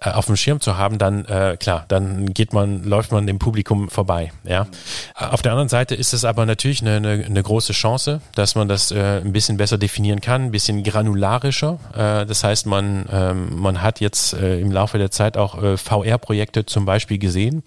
äh, 0.00 0.10
auf 0.10 0.26
dem 0.26 0.36
Schirm 0.36 0.60
zu 0.60 0.76
haben, 0.76 0.98
dann 0.98 1.24
äh, 1.24 1.56
klar, 1.58 1.84
dann 1.88 2.32
geht 2.32 2.52
man, 2.52 2.84
läuft 2.84 3.12
man 3.12 3.26
dem 3.26 3.38
Publikum 3.38 3.88
vorbei. 3.90 4.32
Ja. 4.44 4.66
Auf 5.14 5.42
der 5.42 5.52
anderen 5.52 5.68
Seite 5.68 5.94
ist 5.94 6.12
es 6.12 6.24
aber 6.24 6.46
natürlich 6.46 6.82
eine, 6.82 6.96
eine, 6.96 7.24
eine 7.24 7.42
große 7.42 7.72
Chance, 7.72 8.20
dass 8.34 8.54
man 8.54 8.68
das 8.68 8.90
äh, 8.90 9.20
ein 9.20 9.32
bisschen 9.32 9.56
besser 9.56 9.78
definieren 9.78 10.20
kann, 10.20 10.46
ein 10.46 10.50
bisschen 10.50 10.82
granularischer. 10.82 11.78
Äh, 11.94 12.26
das 12.26 12.44
heißt, 12.44 12.66
man, 12.66 13.06
ähm, 13.10 13.60
man 13.60 13.82
hat 13.82 14.00
jetzt 14.00 14.34
äh, 14.34 14.60
im 14.60 14.72
Laufe 14.72 14.98
der 14.98 15.10
Zeit 15.10 15.36
auch 15.36 15.62
äh, 15.62 15.76
VR-Projekte 15.76 16.66
zum 16.66 16.84
Beispiel 16.84 17.18
gesehen, 17.18 17.62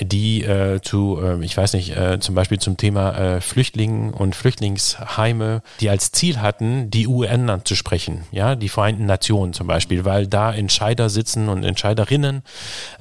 die 0.00 0.42
äh, 0.42 0.80
zu, 0.80 1.20
äh, 1.22 1.44
ich 1.44 1.56
weiß 1.56 1.74
nicht, 1.74 1.96
äh, 1.96 2.18
zum 2.18 2.34
Beispiel 2.34 2.58
zum 2.58 2.76
Thema 2.76 3.16
äh, 3.16 3.40
Flüchtlingen 3.40 4.12
und 4.12 4.34
Flüchtlingsheime, 4.34 5.62
die 5.80 5.88
als 5.88 6.10
Ziel 6.10 6.40
hatten, 6.40 6.90
die 6.90 7.06
UN 7.06 7.48
anzusprechen, 7.48 8.24
ja, 8.32 8.56
die 8.56 8.68
Vereinten 8.68 9.06
Nationen 9.06 9.52
zum 9.52 9.68
Beispiel, 9.68 10.04
weil 10.04 10.26
da 10.26 10.52
Entscheider 10.52 11.08
sitzen 11.08 11.48
und 11.48 11.62
Entscheiderinnen, 11.62 12.42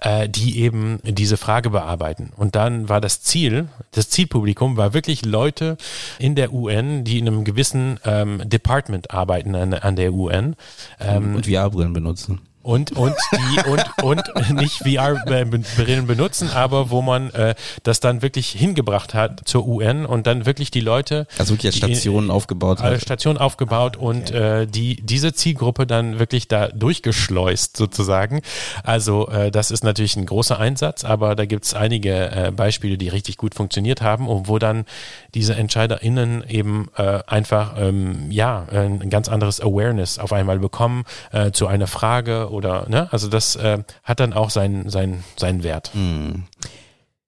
äh, 0.02 0.30
die 0.30 0.60
eben 0.60 1.00
diese 1.04 1.38
Frage 1.38 1.72
bearbeiten. 1.72 2.32
Und 2.36 2.56
dann 2.56 2.90
war 2.90 3.02
das 3.02 3.22
Ziel, 3.22 3.70
das 3.92 4.10
Zielpublikum 4.10 4.78
war 4.78 4.94
wirklich 4.94 5.26
Leute 5.26 5.78
in 6.20 6.36
der 6.36 6.54
UN, 6.54 7.04
die 7.04 7.18
in 7.18 7.28
einem 7.28 7.44
gewissen 7.44 8.00
ähm, 8.06 8.48
Department 8.48 9.12
arbeiten 9.12 9.56
an, 9.56 9.74
an 9.74 9.96
der 9.96 10.14
UN. 10.14 10.56
Ähm, 11.00 11.36
und 11.36 11.48
VR-Brillen 11.48 11.94
benutzen 11.94 12.42
und 12.64 12.94
und 12.94 13.16
die 13.34 13.70
und 13.70 13.84
und 14.04 14.50
nicht 14.54 14.78
VR-Brillen 14.78 16.08
benutzen, 16.08 16.50
aber 16.50 16.90
wo 16.90 17.02
man 17.02 17.30
äh, 17.32 17.56
das 17.84 18.00
dann 18.00 18.22
wirklich 18.22 18.50
hingebracht 18.50 19.14
hat 19.14 19.42
zur 19.46 19.68
UN 19.68 20.06
und 20.06 20.26
dann 20.26 20.46
wirklich 20.46 20.72
die 20.72 20.80
Leute 20.80 21.28
also 21.38 21.54
wirklich 21.54 21.68
als 21.68 21.78
Stationen 21.78 22.28
die, 22.28 22.34
aufgebaut 22.34 22.82
hat. 22.82 23.02
Stationen 23.02 23.38
aufgebaut 23.38 23.98
okay. 23.98 24.06
und 24.06 24.32
äh, 24.32 24.66
die 24.66 24.96
diese 25.02 25.34
Zielgruppe 25.34 25.86
dann 25.86 26.20
wirklich 26.20 26.48
da 26.48 26.70
durchgeschleust 26.70 27.76
sozusagen. 27.76 28.42
Also 28.84 29.28
äh, 29.28 29.52
das 29.52 29.70
ist 29.70 29.84
natürlich 29.84 30.16
ein 30.16 30.26
großer 30.26 30.58
Einsatz, 30.58 31.04
aber 31.04 31.36
da 31.36 31.46
gibt's 31.46 31.74
einige 31.74 32.32
äh, 32.32 32.52
Beispiele, 32.52 32.98
die 32.98 33.10
richtig 33.10 33.38
gut 33.38 33.56
funktioniert 33.56 34.02
haben 34.02 34.28
und 34.28 34.48
wo 34.48 34.58
dann 34.58 34.86
diese 35.34 35.56
EntscheiderInnen 35.56 36.46
eben 36.48 36.90
äh, 36.96 37.20
einfach 37.28 37.76
ähm, 37.78 38.32
ja 38.32 38.66
ein 38.72 39.10
ganz 39.10 39.28
anderes 39.28 39.60
Awareness 39.60 40.18
auf 40.18 40.32
einmal 40.32 40.60
bekommen 40.60 41.04
äh, 41.32 41.52
zu 41.52 41.68
einer 41.68 41.88
Frage 41.88 42.53
oder, 42.54 42.88
ne? 42.88 43.08
Also 43.12 43.28
das 43.28 43.56
äh, 43.56 43.80
hat 44.04 44.20
dann 44.20 44.34
auch 44.34 44.50
seinen, 44.50 44.90
seinen, 44.90 45.24
seinen 45.36 45.64
Wert. 45.64 45.92
Mhm. 45.94 46.44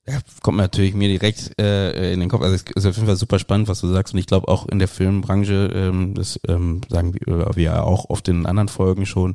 Ja, 0.08 0.20
kommt 0.44 0.60
natürlich 0.60 0.94
mir 0.94 1.08
direkt 1.08 1.60
äh, 1.60 2.14
in 2.14 2.20
den 2.20 2.30
Kopf. 2.30 2.44
Also 2.44 2.54
es 2.54 2.62
ist 2.62 2.86
auf 2.86 2.96
jeden 2.96 3.08
Fall 3.08 3.16
super 3.16 3.40
spannend, 3.40 3.68
was 3.68 3.82
du 3.82 3.88
sagst. 3.88 4.14
Und 4.14 4.20
ich 4.20 4.28
glaube 4.28 4.50
auch 4.50 4.68
in 4.68 4.78
der 4.78 4.88
Filmbranche, 4.88 5.72
ähm, 5.74 6.14
das 6.14 6.40
ähm, 6.48 6.82
sagen 6.90 7.16
wir, 7.16 7.50
wir 7.56 7.84
auch 7.84 8.12
oft 8.12 8.28
in 8.28 8.46
anderen 8.46 8.68
Folgen 8.68 9.08
schon, 9.08 9.34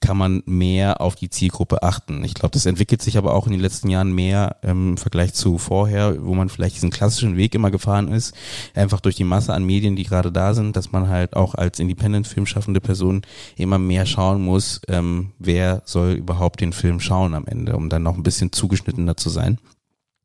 kann 0.00 0.16
man 0.16 0.42
mehr 0.44 1.00
auf 1.00 1.14
die 1.14 1.30
Zielgruppe 1.30 1.84
achten. 1.84 2.24
Ich 2.24 2.34
glaube, 2.34 2.50
das 2.50 2.66
entwickelt 2.66 3.00
sich 3.00 3.16
aber 3.16 3.32
auch 3.32 3.46
in 3.46 3.52
den 3.52 3.60
letzten 3.60 3.90
Jahren 3.90 4.12
mehr 4.12 4.56
ähm, 4.64 4.90
im 4.90 4.96
Vergleich 4.96 5.34
zu 5.34 5.56
vorher, 5.56 6.16
wo 6.20 6.34
man 6.34 6.48
vielleicht 6.48 6.74
diesen 6.74 6.90
klassischen 6.90 7.36
Weg 7.36 7.54
immer 7.54 7.70
gefahren 7.70 8.08
ist, 8.08 8.34
einfach 8.74 8.98
durch 9.00 9.14
die 9.14 9.22
Masse 9.22 9.54
an 9.54 9.62
Medien, 9.62 9.94
die 9.94 10.02
gerade 10.02 10.32
da 10.32 10.52
sind, 10.52 10.74
dass 10.74 10.90
man 10.90 11.08
halt 11.08 11.36
auch 11.36 11.54
als 11.54 11.78
Independent-Film 11.78 12.44
schaffende 12.44 12.80
Person 12.80 13.22
immer 13.54 13.78
mehr 13.78 14.04
schauen 14.04 14.42
muss, 14.42 14.80
ähm, 14.88 15.30
wer 15.38 15.82
soll 15.84 16.14
überhaupt 16.14 16.60
den 16.60 16.72
Film 16.72 16.98
schauen 16.98 17.34
am 17.34 17.46
Ende, 17.46 17.76
um 17.76 17.88
dann 17.88 18.02
noch 18.02 18.16
ein 18.16 18.24
bisschen 18.24 18.50
zugeschnittener 18.50 19.16
zu 19.16 19.30
sein 19.30 19.58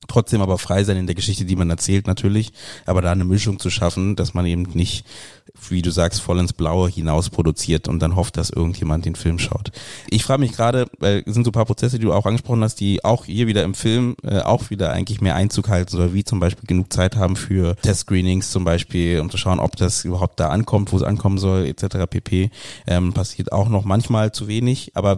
trotzdem 0.08 0.42
aber 0.42 0.58
frei 0.58 0.84
sein 0.84 0.98
in 0.98 1.08
der 1.08 1.16
Geschichte, 1.16 1.46
die 1.46 1.56
man 1.56 1.70
erzählt 1.70 2.08
natürlich, 2.08 2.54
aber 2.86 3.02
da 3.02 3.12
eine 3.12 3.26
Mischung 3.26 3.60
zu 3.60 3.70
schaffen, 3.70 4.16
dass 4.16 4.34
man 4.34 4.46
eben 4.46 4.64
nicht 4.74 5.06
wie 5.70 5.82
du 5.82 5.92
sagst, 5.92 6.22
voll 6.22 6.40
ins 6.40 6.54
Blaue 6.54 6.90
hinaus 6.90 7.30
produziert 7.30 7.88
und 7.88 8.00
dann 8.00 8.16
hofft, 8.16 8.38
dass 8.38 8.50
irgendjemand 8.50 9.06
den 9.06 9.16
Film 9.16 9.40
schaut. 9.40 9.72
Ich 10.10 10.24
frage 10.24 10.42
mich 10.42 10.54
gerade, 10.54 10.88
weil 11.00 11.24
es 11.26 11.34
sind 11.34 11.44
so 11.44 11.50
ein 11.50 11.54
paar 11.54 11.66
Prozesse, 11.66 12.00
die 12.00 12.06
du 12.06 12.14
auch 12.14 12.26
angesprochen 12.26 12.64
hast, 12.64 12.80
die 12.80 13.04
auch 13.04 13.26
hier 13.26 13.48
wieder 13.48 13.64
im 13.64 13.74
Film 13.74 14.16
äh, 14.24 14.40
auch 14.40 14.70
wieder 14.70 14.92
eigentlich 14.92 15.22
mehr 15.22 15.36
Einzug 15.36 15.70
halten 15.70 15.92
soll, 15.92 16.14
wie 16.14 16.24
zum 16.24 16.40
Beispiel 16.40 16.66
genug 16.68 16.92
Zeit 16.92 17.16
haben 17.16 17.36
für 17.36 17.76
Test-Screenings 17.78 18.52
zum 18.52 18.64
Beispiel, 18.64 19.20
um 19.20 19.30
zu 19.30 19.38
schauen, 19.38 19.60
ob 19.60 19.76
das 19.76 20.06
überhaupt 20.06 20.40
da 20.40 20.50
ankommt, 20.50 20.92
wo 20.92 20.98
es 20.98 21.04
ankommen 21.04 21.38
soll, 21.38 21.66
etc. 21.66 22.08
pp. 22.10 22.50
Ähm, 22.88 23.14
passiert 23.14 23.52
auch 23.52 23.70
noch 23.70 23.86
manchmal 23.86 24.32
zu 24.32 24.48
wenig, 24.48 24.92
aber 24.96 25.18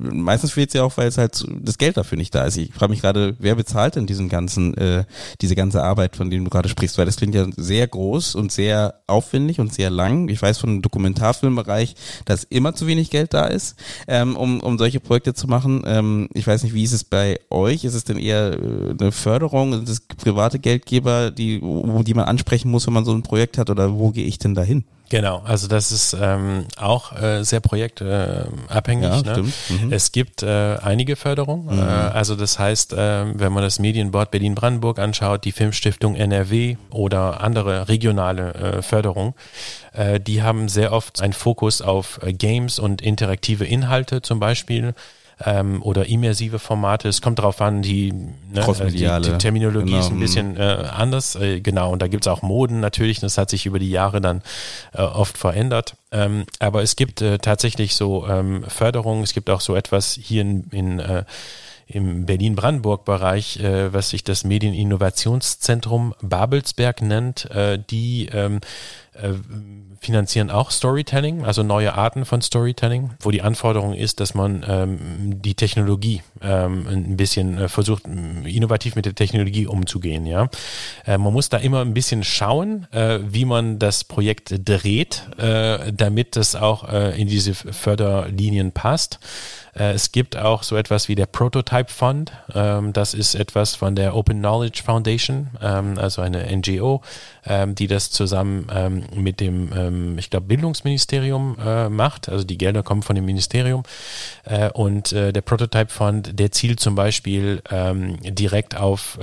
meistens 0.00 0.52
fehlt 0.52 0.68
es 0.68 0.74
ja 0.74 0.84
auch, 0.84 0.96
weil 0.96 1.08
es 1.08 1.18
halt 1.18 1.44
das 1.60 1.78
Geld 1.78 1.96
dafür 1.96 2.18
nicht 2.18 2.34
da 2.34 2.44
ist. 2.44 2.56
Ich 2.56 2.72
frage 2.72 2.90
mich 2.90 3.00
gerade, 3.00 3.36
wer 3.38 3.54
bezahlt 3.54 3.96
denn 3.96 4.06
diesen 4.06 4.21
ganzen, 4.28 4.76
äh, 4.76 5.04
diese 5.40 5.54
ganze 5.54 5.82
Arbeit, 5.82 6.16
von 6.16 6.30
dem 6.30 6.44
du 6.44 6.50
gerade 6.50 6.68
sprichst, 6.68 6.98
weil 6.98 7.06
das 7.06 7.16
klingt 7.16 7.34
ja 7.34 7.46
sehr 7.56 7.86
groß 7.86 8.34
und 8.34 8.52
sehr 8.52 8.94
aufwendig 9.06 9.60
und 9.60 9.72
sehr 9.72 9.90
lang. 9.90 10.28
Ich 10.28 10.40
weiß 10.40 10.58
von 10.58 10.82
Dokumentarfilmbereich, 10.82 11.94
dass 12.24 12.44
immer 12.44 12.74
zu 12.74 12.86
wenig 12.86 13.10
Geld 13.10 13.34
da 13.34 13.46
ist, 13.46 13.76
ähm, 14.08 14.36
um, 14.36 14.60
um 14.60 14.78
solche 14.78 15.00
Projekte 15.00 15.34
zu 15.34 15.46
machen. 15.46 15.82
Ähm, 15.86 16.28
ich 16.34 16.46
weiß 16.46 16.62
nicht, 16.62 16.74
wie 16.74 16.84
ist 16.84 16.92
es 16.92 17.04
bei 17.04 17.38
euch? 17.50 17.84
Ist 17.84 17.94
es 17.94 18.04
denn 18.04 18.18
eher 18.18 18.52
äh, 18.52 18.94
eine 18.98 19.12
Förderung? 19.12 19.72
Sind 19.72 19.88
es 19.88 20.00
private 20.00 20.58
Geldgeber, 20.58 21.30
die, 21.30 21.60
die 21.60 22.14
man 22.14 22.24
ansprechen 22.24 22.70
muss, 22.70 22.86
wenn 22.86 22.94
man 22.94 23.04
so 23.04 23.12
ein 23.12 23.22
Projekt 23.22 23.58
hat? 23.58 23.70
Oder 23.70 23.98
wo 23.98 24.10
gehe 24.10 24.26
ich 24.26 24.38
denn 24.38 24.54
dahin? 24.54 24.84
Genau, 25.12 25.42
also 25.44 25.68
das 25.68 25.92
ist 25.92 26.16
ähm, 26.18 26.64
auch 26.78 27.12
äh, 27.12 27.44
sehr 27.44 27.60
projektabhängig. 27.60 29.04
Äh, 29.04 29.26
ja, 29.26 29.36
ne? 29.36 29.42
mhm. 29.42 29.92
Es 29.92 30.10
gibt 30.10 30.42
äh, 30.42 30.78
einige 30.82 31.16
Förderungen. 31.16 31.66
Mhm. 31.66 31.82
Äh, 31.82 31.82
also 31.82 32.34
das 32.34 32.58
heißt, 32.58 32.94
äh, 32.94 33.26
wenn 33.38 33.52
man 33.52 33.62
das 33.62 33.78
Medienboard 33.78 34.30
Berlin-Brandenburg 34.30 34.98
anschaut, 34.98 35.44
die 35.44 35.52
Filmstiftung 35.52 36.14
NRW 36.14 36.78
oder 36.88 37.42
andere 37.42 37.88
regionale 37.88 38.54
äh, 38.54 38.80
Förderungen, 38.80 39.34
äh, 39.92 40.18
die 40.18 40.42
haben 40.42 40.70
sehr 40.70 40.92
oft 40.92 41.20
einen 41.20 41.34
Fokus 41.34 41.82
auf 41.82 42.18
äh, 42.22 42.32
Games 42.32 42.78
und 42.78 43.02
interaktive 43.02 43.66
Inhalte 43.66 44.22
zum 44.22 44.40
Beispiel 44.40 44.94
ähm, 45.44 45.82
oder 45.82 46.06
immersive 46.06 46.58
Formate. 46.58 47.08
Es 47.08 47.22
kommt 47.22 47.38
darauf 47.38 47.60
an, 47.60 47.82
die, 47.82 48.12
ne, 48.12 48.60
äh, 48.60 48.90
die, 48.90 49.30
die 49.30 49.38
Terminologie 49.38 49.92
genau. 49.92 50.00
ist 50.00 50.10
ein 50.10 50.20
bisschen 50.20 50.56
äh, 50.56 50.60
anders. 50.60 51.36
Äh, 51.36 51.60
genau, 51.60 51.92
und 51.92 52.02
da 52.02 52.08
gibt 52.08 52.24
es 52.24 52.28
auch 52.28 52.42
Moden 52.42 52.80
natürlich. 52.80 53.20
Das 53.20 53.38
hat 53.38 53.50
sich 53.50 53.66
über 53.66 53.78
die 53.78 53.90
Jahre 53.90 54.20
dann 54.20 54.42
äh, 54.92 55.02
oft 55.02 55.38
verändert. 55.38 55.96
Ähm, 56.10 56.44
aber 56.58 56.82
es 56.82 56.96
gibt 56.96 57.22
äh, 57.22 57.38
tatsächlich 57.38 57.94
so 57.94 58.26
ähm, 58.26 58.64
Förderungen. 58.68 59.22
Es 59.22 59.32
gibt 59.32 59.50
auch 59.50 59.60
so 59.60 59.74
etwas 59.74 60.18
hier 60.20 60.42
in, 60.42 60.64
in 60.70 60.98
äh, 60.98 61.24
im 61.88 62.24
Berlin-Brandenburg-Bereich, 62.24 63.58
was 63.90 64.08
sich 64.08 64.24
das 64.24 64.44
Medieninnovationszentrum 64.44 66.14
Babelsberg 66.22 67.02
nennt, 67.02 67.50
die 67.90 68.30
ähm, 68.32 68.60
äh, 69.14 69.34
finanzieren 70.00 70.50
auch 70.50 70.70
Storytelling, 70.70 71.44
also 71.44 71.62
neue 71.62 71.94
Arten 71.94 72.24
von 72.24 72.40
Storytelling, 72.42 73.10
wo 73.20 73.30
die 73.30 73.42
Anforderung 73.42 73.94
ist, 73.94 74.20
dass 74.20 74.34
man 74.34 74.64
ähm, 74.66 75.40
die 75.42 75.54
Technologie 75.54 76.22
ähm, 76.40 76.86
ein 76.88 77.16
bisschen 77.16 77.58
äh, 77.58 77.68
versucht, 77.68 78.04
innovativ 78.06 78.96
mit 78.96 79.06
der 79.06 79.14
Technologie 79.14 79.66
umzugehen. 79.66 80.26
Ja, 80.26 80.48
äh, 81.06 81.18
man 81.18 81.32
muss 81.32 81.50
da 81.50 81.58
immer 81.58 81.82
ein 81.82 81.94
bisschen 81.94 82.24
schauen, 82.24 82.86
äh, 82.90 83.20
wie 83.22 83.44
man 83.44 83.78
das 83.78 84.04
Projekt 84.04 84.54
dreht, 84.64 85.28
äh, 85.38 85.92
damit 85.92 86.34
das 86.36 86.56
auch 86.56 86.88
äh, 86.88 87.20
in 87.20 87.28
diese 87.28 87.54
Förderlinien 87.54 88.72
passt. 88.72 89.20
Äh, 89.74 89.92
es 89.92 90.12
gibt 90.12 90.36
auch 90.36 90.62
so 90.62 90.76
etwas 90.76 91.08
wie 91.08 91.14
der 91.14 91.26
Prototype 91.26 91.90
Fund. 91.90 92.32
Ähm, 92.54 92.92
das 92.92 93.14
ist 93.14 93.34
etwas 93.34 93.74
von 93.74 93.96
der 93.96 94.14
Open 94.14 94.38
Knowledge 94.38 94.82
Foundation, 94.84 95.48
ähm, 95.60 95.98
also 95.98 96.22
eine 96.22 96.44
NGO, 96.54 97.02
ähm, 97.46 97.74
die 97.74 97.86
das 97.86 98.10
zusammen 98.10 98.66
mit 99.14 99.40
dem, 99.40 100.18
ich 100.18 100.30
glaube, 100.30 100.46
Bildungsministerium 100.46 101.56
äh, 101.64 101.88
macht. 101.88 102.28
Also 102.28 102.44
die 102.44 102.58
Gelder 102.58 102.82
kommen 102.82 103.02
von 103.02 103.16
dem 103.16 103.24
Ministerium. 103.24 103.82
Äh, 104.44 104.70
und 104.70 105.12
der 105.12 105.40
Prototype 105.42 105.90
Fund, 105.90 106.38
der 106.38 106.52
zielt 106.52 106.80
zum 106.80 106.94
Beispiel 106.94 107.62
direkt 108.24 108.76
auf 108.76 109.18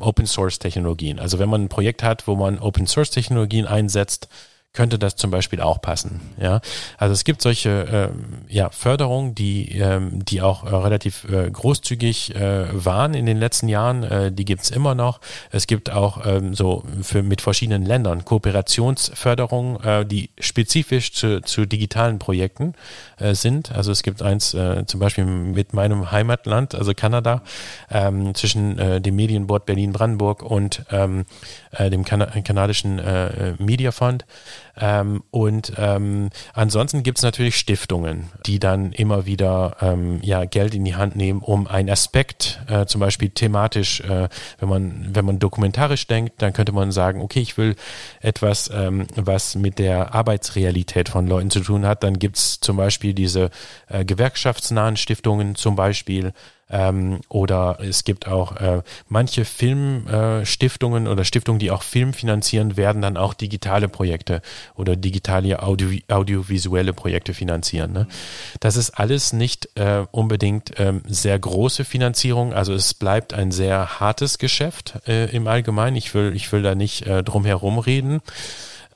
Open 0.00 0.26
Source 0.26 0.58
Technologien. 0.58 1.18
Also 1.18 1.38
wenn 1.38 1.48
man 1.48 1.64
ein 1.64 1.68
Projekt 1.68 2.02
hat, 2.02 2.26
wo 2.26 2.36
man 2.36 2.58
Open 2.58 2.86
Source 2.86 3.10
Technologien 3.10 3.66
einsetzt, 3.66 4.28
könnte 4.76 4.98
das 4.98 5.16
zum 5.16 5.30
Beispiel 5.30 5.60
auch 5.60 5.80
passen. 5.80 6.20
Ja, 6.40 6.60
also 6.98 7.12
es 7.12 7.24
gibt 7.24 7.42
solche 7.42 8.12
äh, 8.50 8.54
ja, 8.54 8.70
Förderungen, 8.70 9.34
die, 9.34 9.72
ähm, 9.78 10.24
die 10.24 10.42
auch 10.42 10.64
äh, 10.64 10.74
relativ 10.74 11.24
äh, 11.24 11.50
großzügig 11.50 12.36
äh, 12.36 12.66
waren 12.72 13.14
in 13.14 13.26
den 13.26 13.38
letzten 13.38 13.68
Jahren. 13.68 14.04
Äh, 14.04 14.30
die 14.30 14.44
gibt's 14.44 14.70
immer 14.70 14.94
noch. 14.94 15.20
Es 15.50 15.66
gibt 15.66 15.90
auch 15.90 16.24
ähm, 16.26 16.54
so 16.54 16.84
für 17.02 17.22
mit 17.22 17.40
verschiedenen 17.40 17.84
Ländern 17.84 18.24
Kooperationsförderungen, 18.24 19.82
äh, 19.82 20.06
die 20.06 20.30
spezifisch 20.38 21.12
zu, 21.12 21.40
zu 21.40 21.66
digitalen 21.66 22.18
Projekten 22.18 22.74
äh, 23.18 23.34
sind. 23.34 23.72
Also 23.72 23.90
es 23.90 24.02
gibt 24.02 24.20
eins 24.20 24.52
äh, 24.52 24.84
zum 24.86 25.00
Beispiel 25.00 25.24
mit 25.24 25.72
meinem 25.72 26.12
Heimatland, 26.12 26.74
also 26.74 26.92
Kanada, 26.94 27.42
ähm, 27.90 28.34
zwischen 28.34 28.78
äh, 28.78 29.00
dem 29.00 29.16
Medienboard 29.16 29.64
Berlin-Brandenburg 29.64 30.42
und 30.42 30.84
ähm, 30.90 31.24
äh, 31.72 31.88
dem 31.88 32.04
kan 32.04 32.26
kanadischen 32.44 32.98
äh, 32.98 33.54
Media 33.58 33.90
Fund. 33.90 34.26
Ähm, 34.78 35.22
und 35.30 35.72
ähm, 35.78 36.30
ansonsten 36.52 37.02
gibt 37.02 37.18
es 37.18 37.24
natürlich 37.24 37.56
Stiftungen, 37.56 38.30
die 38.44 38.58
dann 38.58 38.92
immer 38.92 39.24
wieder 39.24 39.76
ähm, 39.80 40.20
ja, 40.22 40.44
Geld 40.44 40.74
in 40.74 40.84
die 40.84 40.96
Hand 40.96 41.16
nehmen, 41.16 41.40
um 41.40 41.66
einen 41.66 41.88
Aspekt, 41.88 42.60
äh, 42.68 42.84
zum 42.86 43.00
Beispiel 43.00 43.30
thematisch, 43.30 44.00
äh, 44.00 44.28
wenn 44.58 44.68
man, 44.68 45.08
wenn 45.14 45.24
man 45.24 45.38
dokumentarisch 45.38 46.06
denkt, 46.06 46.42
dann 46.42 46.52
könnte 46.52 46.72
man 46.72 46.92
sagen, 46.92 47.22
okay, 47.22 47.40
ich 47.40 47.56
will 47.56 47.74
etwas, 48.20 48.70
ähm, 48.72 49.06
was 49.14 49.54
mit 49.54 49.78
der 49.78 50.14
Arbeitsrealität 50.14 51.08
von 51.08 51.26
Leuten 51.26 51.50
zu 51.50 51.60
tun 51.60 51.86
hat, 51.86 52.02
dann 52.02 52.18
gibt 52.18 52.36
es 52.36 52.60
zum 52.60 52.76
Beispiel 52.76 53.14
diese 53.14 53.50
äh, 53.88 54.04
gewerkschaftsnahen 54.04 54.96
Stiftungen 54.96 55.54
zum 55.54 55.74
Beispiel, 55.74 56.32
ähm, 56.70 57.20
oder 57.28 57.78
es 57.80 58.04
gibt 58.04 58.26
auch 58.26 58.56
äh, 58.56 58.82
manche 59.08 59.44
Filmstiftungen 59.44 61.06
äh, 61.06 61.08
oder 61.08 61.24
Stiftungen, 61.24 61.58
die 61.58 61.70
auch 61.70 61.82
Film 61.82 62.12
finanzieren, 62.12 62.76
werden 62.76 63.02
dann 63.02 63.16
auch 63.16 63.34
digitale 63.34 63.88
Projekte 63.88 64.42
oder 64.74 64.96
digitale 64.96 65.62
Audio, 65.62 65.90
audiovisuelle 66.08 66.92
Projekte 66.92 67.34
finanzieren. 67.34 67.92
Ne? 67.92 68.08
Das 68.60 68.76
ist 68.76 68.90
alles 68.90 69.32
nicht 69.32 69.68
äh, 69.76 70.04
unbedingt 70.10 70.72
ähm, 70.78 71.02
sehr 71.06 71.38
große 71.38 71.84
Finanzierung. 71.84 72.52
Also 72.52 72.74
es 72.74 72.94
bleibt 72.94 73.32
ein 73.32 73.52
sehr 73.52 74.00
hartes 74.00 74.38
Geschäft 74.38 74.98
äh, 75.06 75.30
im 75.34 75.46
Allgemeinen. 75.46 75.96
Ich 75.96 76.14
will, 76.14 76.34
ich 76.34 76.50
will 76.50 76.62
da 76.62 76.74
nicht 76.74 77.06
äh, 77.06 77.22
drum 77.22 77.44
herum 77.44 77.78
reden. 77.78 78.20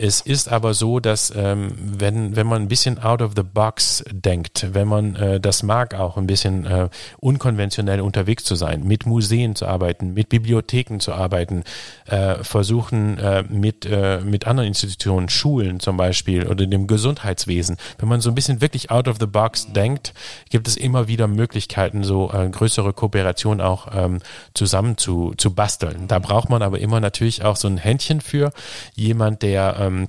Es 0.03 0.23
ist 0.23 0.51
aber 0.51 0.73
so, 0.73 0.99
dass 0.99 1.31
ähm, 1.37 1.73
wenn, 1.77 2.35
wenn 2.35 2.47
man 2.47 2.63
ein 2.63 2.69
bisschen 2.69 2.99
out 3.03 3.21
of 3.21 3.33
the 3.37 3.43
box 3.43 4.03
denkt, 4.11 4.69
wenn 4.73 4.89
man 4.89 5.15
äh, 5.15 5.41
das 5.41 5.63
mag, 5.63 5.95
auch 5.95 6.17
ein 6.17 6.27
bisschen 6.27 6.65
äh, 6.65 6.89
unkonventionell 7.19 8.01
unterwegs 8.01 8.45
zu 8.45 8.55
sein, 8.55 8.83
mit 8.83 9.05
Museen 9.05 9.55
zu 9.57 9.67
arbeiten, 9.67 10.15
mit 10.15 10.31
Bibliotheken 10.31 11.01
zu 11.01 11.13
arbeiten, 11.13 11.65
äh, 12.07 12.43
versuchen 12.43 13.19
äh, 13.19 13.43
mit, 13.43 13.85
äh, 13.85 14.23
mit 14.25 14.47
anderen 14.47 14.69
Institutionen, 14.69 15.29
Schulen 15.29 15.81
zum 15.81 15.99
Beispiel 15.99 16.47
oder 16.47 16.67
dem 16.67 16.87
Gesundheitswesen, 16.87 17.77
wenn 17.99 18.09
man 18.09 18.23
so 18.23 18.31
ein 18.31 18.35
bisschen 18.35 18.63
wirklich 18.63 18.91
out 18.91 19.07
of 19.07 19.19
the 19.21 19.27
box 19.27 19.71
denkt, 19.71 20.15
gibt 20.49 20.67
es 20.67 20.79
immer 20.79 21.09
wieder 21.09 21.29
Möglichkeiten, 21.29 22.05
so 22.05 22.33
äh, 22.33 22.49
größere 22.49 22.95
Kooperationen 22.95 23.61
auch 23.61 23.89
ähm, 23.95 24.21
zusammen 24.55 24.97
zu, 24.97 25.35
zu 25.37 25.55
basteln. 25.55 26.09
Da 26.09 26.21
braucht 26.21 26.49
man 26.49 26.63
aber 26.63 26.79
immer 26.79 27.01
natürlich 27.01 27.45
auch 27.45 27.57
so 27.57 27.69
ein 27.69 27.77
Händchen 27.77 28.23
für 28.23 28.51
jemand, 28.95 29.43
der 29.43 29.90
ähm, 29.91 30.09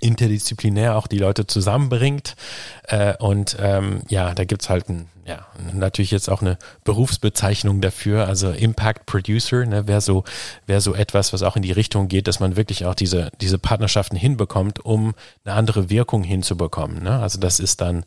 interdisziplinär 0.00 0.96
auch 0.96 1.06
die 1.06 1.18
Leute 1.18 1.46
zusammenbringt. 1.46 2.36
Äh, 2.84 3.16
und 3.18 3.56
ähm, 3.60 4.02
ja, 4.08 4.34
da 4.34 4.44
gibt's 4.44 4.70
halt 4.70 4.88
ein, 4.88 5.08
ja, 5.26 5.46
natürlich 5.74 6.10
jetzt 6.10 6.30
auch 6.30 6.42
eine 6.42 6.58
Berufsbezeichnung 6.84 7.80
dafür, 7.80 8.26
also 8.26 8.50
Impact 8.50 9.06
Producer, 9.06 9.66
ne, 9.66 9.86
wäre 9.86 10.00
so, 10.00 10.24
wäre 10.66 10.80
so 10.80 10.94
etwas, 10.94 11.32
was 11.32 11.42
auch 11.42 11.56
in 11.56 11.62
die 11.62 11.72
Richtung 11.72 12.08
geht, 12.08 12.28
dass 12.28 12.40
man 12.40 12.56
wirklich 12.56 12.86
auch 12.86 12.94
diese, 12.94 13.30
diese 13.40 13.58
Partnerschaften 13.58 14.16
hinbekommt, 14.16 14.84
um 14.84 15.14
eine 15.44 15.54
andere 15.54 15.90
Wirkung 15.90 16.22
hinzubekommen. 16.22 17.02
Ne? 17.02 17.18
Also 17.18 17.38
das 17.38 17.60
ist 17.60 17.80
dann 17.80 18.04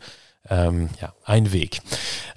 ähm, 0.49 0.89
ja, 0.99 1.13
ein 1.25 1.51
Weg. 1.53 1.81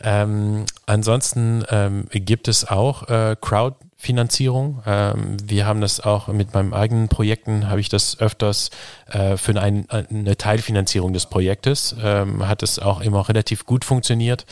Ähm, 0.02 0.66
ansonsten 0.86 1.64
ähm, 1.70 2.06
gibt 2.10 2.48
es 2.48 2.68
auch 2.68 3.08
äh, 3.08 3.36
Crowd 3.40 3.76
Finanzierung. 3.98 4.82
Ähm, 4.86 5.36
wir 5.42 5.66
haben 5.66 5.80
das 5.80 6.00
auch 6.00 6.28
mit 6.28 6.52
meinen 6.52 6.74
eigenen 6.74 7.08
Projekten, 7.08 7.68
habe 7.68 7.80
ich 7.80 7.88
das 7.88 8.20
öfters 8.20 8.70
äh, 9.10 9.36
für 9.36 9.60
ein, 9.60 9.88
eine 9.88 10.36
Teilfinanzierung 10.36 11.14
des 11.14 11.26
Projektes, 11.26 11.96
ähm, 12.02 12.46
hat 12.46 12.62
es 12.62 12.78
auch 12.78 13.00
immer 13.00 13.28
relativ 13.28 13.64
gut 13.64 13.84
funktioniert. 13.84 14.44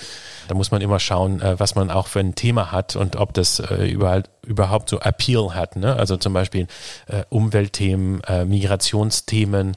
Da 0.49 0.55
muss 0.55 0.71
man 0.71 0.81
immer 0.81 1.01
schauen, 1.01 1.41
äh, 1.41 1.59
was 1.59 1.75
man 1.75 1.91
auch 1.91 2.07
für 2.07 2.21
ein 2.21 2.35
Thema 2.35 2.73
hat 2.73 2.97
und 2.97 3.17
ob 3.17 3.35
das 3.35 3.61
äh, 3.61 3.87
überall, 3.87 4.25
überhaupt 4.47 4.91
so 4.91 5.01
Appeal 5.01 5.55
hat. 5.55 5.77
Ne? 5.77 5.97
Also 5.97 6.17
zum 6.17 6.33
Beispiel 6.33 6.67
äh, 7.07 7.23
Umweltthemen, 7.31 8.23
Migrationsthemen 8.47 9.75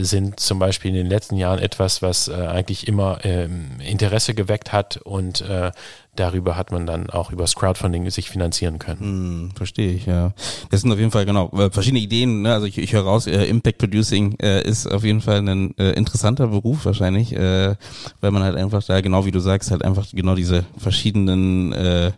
sind 0.00 0.38
zum 0.38 0.58
Beispiel 0.58 0.90
in 0.90 0.96
den 0.96 1.06
letzten 1.06 1.36
Jahren 1.36 1.58
etwas, 1.58 2.00
was 2.02 2.28
eigentlich 2.28 2.86
immer 2.86 3.18
ähm, 3.24 3.80
Interesse 3.80 4.34
geweckt 4.34 4.72
hat 4.72 4.98
und 4.98 5.44
darüber 6.14 6.56
hat 6.56 6.72
man 6.72 6.86
dann 6.86 7.08
auch 7.08 7.32
übers 7.32 7.54
Crowdfunding 7.54 8.10
sich 8.10 8.28
finanzieren 8.28 8.78
können. 8.78 9.00
Hm, 9.00 9.50
verstehe 9.54 9.92
ich, 9.92 10.04
ja. 10.04 10.34
Das 10.70 10.82
sind 10.82 10.92
auf 10.92 10.98
jeden 10.98 11.10
Fall 11.10 11.24
genau 11.24 11.48
verschiedene 11.70 12.00
Ideen. 12.00 12.42
Ne? 12.42 12.52
Also 12.52 12.66
ich, 12.66 12.76
ich 12.76 12.92
höre 12.92 13.04
raus, 13.04 13.26
äh, 13.26 13.44
Impact 13.44 13.78
Producing 13.78 14.36
äh, 14.40 14.62
ist 14.62 14.86
auf 14.86 15.04
jeden 15.04 15.22
Fall 15.22 15.38
ein 15.38 15.76
äh, 15.78 15.92
interessanter 15.92 16.48
Beruf 16.48 16.84
wahrscheinlich, 16.84 17.32
weil 17.32 17.76
man 18.20 18.42
halt 18.42 18.56
einfach 18.56 18.82
da, 18.84 19.00
genau 19.00 19.24
wie 19.24 19.30
du 19.30 19.40
sagst, 19.40 19.71
halt 19.72 19.84
einfach 19.84 20.06
genau 20.12 20.34
diese 20.34 20.64
verschiedenen 20.78 21.72
äh, 21.72 22.12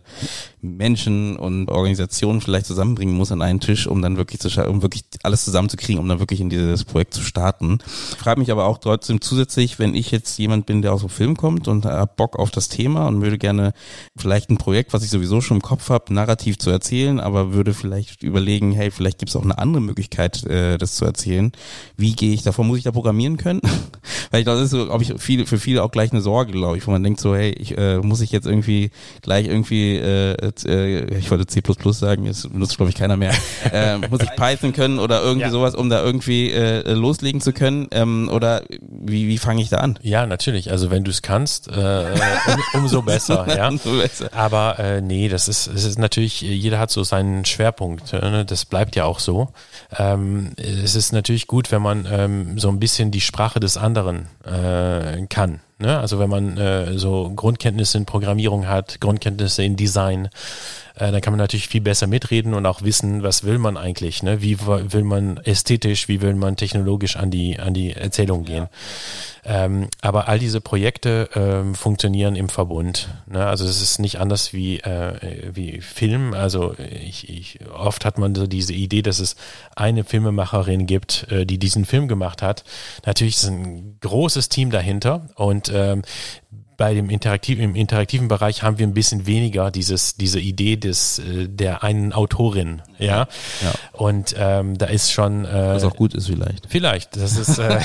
Menschen 0.61 1.35
und 1.37 1.69
Organisationen 1.69 2.41
vielleicht 2.41 2.65
zusammenbringen 2.65 3.15
muss 3.15 3.31
an 3.31 3.41
einen 3.41 3.59
Tisch, 3.59 3.87
um 3.87 4.01
dann 4.01 4.17
wirklich 4.17 4.39
zu 4.39 4.49
um 4.67 4.81
wirklich 4.81 5.03
alles 5.23 5.45
zusammenzukriegen, 5.45 5.99
um 5.99 6.07
dann 6.07 6.19
wirklich 6.19 6.41
in 6.41 6.49
dieses 6.49 6.83
Projekt 6.83 7.13
zu 7.13 7.21
starten. 7.21 7.79
Ich 8.11 8.17
frage 8.17 8.39
mich 8.39 8.51
aber 8.51 8.65
auch 8.65 8.77
trotzdem 8.77 9.21
zusätzlich, 9.21 9.79
wenn 9.79 9.95
ich 9.95 10.11
jetzt 10.11 10.37
jemand 10.37 10.65
bin, 10.65 10.81
der 10.81 10.93
aus 10.93 11.01
dem 11.01 11.09
Film 11.09 11.37
kommt 11.37 11.67
und 11.67 11.85
hab 11.85 12.15
Bock 12.17 12.37
auf 12.37 12.51
das 12.51 12.69
Thema 12.69 13.07
und 13.07 13.21
würde 13.21 13.37
gerne 13.37 13.73
vielleicht 14.15 14.49
ein 14.49 14.57
Projekt, 14.57 14.93
was 14.93 15.03
ich 15.03 15.09
sowieso 15.09 15.41
schon 15.41 15.57
im 15.57 15.61
Kopf 15.61 15.89
habe, 15.89 16.13
narrativ 16.13 16.57
zu 16.57 16.69
erzählen, 16.69 17.19
aber 17.19 17.53
würde 17.53 17.73
vielleicht 17.73 18.23
überlegen, 18.23 18.71
hey, 18.71 18.91
vielleicht 18.91 19.19
gibt 19.19 19.29
es 19.29 19.35
auch 19.35 19.43
eine 19.43 19.57
andere 19.57 19.81
Möglichkeit, 19.81 20.43
äh, 20.45 20.77
das 20.77 20.95
zu 20.95 21.05
erzählen. 21.05 21.51
Wie 21.97 22.13
gehe 22.13 22.33
ich 22.33 22.43
davor? 22.43 22.65
Muss 22.65 22.77
ich 22.77 22.83
da 22.83 22.91
programmieren 22.91 23.37
können? 23.37 23.61
Weil 24.31 24.41
ich 24.41 24.45
glaube, 24.45 24.59
das 24.59 24.65
ist 24.65 24.71
so, 24.71 24.85
glaube 24.85 25.03
ich, 25.03 25.13
viele, 25.17 25.45
für 25.45 25.59
viele 25.59 25.83
auch 25.83 25.91
gleich 25.91 26.11
eine 26.11 26.21
Sorge, 26.21 26.51
glaube 26.51 26.77
ich, 26.77 26.87
wo 26.87 26.91
man 26.91 27.03
denkt 27.03 27.19
so, 27.19 27.35
hey, 27.35 27.44
ich, 27.49 27.77
äh, 27.77 27.97
muss 27.97 28.21
ich 28.21 28.31
jetzt 28.31 28.45
irgendwie 28.45 28.91
gleich 29.21 29.47
irgendwie 29.47 29.95
äh, 29.97 30.33
äh, 30.65 31.17
ich 31.17 31.31
wollte 31.31 31.45
C++ 31.47 31.61
sagen, 31.91 32.25
jetzt 32.25 32.51
benutzt 32.51 32.77
glaube 32.77 32.89
ich 32.89 32.95
keiner 32.95 33.17
mehr, 33.17 33.33
äh, 33.71 33.97
muss 33.97 34.21
ich 34.21 34.31
Python 34.35 34.73
können 34.73 34.99
oder 34.99 35.21
irgendwie 35.21 35.45
ja. 35.45 35.51
sowas, 35.51 35.75
um 35.75 35.89
da 35.89 36.03
irgendwie 36.03 36.51
äh, 36.51 36.91
loslegen 36.93 37.41
zu 37.41 37.53
können 37.53 37.87
ähm, 37.91 38.29
oder 38.31 38.63
wie, 38.81 39.27
wie 39.27 39.37
fange 39.37 39.61
ich 39.61 39.69
da 39.69 39.77
an? 39.77 39.99
Ja, 40.01 40.25
natürlich, 40.25 40.71
also 40.71 40.91
wenn 40.91 41.03
du 41.03 41.11
es 41.11 41.21
kannst, 41.21 41.67
äh, 41.67 42.05
um, 42.73 42.81
umso 42.81 43.01
besser, 43.01 43.45
ja. 43.55 43.69
umso 43.69 43.97
besser. 43.97 44.29
Aber 44.33 44.79
äh, 44.79 45.01
nee, 45.01 45.29
das 45.29 45.47
ist, 45.47 45.67
es 45.67 45.83
ist 45.85 45.99
natürlich, 45.99 46.41
jeder 46.41 46.79
hat 46.79 46.91
so 46.91 47.03
seinen 47.03 47.45
Schwerpunkt, 47.45 48.13
äh, 48.13 48.19
ne? 48.19 48.45
das 48.45 48.65
bleibt 48.65 48.95
ja 48.95 49.05
auch 49.05 49.19
so. 49.19 49.49
Ähm, 49.97 50.51
es 50.57 50.95
ist 50.95 51.13
natürlich 51.13 51.47
gut, 51.47 51.71
wenn 51.71 51.81
man 51.81 52.07
ähm, 52.09 52.59
so 52.59 52.69
ein 52.69 52.79
bisschen 52.79 53.11
die 53.11 53.21
Sprache 53.21 53.59
des 53.59 53.77
anderen 53.77 54.27
äh, 54.43 55.25
kann. 55.27 55.59
Ne? 55.77 55.99
Also 55.99 56.19
wenn 56.19 56.29
man 56.29 56.57
äh, 56.57 56.97
so 56.97 57.31
Grundkenntnisse 57.35 57.97
in 57.97 58.05
Programmierung 58.05 58.67
hat, 58.67 59.01
Grundkenntnisse 59.01 59.63
in 59.63 59.75
Design, 59.75 60.29
äh, 60.95 61.11
dann 61.11 61.21
kann 61.21 61.33
man 61.33 61.39
natürlich 61.39 61.67
viel 61.67 61.81
besser 61.81 62.07
mitreden 62.07 62.53
und 62.53 62.65
auch 62.65 62.81
wissen, 62.81 63.23
was 63.23 63.43
will 63.43 63.57
man 63.57 63.77
eigentlich, 63.77 64.23
ne? 64.23 64.41
Wie 64.41 64.59
will 64.59 65.03
man 65.03 65.37
ästhetisch, 65.37 66.07
wie 66.07 66.21
will 66.21 66.35
man 66.35 66.55
technologisch 66.55 67.15
an 67.15 67.31
die 67.31 67.59
an 67.59 67.73
die 67.73 67.91
Erzählung 67.91 68.45
gehen. 68.45 68.67
Ja. 69.43 69.65
Ähm, 69.65 69.89
aber 70.01 70.27
all 70.27 70.39
diese 70.39 70.59
Projekte 70.59 71.29
ähm, 71.35 71.75
funktionieren 71.75 72.35
im 72.35 72.49
Verbund. 72.49 73.09
Ne? 73.27 73.45
Also 73.45 73.63
es 73.65 73.79
ist 73.79 73.99
nicht 73.99 74.19
anders 74.19 74.53
wie 74.53 74.79
äh, 74.79 75.51
wie 75.53 75.81
Film. 75.81 76.33
Also 76.33 76.75
ich, 76.79 77.29
ich, 77.29 77.59
oft 77.71 78.05
hat 78.05 78.17
man 78.17 78.33
so 78.33 78.47
diese 78.47 78.73
Idee, 78.73 79.03
dass 79.03 79.19
es 79.19 79.35
eine 79.75 80.03
Filmemacherin 80.03 80.87
gibt, 80.87 81.27
äh, 81.29 81.45
die 81.45 81.59
diesen 81.59 81.85
Film 81.85 82.07
gemacht 82.07 82.41
hat. 82.41 82.63
Natürlich 83.05 83.35
ist 83.35 83.47
ein 83.47 83.97
großes 84.01 84.49
Team 84.49 84.71
dahinter 84.71 85.27
und 85.35 85.71
ähm, 85.71 86.01
bei 86.77 86.93
dem 86.93 87.09
interaktiven, 87.09 87.63
im 87.63 87.75
interaktiven 87.75 88.27
Bereich 88.27 88.63
haben 88.63 88.77
wir 88.77 88.87
ein 88.87 88.93
bisschen 88.93 89.25
weniger 89.25 89.71
dieses, 89.71 90.15
diese 90.15 90.39
Idee 90.39 90.75
des, 90.75 91.19
äh, 91.19 91.47
der 91.47 91.83
einen 91.83 92.13
Autorin 92.13 92.81
Ja. 92.97 93.27
Ja. 93.61 93.73
Und 93.93 94.35
ähm, 94.37 94.77
da 94.77 94.87
ist 94.87 95.11
schon. 95.11 95.45
Äh, 95.45 95.75
Was 95.75 95.83
auch 95.83 95.95
gut 95.95 96.13
ist 96.13 96.27
vielleicht. 96.27 96.65
Vielleicht, 96.67 97.15
das 97.15 97.37
ist 97.37 97.57
äh, 97.57 97.79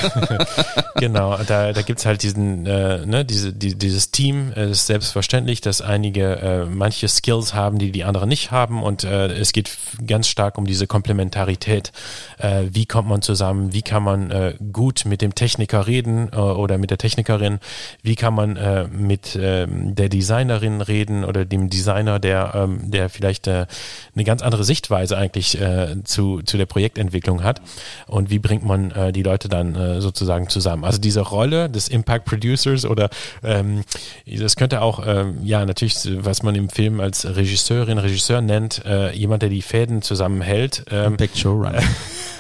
genau, 0.97 1.37
da, 1.47 1.73
da 1.73 1.83
gibt's 1.83 2.07
halt 2.07 2.23
diesen, 2.23 2.67
äh, 2.67 3.07
ne, 3.07 3.25
diese, 3.25 3.53
die, 3.53 3.77
dieses 3.77 4.11
Team, 4.11 4.53
es 4.55 4.71
ist 4.71 4.87
selbstverständlich, 4.87 5.61
dass 5.61 5.81
einige 5.81 6.37
äh, 6.37 6.65
manche 6.67 7.09
Skills 7.09 7.55
haben, 7.55 7.79
die 7.79 7.93
die 7.93 8.05
anderen 8.05 8.29
nicht 8.29 8.51
haben 8.51 8.83
und 8.83 9.05
äh, 9.05 9.29
es 9.29 9.53
geht 9.53 9.71
ganz 10.07 10.29
stark 10.29 10.59
um 10.59 10.67
diese 10.67 10.87
Komplementarität. 10.87 11.93
Äh, 12.39 12.65
wie 12.73 12.87
kommt 12.87 13.09
man 13.09 13.23
zusammen, 13.23 13.73
wie 13.73 13.83
kann 13.83 14.03
man 14.03 14.31
äh, 14.31 14.55
gut 14.73 15.05
mit 15.07 15.23
dem 15.23 15.35
Techniker 15.35 15.87
reden 15.87 16.29
äh, 16.33 16.37
oder 16.37 16.79
mit 16.79 16.91
der 16.91 16.99
Technikerin, 16.99 17.61
wie 18.03 18.17
kann 18.17 18.35
man 18.35 18.57
äh, 18.57 18.80
mit 18.89 19.37
äh, 19.37 19.67
der 19.69 20.09
Designerin 20.09 20.81
reden 20.81 21.25
oder 21.25 21.45
dem 21.45 21.71
Designer, 21.71 22.19
der, 22.19 22.53
ähm, 22.55 22.91
der 22.91 23.09
vielleicht 23.09 23.47
äh, 23.47 23.67
eine 24.15 24.25
ganz 24.25 24.43
andere 24.43 24.65
Sichtweise 24.65 25.17
eigentlich 25.17 25.61
äh, 25.61 26.03
zu, 26.05 26.43
zu 26.43 26.57
der 26.57 26.67
Projektentwicklung 26.67 27.43
hat 27.43 27.61
und 28.07 28.31
wie 28.31 28.39
bringt 28.39 28.65
man 28.65 28.91
äh, 28.91 29.13
die 29.13 29.23
Leute 29.23 29.49
dann 29.49 29.75
äh, 29.75 30.01
sozusagen 30.01 30.49
zusammen. 30.49 30.85
Also 30.85 31.01
diese 31.01 31.21
Rolle 31.21 31.69
des 31.69 31.89
Impact 31.89 32.25
Producers 32.25 32.85
oder 32.85 33.11
ähm, 33.43 33.83
das 34.27 34.57
könnte 34.57 34.83
auch, 34.83 35.05
ähm, 35.07 35.39
ja 35.43 35.65
natürlich, 35.65 35.97
was 36.25 36.43
man 36.43 36.55
im 36.55 36.69
Film 36.69 37.01
als 37.01 37.25
Regisseurin, 37.25 37.99
Regisseur 37.99 38.41
nennt, 38.41 38.85
äh, 38.85 39.13
jemand, 39.13 39.43
der 39.43 39.49
die 39.49 39.63
Fäden 39.63 40.03
zusammenhält. 40.03 40.85
Ähm, 40.91 41.13
Impact 41.13 41.39
Showrunner. 41.39 41.83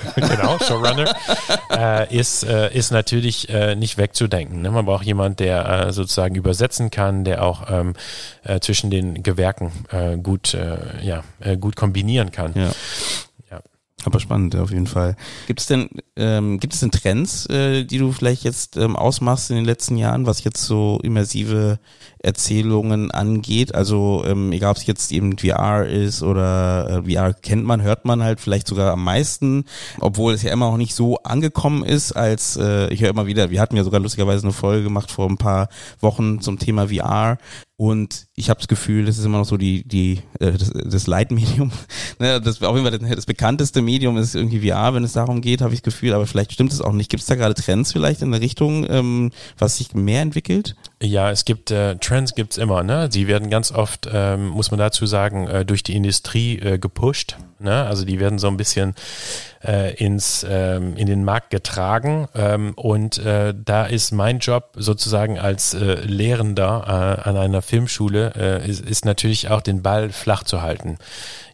genau, 0.16 0.58
Showrunner, 0.58 1.14
äh, 1.70 2.16
ist, 2.16 2.44
äh, 2.44 2.72
ist 2.74 2.90
natürlich 2.90 3.48
äh, 3.48 3.74
nicht 3.74 3.98
wegzudenken. 3.98 4.62
Ne? 4.62 4.70
Man 4.70 4.84
braucht 4.84 5.04
jemand, 5.04 5.40
der 5.40 5.86
äh, 5.88 5.92
sozusagen 5.92 6.34
übersetzen 6.34 6.90
kann, 6.90 7.24
der 7.24 7.42
auch 7.44 7.70
ähm, 7.70 7.94
äh, 8.44 8.60
zwischen 8.60 8.90
den 8.90 9.22
Gewerken 9.22 9.72
äh, 9.90 10.16
gut, 10.16 10.56
ja, 11.02 11.22
gut 11.60 11.76
kombinieren 11.76 12.30
kann. 12.32 12.52
Ja. 12.54 12.70
Ja. 13.50 13.60
Aber 14.04 14.20
spannend, 14.20 14.56
auf 14.56 14.70
jeden 14.70 14.86
Fall. 14.86 15.16
Gibt 15.46 15.60
es 15.60 15.66
denn, 15.66 15.88
ähm, 16.16 16.58
gibt 16.58 16.74
es 16.74 16.80
denn 16.80 16.90
Trends, 16.90 17.46
die 17.48 17.98
du 17.98 18.12
vielleicht 18.12 18.44
jetzt 18.44 18.76
ähm, 18.76 18.96
ausmachst 18.96 19.50
in 19.50 19.56
den 19.56 19.64
letzten 19.64 19.96
Jahren, 19.96 20.26
was 20.26 20.44
jetzt 20.44 20.62
so 20.64 20.98
immersive 21.02 21.78
Erzählungen 22.22 23.10
angeht? 23.10 23.74
Also 23.74 24.24
ähm, 24.26 24.52
egal, 24.52 24.72
ob 24.72 24.76
es 24.76 24.86
jetzt 24.86 25.10
eben 25.12 25.38
VR 25.38 25.86
ist 25.86 26.22
oder 26.22 27.02
äh, 27.06 27.12
VR 27.12 27.32
kennt 27.34 27.64
man, 27.64 27.82
hört 27.82 28.04
man 28.04 28.22
halt 28.22 28.40
vielleicht 28.40 28.66
sogar 28.66 28.92
am 28.92 29.04
meisten, 29.04 29.64
obwohl 30.00 30.34
es 30.34 30.42
ja 30.42 30.52
immer 30.52 30.70
noch 30.70 30.76
nicht 30.76 30.94
so 30.94 31.18
angekommen 31.18 31.84
ist, 31.84 32.12
als 32.12 32.56
äh, 32.56 32.92
ich 32.92 33.00
höre 33.02 33.10
immer 33.10 33.26
wieder, 33.26 33.50
wir 33.50 33.60
hatten 33.60 33.76
ja 33.76 33.84
sogar 33.84 34.00
lustigerweise 34.00 34.44
eine 34.44 34.52
Folge 34.52 34.84
gemacht 34.84 35.10
vor 35.10 35.28
ein 35.28 35.38
paar 35.38 35.68
Wochen 36.00 36.40
zum 36.40 36.58
Thema 36.58 36.88
VR. 36.88 37.38
Und 37.80 38.26
ich 38.34 38.50
habe 38.50 38.58
das 38.60 38.68
Gefühl, 38.68 39.06
das 39.06 39.16
ist 39.16 39.24
immer 39.24 39.38
noch 39.38 39.46
so 39.46 39.56
die, 39.56 39.88
die, 39.88 40.20
äh, 40.38 40.52
das, 40.52 40.70
das 40.70 41.06
Leitmedium. 41.06 41.72
ne, 42.18 42.38
das 42.38 42.60
auf 42.60 42.76
jeden 42.76 42.86
Fall 42.86 42.98
das, 42.98 43.08
das 43.08 43.24
bekannteste 43.24 43.80
Medium 43.80 44.18
ist 44.18 44.34
irgendwie 44.34 44.68
VR, 44.68 44.92
wenn 44.92 45.02
es 45.02 45.14
darum 45.14 45.40
geht, 45.40 45.62
habe 45.62 45.72
ich 45.72 45.80
das 45.80 45.94
Gefühl, 45.94 46.12
aber 46.12 46.26
vielleicht 46.26 46.52
stimmt 46.52 46.74
es 46.74 46.82
auch 46.82 46.92
nicht. 46.92 47.10
Gibt 47.10 47.22
es 47.22 47.26
da 47.26 47.36
gerade 47.36 47.54
Trends 47.54 47.92
vielleicht 47.92 48.20
in 48.20 48.32
der 48.32 48.42
Richtung, 48.42 48.86
ähm, 48.90 49.30
was 49.56 49.78
sich 49.78 49.94
mehr 49.94 50.20
entwickelt? 50.20 50.76
Ja, 51.02 51.30
es 51.30 51.46
gibt 51.46 51.70
äh, 51.70 51.96
Trends 51.96 52.34
gibt's 52.34 52.58
immer, 52.58 52.82
ne? 52.82 53.08
Sie 53.10 53.26
werden 53.26 53.48
ganz 53.48 53.72
oft, 53.72 54.06
ähm, 54.12 54.48
muss 54.48 54.70
man 54.70 54.78
dazu 54.78 55.06
sagen, 55.06 55.48
äh, 55.48 55.64
durch 55.64 55.82
die 55.82 55.96
Industrie 55.96 56.58
äh, 56.58 56.78
gepusht. 56.78 57.38
Ne? 57.58 57.84
Also 57.86 58.04
die 58.04 58.20
werden 58.20 58.38
so 58.38 58.48
ein 58.48 58.56
bisschen 58.56 58.94
äh, 59.62 59.94
ins 59.94 60.46
ähm, 60.48 60.96
in 60.96 61.06
den 61.06 61.24
Markt 61.24 61.50
getragen 61.50 62.26
ähm, 62.34 62.72
und 62.74 63.18
äh, 63.18 63.54
da 63.54 63.84
ist 63.84 64.12
mein 64.12 64.38
Job 64.38 64.72
sozusagen 64.76 65.38
als 65.38 65.74
äh, 65.74 66.00
Lehrender 66.02 67.18
äh, 67.24 67.28
an 67.28 67.36
einer 67.36 67.60
Filmschule 67.60 68.32
äh, 68.34 68.68
ist, 68.68 68.80
ist 68.80 69.04
natürlich 69.04 69.48
auch 69.50 69.60
den 69.60 69.82
Ball 69.82 70.10
flach 70.10 70.42
zu 70.42 70.62
halten. 70.62 70.96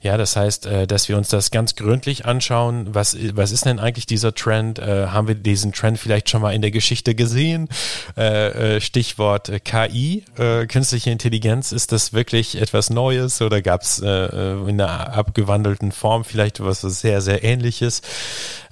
Ja, 0.06 0.16
das 0.16 0.36
heißt, 0.36 0.66
äh, 0.66 0.86
dass 0.86 1.08
wir 1.08 1.16
uns 1.16 1.30
das 1.30 1.50
ganz 1.50 1.74
gründlich 1.74 2.26
anschauen. 2.26 2.94
Was, 2.94 3.16
was 3.34 3.50
ist 3.50 3.64
denn 3.64 3.80
eigentlich 3.80 4.06
dieser 4.06 4.32
Trend? 4.32 4.78
Äh, 4.78 5.08
haben 5.08 5.26
wir 5.26 5.34
diesen 5.34 5.72
Trend 5.72 5.98
vielleicht 5.98 6.30
schon 6.30 6.42
mal 6.42 6.54
in 6.54 6.62
der 6.62 6.70
Geschichte 6.70 7.16
gesehen? 7.16 7.68
Äh, 8.14 8.80
Stichwort 8.80 9.50
KI, 9.64 10.22
künstliche 10.68 11.10
Intelligenz. 11.10 11.72
Ist 11.72 11.90
das 11.90 12.12
wirklich 12.12 12.60
etwas 12.60 12.88
Neues 12.88 13.42
oder 13.42 13.62
gab 13.62 13.82
es 13.82 13.98
in 13.98 14.06
einer 14.06 15.12
abgewandelten 15.12 15.90
Form 15.90 16.24
vielleicht 16.24 16.60
was 16.60 16.82
sehr, 16.82 17.20
sehr 17.20 17.42
ähnliches? 17.42 18.02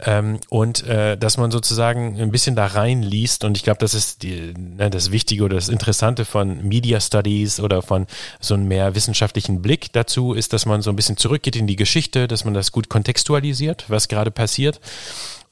Ähm, 0.04 0.38
und 0.50 0.84
dass 0.86 1.36
man 1.36 1.50
sozusagen 1.50 2.20
ein 2.20 2.30
bisschen 2.30 2.54
da 2.54 2.66
reinliest 2.66 3.44
und 3.44 3.56
ich 3.56 3.64
glaube, 3.64 3.78
das 3.78 3.94
ist 3.94 4.22
die, 4.22 4.54
ne, 4.56 4.90
das 4.90 5.10
Wichtige 5.10 5.44
oder 5.44 5.56
das 5.56 5.68
Interessante 5.68 6.24
von 6.24 6.66
Media 6.66 7.00
Studies 7.00 7.58
oder 7.58 7.82
von 7.82 8.06
so 8.40 8.54
einem 8.54 8.68
mehr 8.68 8.94
wissenschaftlichen 8.94 9.62
Blick 9.62 9.92
dazu 9.92 10.34
ist, 10.34 10.52
dass 10.52 10.66
man 10.66 10.82
so 10.82 10.90
ein 10.90 10.96
bisschen 10.96 11.16
zurückgeht 11.24 11.56
in 11.56 11.66
die 11.66 11.76
Geschichte, 11.76 12.28
dass 12.28 12.44
man 12.44 12.52
das 12.52 12.70
gut 12.70 12.90
kontextualisiert, 12.90 13.86
was 13.88 14.08
gerade 14.08 14.30
passiert 14.30 14.78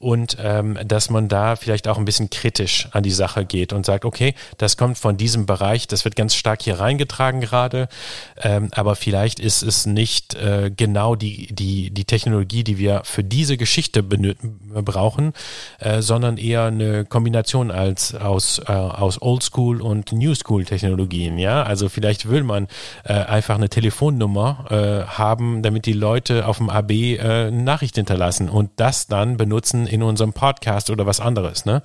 und 0.03 0.35
ähm, 0.41 0.77
dass 0.85 1.09
man 1.09 1.29
da 1.29 1.55
vielleicht 1.55 1.87
auch 1.87 1.97
ein 1.97 2.03
bisschen 2.03 2.29
kritisch 2.29 2.89
an 2.91 3.03
die 3.03 3.11
Sache 3.11 3.45
geht 3.45 3.71
und 3.71 3.85
sagt, 3.85 4.03
okay, 4.03 4.35
das 4.57 4.75
kommt 4.75 4.97
von 4.97 5.15
diesem 5.15 5.45
Bereich, 5.45 5.87
das 5.87 6.03
wird 6.03 6.17
ganz 6.17 6.35
stark 6.35 6.61
hier 6.61 6.79
reingetragen 6.79 7.39
gerade, 7.39 7.87
ähm, 8.41 8.67
aber 8.71 8.95
vielleicht 8.95 9.39
ist 9.39 9.63
es 9.63 9.85
nicht 9.85 10.35
äh, 10.35 10.71
genau 10.75 11.15
die, 11.15 11.47
die, 11.53 11.89
die 11.89 12.03
Technologie, 12.03 12.65
die 12.65 12.77
wir 12.77 13.01
für 13.05 13.23
diese 13.23 13.55
Geschichte 13.55 14.03
brauchen, 14.03 15.31
äh, 15.79 16.01
sondern 16.01 16.37
eher 16.37 16.65
eine 16.65 17.05
Kombination 17.05 17.71
als 17.71 18.13
aus, 18.13 18.59
äh, 18.59 18.73
aus 18.73 19.21
Oldschool 19.21 19.81
und 19.81 20.11
New 20.11 20.35
School 20.35 20.65
Technologien, 20.65 21.37
ja, 21.37 21.63
also 21.63 21.87
vielleicht 21.87 22.29
will 22.29 22.43
man 22.43 22.67
äh, 23.05 23.13
einfach 23.13 23.55
eine 23.55 23.69
Telefonnummer 23.69 24.65
äh, 24.69 25.07
haben, 25.09 25.61
damit 25.61 25.85
die 25.85 25.93
Leute 25.93 26.45
auf 26.45 26.57
dem 26.57 26.69
AB 26.69 26.91
äh, 26.91 27.19
eine 27.19 27.63
Nachricht 27.63 27.95
hinterlassen 27.95 28.49
und 28.49 28.69
das 28.75 29.07
dann 29.07 29.37
benutzen 29.37 29.87
in 29.93 30.03
unserem 30.03 30.33
Podcast 30.33 30.89
oder 30.89 31.05
was 31.05 31.19
anderes. 31.19 31.65
Ne? 31.65 31.81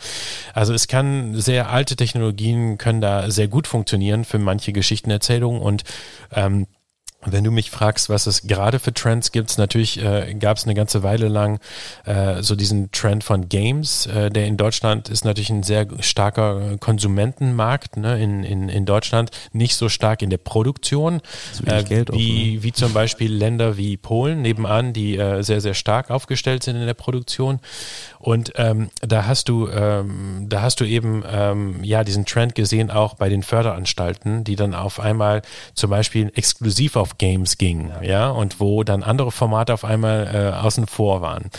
Also 0.55 0.75
es 0.75 0.89
kann 0.89 1.35
sehr 1.35 1.71
alte 1.71 1.97
Technologien 1.97 2.79
können 2.79 3.01
da 3.01 3.31
sehr 3.31 3.49
gut 3.49 3.67
funktionieren 3.67 4.25
für 4.25 4.39
manche 4.39 4.73
Geschichtenerzählungen 4.73 5.61
und 5.61 5.85
ähm, 6.35 6.67
wenn 7.25 7.43
du 7.43 7.51
mich 7.51 7.71
fragst, 7.71 8.09
was 8.09 8.27
es 8.27 8.43
gerade 8.43 8.79
für 8.79 8.95
Trends 8.95 9.33
gibt, 9.33 9.59
natürlich 9.59 10.01
äh, 10.01 10.35
gab 10.35 10.57
es 10.57 10.65
eine 10.65 10.75
ganze 10.75 11.03
Weile 11.03 11.27
lang 11.27 11.59
äh, 12.05 12.43
so 12.43 12.55
diesen 12.55 12.93
Trend 12.93 13.25
von 13.25 13.49
Games, 13.49 14.07
äh, 14.07 14.31
der 14.31 14.47
in 14.47 14.57
Deutschland 14.57 15.09
ist 15.09 15.25
natürlich 15.25 15.51
ein 15.51 15.65
sehr 15.65 15.87
starker 16.01 16.77
Konsumentenmarkt 16.79 17.97
ne, 17.97 18.23
in, 18.23 18.45
in, 18.45 18.69
in 18.69 18.87
Deutschland, 18.87 19.31
nicht 19.53 19.75
so 19.75 19.89
stark 19.89 20.23
in 20.23 20.31
der 20.31 20.39
Produktion, 20.39 21.21
wenig 21.63 21.89
Geld 21.89 22.13
wie, 22.13 22.63
wie 22.63 22.73
zum 22.73 22.93
Beispiel 22.93 23.33
Länder 23.33 23.77
wie 23.77 23.97
Polen 23.97 24.43
nebenan, 24.43 24.93
die 24.93 25.17
äh, 25.17 25.43
sehr, 25.43 25.61
sehr 25.61 25.75
stark 25.75 26.11
aufgestellt 26.11 26.63
sind 26.63 26.77
in 26.77 26.87
der 26.87 26.95
Produktion. 26.95 27.59
Und 28.19 28.53
ähm, 28.57 28.91
da 29.01 29.27
hast 29.27 29.49
du, 29.49 29.69
ähm, 29.69 30.47
da 30.49 30.63
hast 30.63 30.81
du 30.81 30.85
eben 30.85 31.25
ähm, 31.29 31.83
ja 31.85 32.05
diesen 32.05 32.27
Trend 32.27 32.55
gesehen 32.55 32.91
auch 32.91 33.15
bei 33.15 33.29
den 33.29 33.43
Förderanstalten, 33.43 34.45
die 34.45 34.57
dann 34.57 34.75
auf 34.75 35.01
einmal 35.01 35.43
zum 35.75 35.91
Beispiel 35.91 36.31
exklusiv 36.35 36.97
auf 36.97 37.08
Games 37.17 37.57
gingen, 37.57 37.93
ja, 38.03 38.29
und 38.29 38.61
wo 38.61 38.85
dann 38.85 39.03
andere 39.03 39.33
Formate 39.33 39.73
auf 39.73 39.85
einmal 39.85 40.29
äh, 40.33 40.57
außen 40.57 40.87
vor 40.87 41.23
waren. 41.23 41.51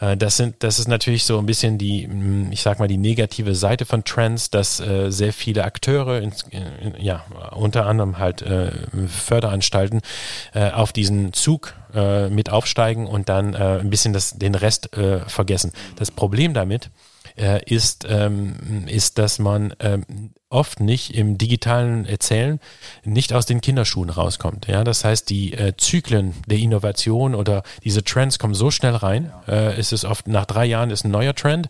Äh, 0.00 0.16
das 0.16 0.36
sind, 0.36 0.56
das 0.62 0.78
ist 0.78 0.88
natürlich 0.88 1.24
so 1.24 1.38
ein 1.38 1.46
bisschen 1.46 1.78
die, 1.78 2.06
mh, 2.06 2.52
ich 2.52 2.62
sag 2.62 2.78
mal, 2.78 2.88
die 2.88 2.98
negative 2.98 3.54
Seite 3.54 3.86
von 3.86 4.04
Trends, 4.04 4.50
dass 4.50 4.80
äh, 4.80 5.10
sehr 5.10 5.32
viele 5.32 5.64
Akteure, 5.64 6.20
ins, 6.20 6.42
in, 6.50 6.94
ja, 6.98 7.24
unter 7.52 7.86
anderem 7.86 8.18
halt 8.18 8.42
äh, 8.42 8.72
Förderanstalten, 9.06 10.02
äh, 10.52 10.70
auf 10.72 10.92
diesen 10.92 11.32
Zug 11.32 11.74
äh, 11.94 12.28
mit 12.28 12.50
aufsteigen 12.50 13.06
und 13.06 13.28
dann 13.28 13.54
äh, 13.54 13.78
ein 13.78 13.90
bisschen 13.90 14.12
das, 14.12 14.32
den 14.32 14.54
Rest 14.54 14.96
äh, 14.96 15.20
vergessen. 15.20 15.72
Das 15.96 16.10
Problem 16.10 16.52
damit 16.52 16.90
äh, 17.36 17.62
ist, 17.64 18.06
ähm, 18.08 18.86
ist, 18.86 19.18
dass 19.18 19.38
man 19.38 19.74
ähm, 19.80 20.04
oft 20.50 20.80
nicht 20.80 21.14
im 21.14 21.36
digitalen 21.36 22.06
Erzählen 22.06 22.58
nicht 23.04 23.32
aus 23.32 23.44
den 23.44 23.60
Kinderschuhen 23.60 24.08
rauskommt. 24.08 24.66
Ja, 24.66 24.82
das 24.82 25.04
heißt, 25.04 25.28
die 25.28 25.52
äh, 25.52 25.74
Zyklen 25.76 26.34
der 26.46 26.58
Innovation 26.58 27.34
oder 27.34 27.62
diese 27.84 28.02
Trends 28.02 28.38
kommen 28.38 28.54
so 28.54 28.70
schnell 28.70 28.94
rein. 28.94 29.32
Äh, 29.46 29.78
es 29.78 29.92
ist 29.92 30.04
oft 30.04 30.26
nach 30.26 30.46
drei 30.46 30.64
Jahren 30.64 30.90
ist 30.90 31.04
ein 31.04 31.10
neuer 31.10 31.34
Trend. 31.34 31.68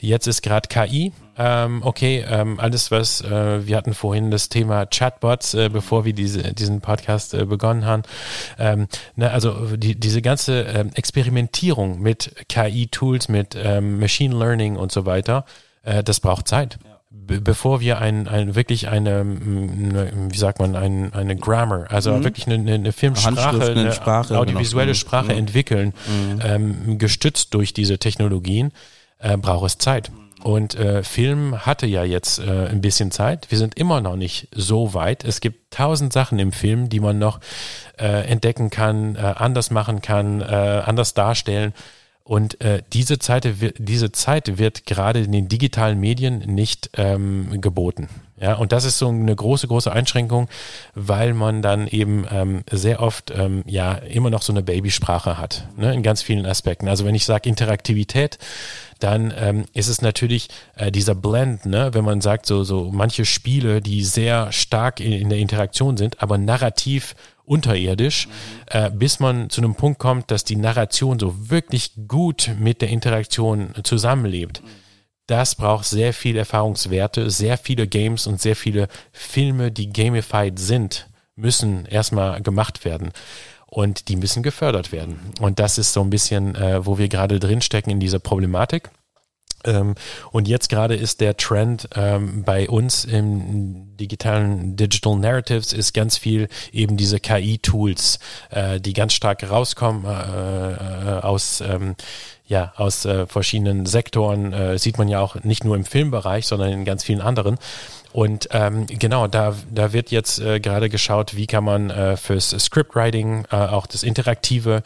Jetzt 0.00 0.26
ist 0.26 0.42
gerade 0.42 0.68
KI. 0.68 1.12
Ähm, 1.38 1.82
okay, 1.84 2.24
ähm, 2.28 2.58
alles 2.58 2.90
was 2.90 3.20
äh, 3.20 3.66
wir 3.66 3.76
hatten 3.76 3.94
vorhin 3.94 4.30
das 4.30 4.48
Thema 4.48 4.86
Chatbots, 4.86 5.54
äh, 5.54 5.68
bevor 5.68 6.04
wir 6.04 6.12
diese, 6.14 6.54
diesen 6.54 6.80
Podcast 6.80 7.34
äh, 7.34 7.44
begonnen 7.44 7.84
haben. 7.84 8.02
Ähm, 8.58 8.88
ne, 9.14 9.30
also 9.30 9.76
die, 9.76 9.94
diese 9.94 10.22
ganze 10.22 10.62
ähm, 10.62 10.90
Experimentierung 10.94 12.00
mit 12.00 12.34
KI-Tools, 12.48 13.28
mit 13.28 13.56
ähm, 13.56 14.00
Machine 14.00 14.36
Learning 14.36 14.76
und 14.76 14.90
so 14.90 15.06
weiter, 15.06 15.44
äh, 15.82 16.02
das 16.02 16.20
braucht 16.20 16.48
Zeit 16.48 16.78
bevor 17.26 17.80
wir 17.80 17.98
ein, 17.98 18.28
ein 18.28 18.54
wirklich 18.54 18.88
eine, 18.88 19.20
eine, 19.20 20.12
wie 20.30 20.38
sagt 20.38 20.60
man, 20.60 20.76
ein, 20.76 21.12
eine 21.12 21.36
Grammar, 21.36 21.86
also 21.90 22.22
wirklich 22.24 22.46
eine, 22.46 22.72
eine 22.72 22.92
Filmsprache, 22.92 23.62
eine 23.62 23.80
eine 23.80 23.92
Sprache, 23.92 24.38
audiovisuelle 24.38 24.92
genau. 24.92 24.98
Sprache 24.98 25.32
Mhm. 25.32 25.38
entwickeln, 25.38 25.92
ähm, 26.42 26.98
gestützt 26.98 27.54
durch 27.54 27.72
diese 27.72 27.98
Technologien, 27.98 28.72
äh, 29.18 29.36
braucht 29.36 29.66
es 29.66 29.78
Zeit. 29.78 30.10
Und 30.42 30.74
äh, 30.76 31.02
Film 31.02 31.66
hatte 31.66 31.86
ja 31.86 32.04
jetzt 32.04 32.38
äh, 32.38 32.68
ein 32.68 32.80
bisschen 32.80 33.10
Zeit. 33.10 33.50
Wir 33.50 33.58
sind 33.58 33.76
immer 33.78 34.00
noch 34.00 34.14
nicht 34.16 34.48
so 34.54 34.94
weit. 34.94 35.24
Es 35.24 35.40
gibt 35.40 35.72
tausend 35.72 36.12
Sachen 36.12 36.38
im 36.38 36.52
Film, 36.52 36.88
die 36.88 37.00
man 37.00 37.18
noch 37.18 37.40
äh, 37.98 38.28
entdecken 38.28 38.70
kann, 38.70 39.16
äh, 39.16 39.18
anders 39.18 39.70
machen 39.70 40.02
kann, 40.02 40.42
äh, 40.42 40.44
anders 40.44 41.14
darstellen. 41.14 41.72
Und 42.26 42.60
äh, 42.60 42.82
diese, 42.92 43.20
Zeit, 43.20 43.48
diese 43.78 44.10
Zeit 44.10 44.58
wird 44.58 44.84
gerade 44.84 45.20
in 45.20 45.30
den 45.30 45.46
digitalen 45.46 46.00
Medien 46.00 46.38
nicht 46.38 46.90
ähm, 46.94 47.60
geboten. 47.60 48.08
Ja, 48.40 48.54
und 48.54 48.72
das 48.72 48.84
ist 48.84 48.98
so 48.98 49.08
eine 49.08 49.34
große, 49.34 49.68
große 49.68 49.92
Einschränkung, 49.92 50.48
weil 50.96 51.34
man 51.34 51.62
dann 51.62 51.86
eben 51.86 52.26
ähm, 52.28 52.64
sehr 52.68 53.00
oft 53.00 53.30
ähm, 53.30 53.62
ja 53.64 53.92
immer 53.92 54.28
noch 54.28 54.42
so 54.42 54.52
eine 54.52 54.64
Babysprache 54.64 55.38
hat, 55.38 55.68
ne, 55.76 55.94
in 55.94 56.02
ganz 56.02 56.20
vielen 56.20 56.46
Aspekten. 56.46 56.88
Also 56.88 57.04
wenn 57.04 57.14
ich 57.14 57.24
sage 57.24 57.48
Interaktivität, 57.48 58.38
dann 58.98 59.32
ähm, 59.38 59.64
ist 59.72 59.86
es 59.86 60.02
natürlich 60.02 60.48
äh, 60.74 60.90
dieser 60.90 61.14
Blend, 61.14 61.64
ne, 61.64 61.94
wenn 61.94 62.04
man 62.04 62.20
sagt, 62.20 62.46
so, 62.46 62.64
so 62.64 62.90
manche 62.92 63.24
Spiele, 63.24 63.80
die 63.80 64.02
sehr 64.02 64.50
stark 64.50 64.98
in, 64.98 65.12
in 65.12 65.28
der 65.28 65.38
Interaktion 65.38 65.96
sind, 65.96 66.20
aber 66.20 66.38
narrativ 66.38 67.14
unterirdisch, 67.46 68.28
äh, 68.66 68.90
bis 68.90 69.20
man 69.20 69.48
zu 69.48 69.60
einem 69.60 69.74
Punkt 69.74 69.98
kommt, 69.98 70.30
dass 70.30 70.44
die 70.44 70.56
Narration 70.56 71.18
so 71.18 71.50
wirklich 71.50 71.92
gut 72.08 72.50
mit 72.58 72.82
der 72.82 72.88
Interaktion 72.88 73.70
zusammenlebt. 73.82 74.62
Das 75.26 75.54
braucht 75.54 75.86
sehr 75.86 76.12
viel 76.12 76.36
Erfahrungswerte, 76.36 77.30
sehr 77.30 77.58
viele 77.58 77.88
Games 77.88 78.26
und 78.26 78.40
sehr 78.40 78.54
viele 78.54 78.88
Filme, 79.12 79.72
die 79.72 79.92
gamified 79.92 80.58
sind, 80.58 81.08
müssen 81.34 81.86
erstmal 81.86 82.40
gemacht 82.42 82.84
werden. 82.84 83.10
Und 83.68 84.08
die 84.08 84.16
müssen 84.16 84.44
gefördert 84.44 84.92
werden. 84.92 85.18
Und 85.40 85.58
das 85.58 85.76
ist 85.76 85.92
so 85.92 86.00
ein 86.00 86.10
bisschen, 86.10 86.54
äh, 86.54 86.86
wo 86.86 86.98
wir 86.98 87.08
gerade 87.08 87.40
drinstecken 87.40 87.90
in 87.90 87.98
dieser 87.98 88.20
Problematik. 88.20 88.90
Ähm, 89.66 89.94
und 90.32 90.48
jetzt 90.48 90.68
gerade 90.68 90.94
ist 90.94 91.20
der 91.20 91.36
Trend 91.36 91.88
ähm, 91.94 92.42
bei 92.44 92.68
uns 92.68 93.04
im 93.04 93.96
digitalen 93.96 94.76
Digital 94.76 95.16
Narratives 95.16 95.72
ist 95.72 95.94
ganz 95.94 96.18
viel 96.18 96.48
eben 96.72 96.96
diese 96.96 97.20
KI-Tools, 97.20 98.18
äh, 98.50 98.80
die 98.80 98.92
ganz 98.92 99.12
stark 99.12 99.48
rauskommen 99.48 100.04
äh, 100.04 100.72
äh, 100.72 101.20
aus 101.22 101.60
ähm, 101.60 101.96
ja, 102.48 102.72
aus 102.76 103.04
äh, 103.04 103.26
verschiedenen 103.26 103.86
Sektoren 103.86 104.52
äh, 104.52 104.78
sieht 104.78 104.98
man 104.98 105.08
ja 105.08 105.20
auch 105.20 105.42
nicht 105.42 105.64
nur 105.64 105.74
im 105.74 105.84
Filmbereich, 105.84 106.46
sondern 106.46 106.70
in 106.70 106.84
ganz 106.84 107.02
vielen 107.02 107.20
anderen. 107.20 107.58
Und 108.12 108.48
ähm, 108.52 108.86
genau, 108.86 109.26
da, 109.26 109.54
da 109.70 109.92
wird 109.92 110.10
jetzt 110.10 110.38
äh, 110.38 110.60
gerade 110.60 110.88
geschaut, 110.88 111.36
wie 111.36 111.46
kann 111.46 111.64
man 111.64 111.90
äh, 111.90 112.16
fürs 112.16 112.50
Scriptwriting, 112.50 113.46
äh, 113.50 113.56
auch 113.56 113.86
das 113.86 114.04
Interaktive, 114.04 114.84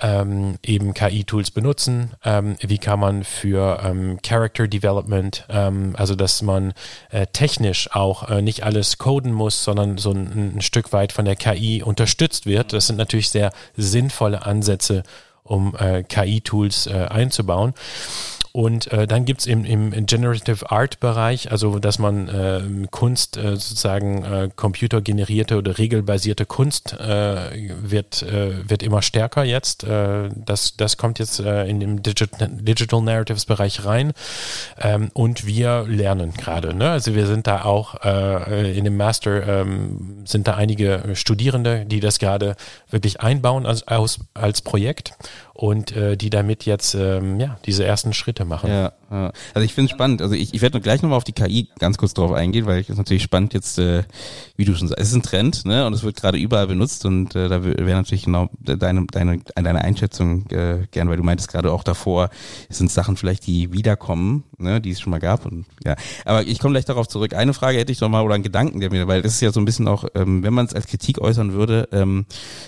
ähm, 0.00 0.56
eben 0.62 0.94
KI-Tools 0.94 1.50
benutzen, 1.50 2.12
ähm, 2.24 2.56
wie 2.60 2.78
kann 2.78 3.00
man 3.00 3.24
für 3.24 3.80
ähm, 3.84 4.18
Character 4.22 4.66
Development, 4.66 5.44
ähm, 5.48 5.94
also 5.96 6.14
dass 6.14 6.42
man 6.42 6.72
äh, 7.10 7.26
technisch 7.26 7.90
auch 7.92 8.28
äh, 8.28 8.42
nicht 8.42 8.64
alles 8.64 8.98
coden 8.98 9.32
muss, 9.32 9.64
sondern 9.64 9.98
so 9.98 10.10
ein, 10.12 10.56
ein, 10.56 10.62
Stück 10.62 10.92
weit 10.92 11.12
von 11.12 11.24
der 11.24 11.36
KI 11.36 11.82
unterstützt 11.82 12.46
wird. 12.46 12.72
Das 12.72 12.86
sind 12.86 12.96
natürlich 12.96 13.30
sehr 13.30 13.52
sinnvolle 13.76 14.44
Ansätze, 14.44 15.02
um 15.42 15.74
äh, 15.76 16.02
KI-Tools 16.02 16.86
äh, 16.86 17.06
einzubauen. 17.10 17.74
Und 18.56 18.92
äh, 18.92 19.08
dann 19.08 19.24
gibt's 19.24 19.46
im, 19.46 19.64
im 19.64 20.06
Generative 20.06 20.70
Art 20.70 21.00
Bereich, 21.00 21.50
also 21.50 21.80
dass 21.80 21.98
man 21.98 22.28
äh, 22.28 22.86
Kunst 22.92 23.36
äh, 23.36 23.56
sozusagen 23.56 24.22
äh, 24.22 24.48
computergenerierte 24.54 25.58
oder 25.58 25.76
regelbasierte 25.76 26.46
Kunst 26.46 26.92
äh, 26.92 27.68
wird, 27.82 28.22
äh, 28.22 28.70
wird 28.70 28.84
immer 28.84 29.02
stärker 29.02 29.42
jetzt. 29.42 29.82
Äh, 29.82 30.28
das, 30.36 30.76
das 30.76 30.96
kommt 30.96 31.18
jetzt 31.18 31.40
äh, 31.40 31.66
in 31.66 31.80
dem 31.80 32.04
Digital, 32.04 32.48
Digital 32.48 33.02
Narratives 33.02 33.44
Bereich 33.44 33.84
rein. 33.84 34.12
Ähm, 34.80 35.10
und 35.14 35.46
wir 35.46 35.84
lernen 35.88 36.32
gerade. 36.32 36.74
Ne? 36.74 36.90
Also 36.90 37.16
wir 37.16 37.26
sind 37.26 37.48
da 37.48 37.64
auch 37.64 38.04
äh, 38.04 38.78
in 38.78 38.84
dem 38.84 38.96
Master, 38.96 39.62
ähm, 39.62 40.22
sind 40.26 40.46
da 40.46 40.54
einige 40.54 41.02
Studierende, 41.14 41.86
die 41.86 41.98
das 41.98 42.20
gerade 42.20 42.54
wirklich 42.88 43.20
einbauen 43.20 43.66
als, 43.66 43.82
als, 43.88 44.20
als 44.32 44.62
Projekt 44.62 45.14
und 45.54 45.96
äh, 45.96 46.16
die 46.16 46.30
damit 46.30 46.66
jetzt 46.66 46.94
ähm, 46.94 47.38
ja 47.38 47.56
diese 47.64 47.84
ersten 47.84 48.12
Schritte 48.12 48.44
machen. 48.44 48.68
Ja, 48.68 48.92
ja. 49.08 49.32
also 49.54 49.64
ich 49.64 49.72
finde 49.72 49.90
es 49.90 49.92
spannend. 49.92 50.20
Also 50.20 50.34
ich, 50.34 50.52
ich 50.52 50.60
werde 50.60 50.80
gleich 50.80 51.00
nochmal 51.00 51.16
auf 51.16 51.24
die 51.24 51.32
KI 51.32 51.68
ganz 51.78 51.96
kurz 51.96 52.12
drauf 52.12 52.32
eingehen, 52.32 52.66
weil 52.66 52.80
ich 52.80 52.88
ist 52.88 52.98
natürlich 52.98 53.22
spannend 53.22 53.54
jetzt, 53.54 53.78
äh, 53.78 54.02
wie 54.56 54.64
du 54.64 54.74
schon 54.74 54.88
sagst, 54.88 55.00
es 55.00 55.08
ist 55.10 55.14
ein 55.14 55.22
Trend, 55.22 55.64
ne? 55.64 55.86
Und 55.86 55.92
es 55.92 56.02
wird 56.02 56.16
gerade 56.16 56.38
überall 56.38 56.66
benutzt 56.66 57.06
und 57.06 57.36
äh, 57.36 57.48
da 57.48 57.64
wäre 57.64 57.96
natürlich 57.96 58.24
genau 58.24 58.48
deine 58.60 59.06
deine 59.06 59.38
deine 59.54 59.80
Einschätzung 59.82 60.50
äh, 60.50 60.86
gern, 60.90 61.08
weil 61.08 61.16
du 61.16 61.22
meintest 61.22 61.48
gerade 61.50 61.70
auch 61.72 61.84
davor, 61.84 62.30
es 62.68 62.78
sind 62.78 62.90
Sachen 62.90 63.16
vielleicht, 63.16 63.46
die 63.46 63.72
wiederkommen, 63.72 64.42
ne, 64.58 64.80
die 64.80 64.90
es 64.90 65.00
schon 65.00 65.12
mal 65.12 65.20
gab 65.20 65.46
und 65.46 65.66
ja. 65.84 65.94
Aber 66.24 66.42
ich 66.42 66.58
komme 66.58 66.72
gleich 66.72 66.84
darauf 66.84 67.06
zurück. 67.06 67.32
Eine 67.32 67.54
Frage 67.54 67.78
hätte 67.78 67.92
ich 67.92 68.00
noch 68.00 68.08
mal 68.08 68.22
oder 68.22 68.34
einen 68.34 68.42
Gedanken, 68.42 68.80
der 68.80 68.90
mir, 68.90 69.06
weil 69.06 69.22
das 69.22 69.34
ist 69.34 69.40
ja 69.40 69.52
so 69.52 69.60
ein 69.60 69.64
bisschen 69.64 69.86
auch, 69.86 70.04
ähm, 70.16 70.42
wenn 70.42 70.52
man 70.52 70.66
es 70.66 70.74
als 70.74 70.88
Kritik 70.88 71.20
äußern 71.20 71.52
würde, 71.52 71.88
ähm, 71.92 72.26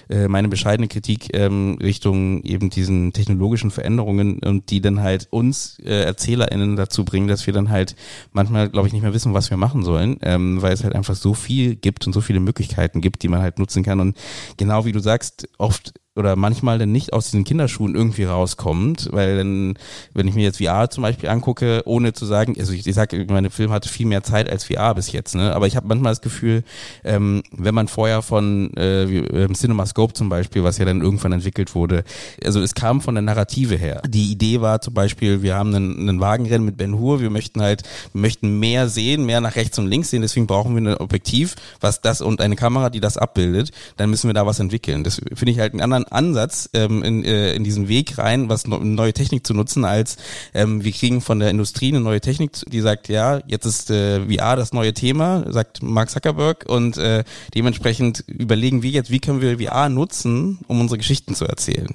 äh, 0.08 0.28
meine 0.28 0.46
bescheidene 0.46 0.86
Kritik 0.86 1.36
ähm, 1.36 1.78
Richtung 1.82 2.44
eben 2.44 2.70
diesen 2.76 3.12
technologischen 3.12 3.70
Veränderungen 3.70 4.38
und 4.40 4.70
die 4.70 4.80
dann 4.80 5.02
halt 5.02 5.28
uns 5.30 5.78
äh, 5.80 6.04
ErzählerInnen 6.04 6.76
dazu 6.76 7.04
bringen, 7.04 7.28
dass 7.28 7.46
wir 7.46 7.54
dann 7.54 7.70
halt 7.70 7.96
manchmal, 8.32 8.68
glaube 8.68 8.86
ich, 8.86 8.92
nicht 8.92 9.02
mehr 9.02 9.14
wissen, 9.14 9.34
was 9.34 9.50
wir 9.50 9.56
machen 9.56 9.82
sollen, 9.82 10.18
ähm, 10.22 10.62
weil 10.62 10.72
es 10.72 10.84
halt 10.84 10.94
einfach 10.94 11.16
so 11.16 11.34
viel 11.34 11.74
gibt 11.74 12.06
und 12.06 12.12
so 12.12 12.20
viele 12.20 12.40
Möglichkeiten 12.40 13.00
gibt, 13.00 13.22
die 13.22 13.28
man 13.28 13.40
halt 13.40 13.58
nutzen 13.58 13.82
kann. 13.82 14.00
Und 14.00 14.16
genau 14.56 14.84
wie 14.84 14.92
du 14.92 15.00
sagst, 15.00 15.48
oft 15.58 15.94
oder 16.16 16.34
manchmal 16.34 16.78
dann 16.78 16.92
nicht 16.92 17.12
aus 17.12 17.26
diesen 17.26 17.44
Kinderschuhen 17.44 17.94
irgendwie 17.94 18.24
rauskommt, 18.24 19.08
weil 19.12 19.36
dann, 19.36 19.74
wenn 20.14 20.26
ich 20.26 20.34
mir 20.34 20.44
jetzt 20.44 20.62
VR 20.62 20.88
zum 20.90 21.02
Beispiel 21.02 21.28
angucke, 21.28 21.82
ohne 21.84 22.14
zu 22.14 22.24
sagen, 22.24 22.56
also 22.58 22.72
ich, 22.72 22.86
ich 22.86 22.94
sage, 22.94 23.26
meine 23.28 23.50
Film 23.50 23.70
hatte 23.70 23.88
viel 23.88 24.06
mehr 24.06 24.22
Zeit 24.22 24.50
als 24.50 24.64
VR 24.64 24.94
bis 24.94 25.12
jetzt, 25.12 25.34
ne? 25.34 25.54
Aber 25.54 25.66
ich 25.66 25.76
habe 25.76 25.86
manchmal 25.86 26.12
das 26.12 26.22
Gefühl, 26.22 26.64
ähm, 27.04 27.42
wenn 27.52 27.74
man 27.74 27.88
vorher 27.88 28.22
von 28.22 28.74
äh, 28.76 29.08
wie, 29.08 29.18
ähm, 29.18 29.54
CinemaScope 29.54 30.14
zum 30.14 30.28
Beispiel, 30.28 30.64
was 30.64 30.78
ja 30.78 30.86
dann 30.86 31.02
irgendwann 31.02 31.32
entwickelt 31.32 31.74
wurde, 31.74 32.04
also 32.42 32.60
es 32.60 32.74
kam 32.74 33.00
von 33.00 33.14
der 33.14 33.22
Narrative 33.22 33.76
her. 33.76 34.02
Die 34.06 34.32
Idee 34.32 34.60
war 34.60 34.80
zum 34.80 34.94
Beispiel, 34.94 35.42
wir 35.42 35.54
haben 35.54 35.74
einen, 35.74 36.08
einen 36.08 36.20
Wagenrennen 36.20 36.64
mit 36.64 36.78
Ben 36.78 36.98
Hur, 36.98 37.20
wir 37.20 37.30
möchten 37.30 37.60
halt, 37.60 37.82
wir 38.12 38.22
möchten 38.22 38.58
mehr 38.58 38.88
sehen, 38.88 39.26
mehr 39.26 39.40
nach 39.42 39.56
rechts 39.56 39.78
und 39.78 39.86
links 39.86 40.10
sehen, 40.10 40.22
deswegen 40.22 40.46
brauchen 40.46 40.74
wir 40.74 40.92
ein 40.92 40.96
Objektiv, 40.96 41.56
was 41.80 42.00
das 42.00 42.22
und 42.22 42.40
eine 42.40 42.56
Kamera, 42.56 42.88
die 42.88 43.00
das 43.00 43.18
abbildet, 43.18 43.70
dann 43.98 44.08
müssen 44.08 44.28
wir 44.28 44.34
da 44.34 44.46
was 44.46 44.60
entwickeln. 44.60 45.04
Das 45.04 45.20
finde 45.34 45.52
ich 45.52 45.58
halt 45.58 45.74
einen 45.74 45.82
anderen 45.82 46.05
Ansatz 46.10 46.68
ähm, 46.72 47.02
in, 47.02 47.24
äh, 47.24 47.54
in 47.54 47.64
diesen 47.64 47.88
Weg 47.88 48.18
rein, 48.18 48.48
was 48.48 48.66
neue 48.66 49.12
Technik 49.12 49.46
zu 49.46 49.54
nutzen, 49.54 49.84
als 49.84 50.16
ähm, 50.54 50.84
wir 50.84 50.92
kriegen 50.92 51.20
von 51.20 51.38
der 51.38 51.50
Industrie 51.50 51.88
eine 51.88 52.00
neue 52.00 52.20
Technik, 52.20 52.52
die 52.68 52.80
sagt, 52.80 53.08
ja, 53.08 53.40
jetzt 53.46 53.66
ist 53.66 53.90
äh, 53.90 54.20
VR 54.26 54.56
das 54.56 54.72
neue 54.72 54.94
Thema, 54.94 55.44
sagt 55.48 55.82
Mark 55.82 56.10
Zuckerberg 56.10 56.64
und 56.68 56.96
äh, 56.98 57.24
dementsprechend 57.54 58.24
überlegen 58.26 58.82
wir 58.82 58.90
jetzt, 58.90 59.10
wie 59.10 59.20
können 59.20 59.40
wir 59.40 59.58
VR 59.58 59.88
nutzen, 59.88 60.58
um 60.66 60.80
unsere 60.80 60.98
Geschichten 60.98 61.34
zu 61.34 61.44
erzählen. 61.44 61.94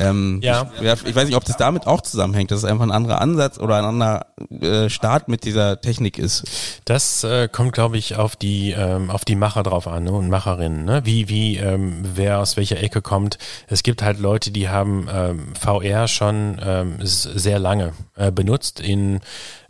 Ähm, 0.00 0.40
ja. 0.42 0.70
Ich, 0.80 1.06
ich 1.06 1.14
weiß 1.14 1.26
nicht, 1.26 1.36
ob 1.36 1.44
das 1.44 1.56
damit 1.56 1.86
auch 1.86 2.00
zusammenhängt, 2.00 2.50
dass 2.50 2.58
es 2.58 2.64
einfach 2.64 2.84
ein 2.84 2.92
anderer 2.92 3.20
Ansatz 3.20 3.58
oder 3.58 3.76
ein 3.76 3.84
anderer 3.84 4.26
äh, 4.60 4.88
Start 4.88 5.28
mit 5.28 5.44
dieser 5.44 5.80
Technik 5.80 6.18
ist. 6.18 6.44
Das 6.84 7.24
äh, 7.24 7.48
kommt, 7.48 7.72
glaube 7.72 7.98
ich, 7.98 8.16
auf 8.16 8.36
die 8.36 8.72
ähm, 8.72 9.10
auf 9.10 9.24
die 9.24 9.36
Macher 9.36 9.62
drauf 9.62 9.86
an 9.86 10.04
ne, 10.04 10.12
und 10.12 10.28
Macherinnen, 10.28 10.84
ne? 10.84 11.02
wie 11.04 11.28
wie 11.28 11.56
ähm, 11.56 12.02
wer 12.14 12.38
aus 12.40 12.56
welcher 12.56 12.82
Ecke 12.82 13.02
kommt. 13.02 13.38
Es 13.66 13.82
gibt 13.82 14.02
halt 14.02 14.18
Leute, 14.18 14.50
die 14.50 14.68
haben 14.68 15.08
ähm, 15.12 15.54
VR 15.58 16.08
schon 16.08 16.60
ähm, 16.64 16.96
sehr 17.02 17.58
lange 17.58 17.92
äh, 18.16 18.30
benutzt 18.30 18.80
in, 18.80 19.20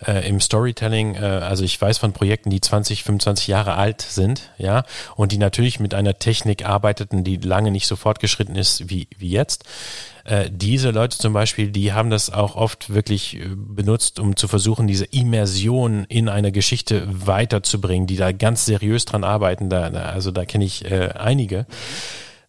äh, 0.07 0.29
im 0.29 0.41
Storytelling. 0.41 1.14
Äh, 1.14 1.18
also 1.18 1.64
ich 1.64 1.81
weiß 1.81 1.99
von 1.99 2.12
Projekten, 2.12 2.51
die 2.51 2.61
20, 2.61 3.05
25 3.05 3.49
Jahre 3.49 3.74
alt 3.74 4.03
sind, 4.03 4.51
ja, 4.59 4.85
und 5.16 5.33
die 5.33 5.39
natürlich 5.39 5.81
mit 5.81 5.95
einer 5.95 6.18
Technik 6.18 6.66
arbeiteten, 6.66 7.24
die 7.24 7.37
lange 7.37 7.70
nicht 7.70 7.87
so 7.87 7.97
fortgeschritten 7.97 8.57
ist 8.57 8.91
wie, 8.91 9.09
wie 9.18 9.31
jetzt 9.31 9.64
äh, 10.29 10.51
diese 10.53 10.91
Leute 10.91 11.16
zum 11.16 11.33
Beispiel, 11.33 11.70
die 11.70 11.95
haben 11.95 12.11
das 12.11 12.31
auch 12.31 12.55
oft 12.55 12.93
wirklich 12.93 13.37
äh, 13.37 13.49
benutzt, 13.55 14.20
um 14.20 14.37
zu 14.37 14.47
versuchen, 14.47 14.87
diese 14.87 15.07
Immersion 15.07 16.05
in 16.05 16.29
eine 16.29 16.53
Geschichte 16.53 17.09
weiterzubringen, 17.09 18.07
die 18.07 18.16
da 18.16 18.33
ganz 18.33 18.66
seriös 18.66 19.07
dran 19.07 19.24
arbeiten. 19.24 19.70
Da, 19.70 19.89
also 19.89 20.31
da 20.31 20.45
kenne 20.45 20.66
ich 20.66 20.85
äh, 20.85 21.11
einige. 21.14 21.66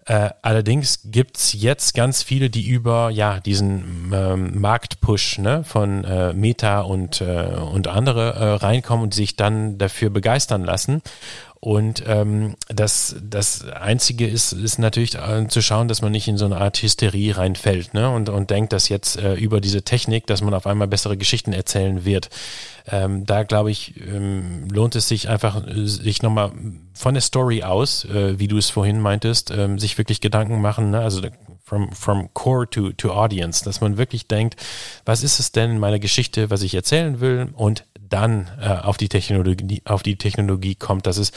Äh, 0.10 0.32
allerdings 0.41 1.01
gibt's 1.05 1.53
jetzt 1.53 1.93
ganz 1.93 2.24
viele, 2.24 2.49
die 2.49 2.68
über 2.68 3.12
ja 3.12 3.39
diesen 3.39 4.12
ähm, 4.12 4.60
Marktpush 4.60 5.38
ne, 5.38 5.64
von 5.64 6.03
äh, 6.03 6.34
Meta 6.34 6.82
und, 6.82 7.22
äh, 7.22 7.45
und 7.53 7.88
andere 7.88 8.34
äh, 8.34 8.43
reinkommen 8.55 9.03
und 9.03 9.14
sich 9.14 9.36
dann 9.36 9.78
dafür 9.78 10.10
begeistern 10.10 10.64
lassen. 10.66 11.03
Und 11.62 12.03
ähm, 12.07 12.55
das, 12.70 13.18
das 13.22 13.68
Einzige 13.68 14.26
ist, 14.26 14.53
ist 14.53 14.80
natürlich 14.80 15.16
äh, 15.16 15.45
zu 15.49 15.62
schauen, 15.62 15.89
dass 15.89 16.01
man 16.01 16.14
nicht 16.14 16.30
in 16.30 16.38
so 16.38 16.45
eine 16.45 16.57
Art 16.57 16.82
Hysterie 16.82 17.36
reinfällt 17.36 17.93
ne? 17.93 18.10
und, 18.10 18.30
und 18.30 18.49
denkt, 18.49 18.72
dass 18.72 18.88
jetzt 18.88 19.18
äh, 19.18 19.34
über 19.34 19.60
diese 19.60 19.82
Technik, 19.82 20.26
dass 20.28 20.41
man 20.41 20.53
auf 20.53 20.66
einmal 20.66 20.88
bessere 20.88 21.18
Geschichten 21.18 21.51
erzählen 21.51 22.05
wird. 22.05 22.30
Ähm, 22.88 23.26
da 23.26 23.43
glaube 23.43 23.72
ich, 23.72 23.99
ähm, 23.99 24.70
lohnt 24.70 24.95
es 24.95 25.10
sich 25.10 25.28
einfach, 25.28 25.62
sich 25.76 26.22
nochmal 26.22 26.53
von 26.93 27.14
der 27.14 27.22
Story 27.22 27.62
aus, 27.64 28.05
äh, 28.05 28.39
wie 28.39 28.47
du 28.47 28.57
es 28.57 28.70
vorhin 28.70 29.01
meintest, 29.01 29.51
ähm, 29.51 29.80
sich 29.80 29.97
wirklich 29.97 30.22
Gedanken 30.22 30.62
machen, 30.62 30.91
ne? 30.91 31.01
also 31.01 31.22
from, 31.70 31.91
from 31.91 32.34
core 32.34 32.70
to, 32.70 32.93
to 32.93 33.12
audience, 33.12 33.66
dass 33.66 33.82
man 33.82 33.97
wirklich 33.97 34.28
denkt, 34.28 34.55
was 35.03 35.24
ist 35.24 35.39
es 35.39 35.51
denn 35.51 35.72
in 35.72 35.80
meiner 35.80 35.99
Geschichte, 35.99 36.49
was 36.49 36.62
ich 36.62 36.74
erzählen 36.74 37.20
will 37.20 37.49
und 37.53 37.84
dann 38.10 38.49
äh, 38.62 38.68
auf 38.68 38.97
die 38.97 39.10
Technologie, 39.10 39.82
auf 39.86 40.03
die 40.03 40.18
Technologie 40.18 40.76
kommt, 40.76 41.07
dass 41.07 41.18
es 41.18 41.32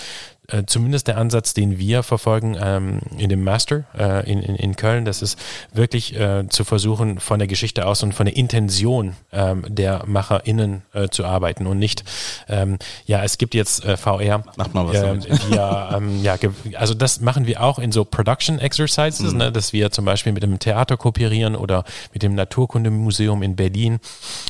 äh, 0.49 0.65
zumindest 0.67 1.07
der 1.09 1.19
Ansatz, 1.19 1.55
den 1.55 1.79
wir 1.79 2.03
verfolgen 2.03 2.57
ähm, 2.61 3.01
in 3.17 3.29
dem 3.29 3.45
Master 3.45 3.85
äh, 3.97 4.31
in, 4.31 4.43
in, 4.43 4.57
in 4.57 4.77
Köln, 4.77 5.05
das 5.05 5.23
ist 5.23 5.39
wirklich 5.73 6.19
äh, 6.19 6.49
zu 6.49 6.65
versuchen, 6.65 7.21
von 7.21 7.39
der 7.39 7.49
Geschichte 7.49 7.87
aus 7.87 8.03
und 8.03 8.13
von 8.13 8.27
der 8.27 8.37
Intention 8.37 9.15
ähm, 9.33 9.65
der 9.69 10.05
MacherInnen 10.07 10.83
äh, 10.95 11.09
zu 11.09 11.25
arbeiten 11.25 11.67
und 11.67 11.79
nicht, 11.79 12.05
ähm, 12.49 12.79
ja, 13.07 13.23
es 13.23 13.39
gibt 13.39 13.55
jetzt 13.55 13.85
äh, 13.85 13.97
VR. 13.97 14.43
Macht 14.57 14.75
mal 14.75 14.87
was 14.87 14.97
ähm, 14.97 15.23
wir, 15.49 15.91
ähm, 15.95 16.23
ja, 16.23 16.37
also 16.75 16.95
das 16.95 17.21
machen 17.21 17.47
wir 17.47 17.63
auch 17.63 17.79
in 17.79 17.93
so 17.93 18.05
Production 18.05 18.59
Exercises, 18.59 19.33
mhm. 19.33 19.39
ne, 19.39 19.53
dass 19.53 19.73
wir 19.73 19.91
zum 19.91 20.05
Beispiel 20.05 20.33
mit 20.33 20.43
dem 20.43 20.59
Theater 20.59 20.97
kooperieren 20.97 21.55
oder 21.55 21.85
mit 22.13 22.23
dem 22.23 22.35
Naturkundemuseum 22.35 23.43
in 23.43 23.55
Berlin, 23.55 24.01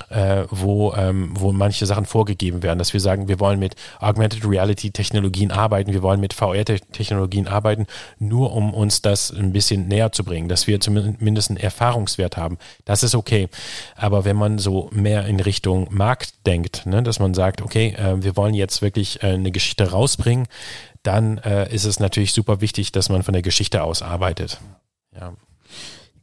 äh, 0.08 0.44
wo, 0.50 0.94
ähm, 0.94 1.30
wo 1.34 1.52
manche 1.52 1.86
Sachen 1.86 2.06
vorgegeben 2.06 2.62
werden, 2.62 2.78
dass 2.78 2.92
wir 2.92 3.00
sagen, 3.00 3.28
wir 3.28 3.40
wollen 3.40 3.58
mit 3.58 3.74
Augmented 4.00 4.48
Reality 4.48 4.90
Technologien 4.90 5.50
arbeiten, 5.50 5.81
wir 5.86 6.02
wollen 6.02 6.20
mit 6.20 6.32
VR-Technologien 6.32 7.48
arbeiten, 7.48 7.86
nur 8.18 8.52
um 8.52 8.74
uns 8.74 9.02
das 9.02 9.30
ein 9.30 9.52
bisschen 9.52 9.88
näher 9.88 10.12
zu 10.12 10.24
bringen, 10.24 10.48
dass 10.48 10.66
wir 10.66 10.80
zumindest 10.80 11.50
einen 11.50 11.58
Erfahrungswert 11.58 12.36
haben. 12.36 12.58
Das 12.84 13.02
ist 13.02 13.14
okay. 13.14 13.48
Aber 13.96 14.24
wenn 14.24 14.36
man 14.36 14.58
so 14.58 14.88
mehr 14.92 15.26
in 15.26 15.40
Richtung 15.40 15.88
Markt 15.90 16.46
denkt, 16.46 16.86
ne, 16.86 17.02
dass 17.02 17.18
man 17.18 17.34
sagt, 17.34 17.62
okay, 17.62 17.94
äh, 17.96 18.22
wir 18.22 18.36
wollen 18.36 18.54
jetzt 18.54 18.82
wirklich 18.82 19.22
äh, 19.22 19.28
eine 19.28 19.50
Geschichte 19.50 19.90
rausbringen, 19.90 20.46
dann 21.02 21.38
äh, 21.38 21.72
ist 21.74 21.84
es 21.84 22.00
natürlich 22.00 22.32
super 22.32 22.60
wichtig, 22.60 22.92
dass 22.92 23.08
man 23.08 23.22
von 23.22 23.32
der 23.32 23.42
Geschichte 23.42 23.82
aus 23.82 24.02
arbeitet. 24.02 24.60
Ja. 25.14 25.34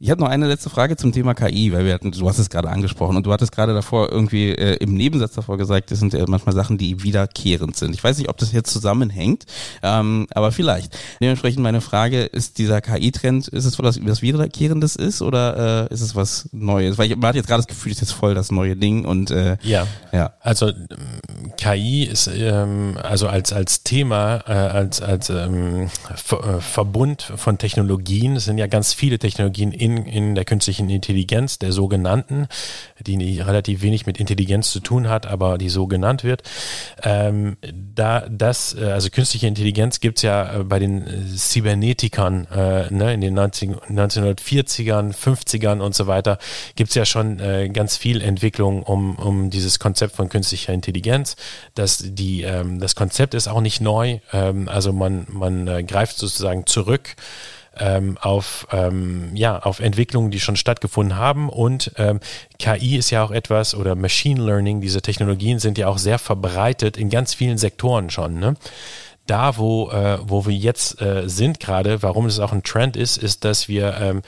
Ich 0.02 0.08
habe 0.08 0.18
noch 0.18 0.30
eine 0.30 0.48
letzte 0.48 0.70
Frage 0.70 0.96
zum 0.96 1.12
Thema 1.12 1.34
KI, 1.34 1.74
weil 1.74 1.84
wir 1.84 1.92
hatten, 1.92 2.10
du 2.10 2.26
hast 2.26 2.38
es 2.38 2.48
gerade 2.48 2.70
angesprochen 2.70 3.18
und 3.18 3.26
du 3.26 3.32
hattest 3.34 3.52
gerade 3.52 3.74
davor 3.74 4.10
irgendwie 4.10 4.48
äh, 4.48 4.76
im 4.76 4.94
Nebensatz 4.94 5.34
davor 5.34 5.58
gesagt, 5.58 5.90
das 5.90 5.98
sind 5.98 6.14
äh, 6.14 6.24
manchmal 6.26 6.54
Sachen, 6.54 6.78
die 6.78 7.02
wiederkehrend 7.02 7.76
sind. 7.76 7.94
Ich 7.94 8.02
weiß 8.02 8.16
nicht, 8.16 8.30
ob 8.30 8.38
das 8.38 8.50
jetzt 8.52 8.72
zusammenhängt, 8.72 9.44
ähm, 9.82 10.26
aber 10.30 10.52
vielleicht. 10.52 10.96
Dementsprechend 11.20 11.62
meine 11.62 11.82
Frage, 11.82 12.22
ist 12.22 12.56
dieser 12.56 12.80
KI-Trend, 12.80 13.48
ist 13.48 13.66
es 13.66 13.78
was, 13.78 14.02
was 14.02 14.22
Wiederkehrendes 14.22 14.96
ist 14.96 15.20
oder 15.20 15.88
äh, 15.90 15.92
ist 15.92 16.00
es 16.00 16.16
was 16.16 16.48
Neues? 16.50 16.96
Weil 16.96 17.10
ich, 17.10 17.16
man 17.18 17.28
hat 17.28 17.36
jetzt 17.36 17.48
gerade 17.48 17.58
das 17.58 17.66
Gefühl, 17.68 17.92
es 17.92 17.98
ist 17.98 18.08
jetzt 18.08 18.18
voll 18.18 18.34
das 18.34 18.50
neue 18.50 18.76
Ding 18.76 19.04
und 19.04 19.30
äh, 19.30 19.58
ja. 19.60 19.86
ja. 20.12 20.32
Also 20.40 20.68
ähm, 20.68 21.52
KI 21.58 22.04
ist 22.04 22.26
ähm, 22.34 22.96
also 23.02 23.28
als 23.28 23.52
als 23.52 23.82
Thema, 23.82 24.44
äh, 24.46 24.52
als 24.52 25.02
als 25.02 25.28
ähm, 25.28 25.90
äh, 26.08 26.60
Verbund 26.60 27.20
von 27.36 27.58
Technologien, 27.58 28.36
es 28.36 28.46
sind 28.46 28.56
ja 28.56 28.66
ganz 28.66 28.94
viele 28.94 29.18
Technologien 29.18 29.72
in 29.72 29.89
in, 29.96 30.06
in 30.06 30.34
der 30.34 30.44
künstlichen 30.44 30.88
Intelligenz, 30.88 31.58
der 31.58 31.72
sogenannten, 31.72 32.46
die 32.98 33.40
relativ 33.40 33.82
wenig 33.82 34.06
mit 34.06 34.18
Intelligenz 34.18 34.70
zu 34.70 34.80
tun 34.80 35.08
hat, 35.08 35.26
aber 35.26 35.58
die 35.58 35.68
so 35.68 35.86
genannt 35.86 36.24
wird. 36.24 36.42
Ähm, 37.02 37.56
da 37.94 38.26
das, 38.28 38.74
äh, 38.74 38.84
also 38.84 39.10
künstliche 39.10 39.46
Intelligenz 39.46 40.00
gibt 40.00 40.18
es 40.18 40.22
ja 40.22 40.60
äh, 40.60 40.64
bei 40.64 40.78
den 40.78 41.06
äh, 41.06 41.36
Cybernetikern 41.36 42.46
äh, 42.46 42.92
ne, 42.92 43.14
in 43.14 43.20
den 43.20 43.34
19, 43.34 43.76
1940ern, 43.76 45.14
50ern 45.14 45.80
und 45.80 45.94
so 45.94 46.06
weiter, 46.06 46.38
gibt 46.76 46.90
es 46.90 46.94
ja 46.94 47.04
schon 47.04 47.38
äh, 47.40 47.68
ganz 47.68 47.96
viel 47.96 48.20
Entwicklung 48.20 48.82
um, 48.82 49.16
um 49.16 49.50
dieses 49.50 49.78
Konzept 49.78 50.16
von 50.16 50.28
künstlicher 50.28 50.72
Intelligenz. 50.72 51.36
Das, 51.74 52.02
die, 52.04 52.42
ähm, 52.42 52.80
das 52.80 52.94
Konzept 52.94 53.34
ist 53.34 53.48
auch 53.48 53.60
nicht 53.60 53.80
neu, 53.80 54.20
ähm, 54.32 54.68
also 54.68 54.92
man, 54.92 55.26
man 55.28 55.66
äh, 55.68 55.82
greift 55.82 56.18
sozusagen 56.18 56.66
zurück 56.66 57.16
ähm, 57.78 58.18
auf, 58.20 58.66
ähm, 58.72 59.30
ja, 59.34 59.58
auf 59.58 59.80
Entwicklungen, 59.80 60.30
die 60.30 60.40
schon 60.40 60.56
stattgefunden 60.56 61.16
haben. 61.16 61.48
Und 61.48 61.92
ähm, 61.96 62.20
KI 62.58 62.96
ist 62.96 63.10
ja 63.10 63.24
auch 63.24 63.30
etwas, 63.30 63.74
oder 63.74 63.94
Machine 63.94 64.42
Learning, 64.42 64.80
diese 64.80 65.02
Technologien 65.02 65.58
sind 65.58 65.78
ja 65.78 65.88
auch 65.88 65.98
sehr 65.98 66.18
verbreitet 66.18 66.96
in 66.96 67.10
ganz 67.10 67.34
vielen 67.34 67.58
Sektoren 67.58 68.10
schon. 68.10 68.38
Ne? 68.38 68.54
Da, 69.26 69.56
wo, 69.56 69.90
äh, 69.90 70.18
wo 70.22 70.46
wir 70.46 70.54
jetzt 70.54 71.00
äh, 71.00 71.28
sind 71.28 71.60
gerade, 71.60 72.02
warum 72.02 72.26
es 72.26 72.40
auch 72.40 72.52
ein 72.52 72.62
Trend 72.62 72.96
ist, 72.96 73.16
ist, 73.16 73.44
dass 73.44 73.68
wir 73.68 73.96
ähm, 74.00 74.22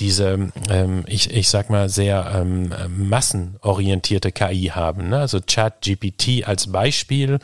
diese, 0.00 0.50
ähm, 0.70 1.04
ich, 1.06 1.32
ich 1.32 1.48
sag 1.48 1.70
mal, 1.70 1.88
sehr 1.88 2.32
ähm, 2.34 2.72
massenorientierte 2.88 4.32
KI 4.32 4.70
haben. 4.74 5.08
Ne? 5.08 5.18
Also 5.18 5.40
ChatGPT 5.44 6.46
als 6.46 6.70
Beispiel 6.70 7.38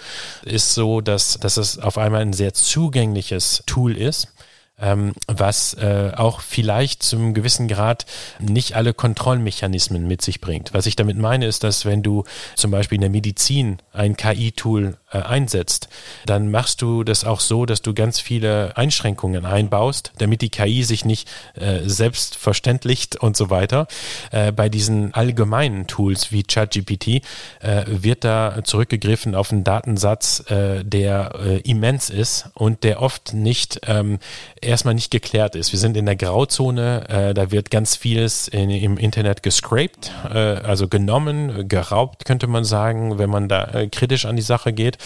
ist 0.45 0.75
so, 0.75 1.01
dass, 1.01 1.39
dass 1.41 1.57
es 1.57 1.79
auf 1.79 1.99
einmal 1.99 2.23
ein 2.23 2.33
sehr 2.33 2.55
zugängliches 2.55 3.65
Tool 3.67 3.97
ist 3.97 4.34
was 4.77 5.75
äh, 5.75 6.13
auch 6.17 6.41
vielleicht 6.41 7.03
zum 7.05 7.33
gewissen 7.33 7.69
Grad 7.69 8.07
nicht 8.41 8.75
alle 8.75 8.93
Kontrollmechanismen 8.93 10.07
mit 10.07 10.21
sich 10.21 10.41
bringt. 10.41 10.75
Was 10.75 10.87
ich 10.87 10.97
damit 10.97 11.17
meine, 11.17 11.47
ist, 11.47 11.63
dass 11.63 11.85
wenn 11.85 12.03
du 12.03 12.25
zum 12.57 12.73
Beispiel 12.73 12.97
in 12.97 13.03
der 13.03 13.11
Medizin 13.11 13.79
ein 13.93 14.17
KI-Tool 14.17 14.97
äh, 15.13 15.19
einsetzt, 15.19 15.89
dann 16.27 16.51
machst 16.51 16.83
du 16.83 17.05
das 17.05 17.25
auch 17.25 17.39
so, 17.39 17.67
dass 17.67 17.83
du 17.83 17.95
ganz 17.95 18.19
viele 18.19 18.77
Einschränkungen 18.77 19.47
einbaust, 19.47 20.13
damit 20.19 20.43
die 20.43 20.51
KI 20.51 20.83
sich 20.83 21.05
nicht 21.05 21.31
äh, 21.55 21.81
selbstverständlicht 21.85 23.17
und 23.17 23.37
so 23.37 23.51
weiter. 23.51 23.87
Äh, 24.33 24.51
bei 24.51 24.69
diesen 24.69 25.15
allgemeinen 25.15 25.87
Tools 25.87 26.33
wie 26.33 26.43
ChatGPT 26.43 27.23
äh, 27.61 27.85
wird 27.87 28.25
da 28.25 28.65
zurückgegriffen 28.65 29.37
auf 29.37 29.53
einen 29.53 29.63
Datensatz, 29.63 30.51
äh, 30.51 30.85
der 30.85 31.35
äh, 31.39 31.59
immens 31.61 32.11
ist 32.11 32.51
und 32.55 32.83
der 32.83 33.01
oft 33.01 33.35
nicht 33.35 33.81
ähm, 33.87 34.19
erstmal 34.65 34.95
nicht 34.95 35.11
geklärt 35.11 35.55
ist. 35.55 35.73
Wir 35.73 35.79
sind 35.79 35.97
in 35.97 36.07
der 36.07 36.17
Grauzone, 36.17 37.09
äh, 37.09 37.35
da 37.35 37.51
wird 37.51 37.71
ganz 37.71 37.97
vieles 37.97 38.49
in, 38.49 38.71
im 38.71 38.97
Internet 38.97 39.43
gescraped, 39.43 40.11
äh, 40.33 40.39
also 40.39 40.89
genommen, 40.89 41.69
geraubt, 41.69 42.25
könnte 42.25 42.47
man 42.47 42.65
sagen, 42.65 43.19
wenn 43.19 43.31
man 43.31 43.49
da 43.49 43.65
äh, 43.73 43.89
kritisch 43.89 44.25
an 44.25 44.37
die 44.37 44.43
Sache 44.43 44.73
geht 44.73 44.99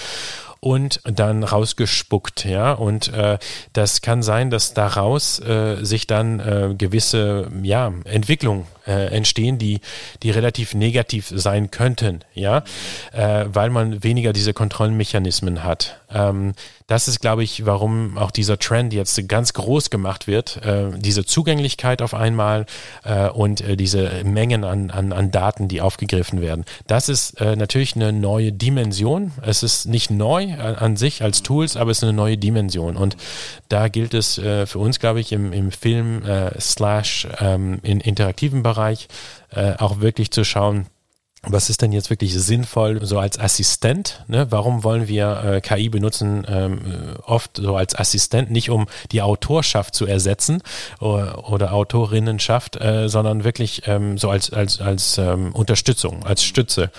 und 0.61 1.01
dann 1.05 1.45
rausgespuckt, 1.45 2.45
ja. 2.45 2.73
Und 2.73 3.13
äh, 3.13 3.39
das 3.73 4.01
kann 4.01 4.23
sein, 4.23 4.51
dass 4.51 4.75
daraus 4.75 5.39
äh, 5.41 5.77
sich 5.85 6.07
dann 6.07 6.41
äh, 6.41 6.75
gewisse 6.77 7.49
ja, 7.63 7.93
Entwicklungen 8.05 8.67
äh, 8.89 9.07
entstehen, 9.15 9.59
die, 9.59 9.81
die 10.23 10.31
relativ 10.31 10.75
negativ 10.75 11.31
sein 11.35 11.71
könnten, 11.71 12.21
ja, 12.35 12.65
äh, 13.13 13.45
weil 13.47 13.71
man 13.71 14.03
weniger 14.03 14.33
diese 14.33 14.55
Kontrollmechanismen 14.55 15.63
hat. 15.63 16.01
Ähm, 16.13 16.55
das 16.89 17.07
ist, 17.07 17.21
glaube 17.21 17.45
ich, 17.45 17.67
warum 17.67 18.17
auch 18.17 18.31
dieser 18.31 18.59
Trend 18.59 18.95
jetzt 18.95 19.29
ganz 19.29 19.53
groß 19.53 19.91
gemacht 19.91 20.27
wird. 20.27 20.57
Äh, 20.65 20.87
diese 20.97 21.27
Zugänglichkeit 21.27 22.01
auf 22.01 22.15
einmal 22.15 22.65
äh, 23.05 23.29
und 23.29 23.61
äh, 23.61 23.77
diese 23.77 24.25
Mengen 24.25 24.65
an, 24.65 24.91
an, 24.91 25.13
an 25.13 25.31
Daten, 25.31 25.69
die 25.69 25.83
aufgegriffen 25.83 26.41
werden. 26.41 26.65
Das 26.87 27.11
ist 27.11 27.39
äh, 27.43 27.57
natürlich 27.57 27.95
eine 27.95 28.15
neue 28.15 28.53
Dimension. 28.53 29.33
Es 29.43 29.63
ist 29.63 29.85
nicht 29.85 30.11
neu 30.11 30.45
äh, 30.45 30.57
an 30.57 30.97
sich 30.97 31.23
als 31.23 31.43
Tools, 31.43 31.77
aber 31.77 31.91
es 31.91 31.99
ist 31.99 32.05
eine 32.05 32.15
neue 32.15 32.39
Dimension. 32.39 32.97
Und 32.97 33.19
da 33.69 33.89
gilt 33.89 34.15
es 34.15 34.39
äh, 34.39 34.65
für 34.65 34.79
uns, 34.79 34.99
glaube 34.99 35.21
ich, 35.21 35.33
im, 35.33 35.53
im 35.53 35.71
Film 35.71 36.23
slash 36.59 37.29
ähm, 37.39 37.81
in 37.83 38.01
interaktiven 38.01 38.63
Bereich 38.63 38.78
auch 39.79 40.01
wirklich 40.01 40.31
zu 40.31 40.45
schauen, 40.45 40.87
was 41.43 41.71
ist 41.71 41.83
denn 41.83 41.93
jetzt 41.93 42.11
wirklich 42.11 42.35
sinnvoll 42.35 43.05
so 43.05 43.19
als 43.19 43.39
Assistent? 43.39 44.25
Ne? 44.27 44.49
Warum 44.51 44.83
wollen 44.83 45.07
wir 45.07 45.43
äh, 45.45 45.61
KI 45.61 45.89
benutzen 45.89 46.45
ähm, 46.49 46.81
oft 47.23 47.57
so 47.57 47.77
als 47.77 47.95
Assistent, 47.95 48.51
nicht 48.51 48.71
um 48.71 48.87
die 49.13 49.23
Autorschaft 49.23 49.95
zu 49.95 50.07
ersetzen 50.07 50.63
oder, 51.01 51.49
oder 51.49 51.73
Autorinnenschaft, 51.73 52.81
äh, 52.81 53.09
sondern 53.09 53.45
wirklich 53.45 53.83
ähm, 53.87 54.19
so 54.19 54.31
als, 54.31 54.53
als, 54.53 54.81
als 54.81 55.19
ähm, 55.19 55.53
Unterstützung, 55.53 56.25
als 56.27 56.43
Stütze. 56.43 56.91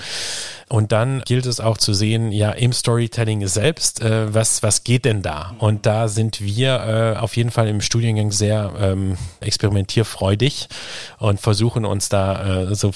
Und 0.69 0.91
dann 0.91 1.23
gilt 1.25 1.47
es 1.47 1.59
auch 1.59 1.79
zu 1.79 1.93
sehen, 1.93 2.31
ja, 2.31 2.51
im 2.51 2.73
Storytelling 2.73 3.47
selbst, 3.47 4.01
äh, 4.01 4.31
was, 4.31 4.61
was 4.61 4.83
geht 4.83 5.03
denn 5.03 5.23
da? 5.23 5.55
Und 5.57 5.87
da 5.87 6.07
sind 6.07 6.41
wir 6.41 7.15
äh, 7.15 7.19
auf 7.19 7.35
jeden 7.37 7.49
Fall 7.49 7.67
im 7.67 7.81
Studiengang 7.81 8.31
sehr 8.31 8.71
ähm, 8.79 9.17
experimentierfreudig 9.41 10.69
und 11.17 11.39
versuchen 11.39 11.85
uns 11.85 12.09
da 12.09 12.69
äh, 12.69 12.75
so 12.75 12.91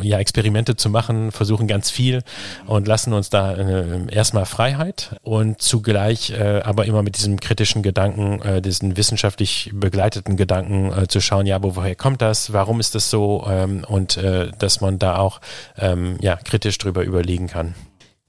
ja, 0.00 0.18
Experimente 0.18 0.76
zu 0.76 0.88
machen, 0.88 1.30
versuchen 1.30 1.68
ganz 1.68 1.90
viel 1.90 2.22
und 2.66 2.88
lassen 2.88 3.12
uns 3.12 3.28
da 3.28 3.54
äh, 3.54 4.06
erstmal 4.10 4.46
Freiheit 4.46 5.16
und 5.22 5.60
zugleich 5.60 6.30
äh, 6.30 6.62
aber 6.64 6.86
immer 6.86 7.02
mit 7.02 7.18
diesem 7.18 7.38
kritischen 7.38 7.82
Gedanken, 7.82 8.40
äh, 8.40 8.62
diesen 8.62 8.96
wissenschaftlich 8.96 9.70
begleiteten 9.74 10.38
Gedanken 10.38 11.08
zu 11.08 11.20
schauen, 11.20 11.44
ja, 11.44 11.58
woher 11.62 11.94
kommt 11.94 12.22
das? 12.22 12.54
Warum 12.54 12.80
ist 12.80 12.94
das 12.94 13.10
so? 13.10 13.46
Ähm, 13.46 13.84
und 13.86 14.18
dass 14.58 14.80
man 14.80 14.98
da 14.98 15.16
auch 15.16 15.40
ähm, 15.78 16.16
ja, 16.20 16.36
kritisch 16.36 16.78
drüber 16.78 17.04
überlegen 17.10 17.48
kann. 17.48 17.74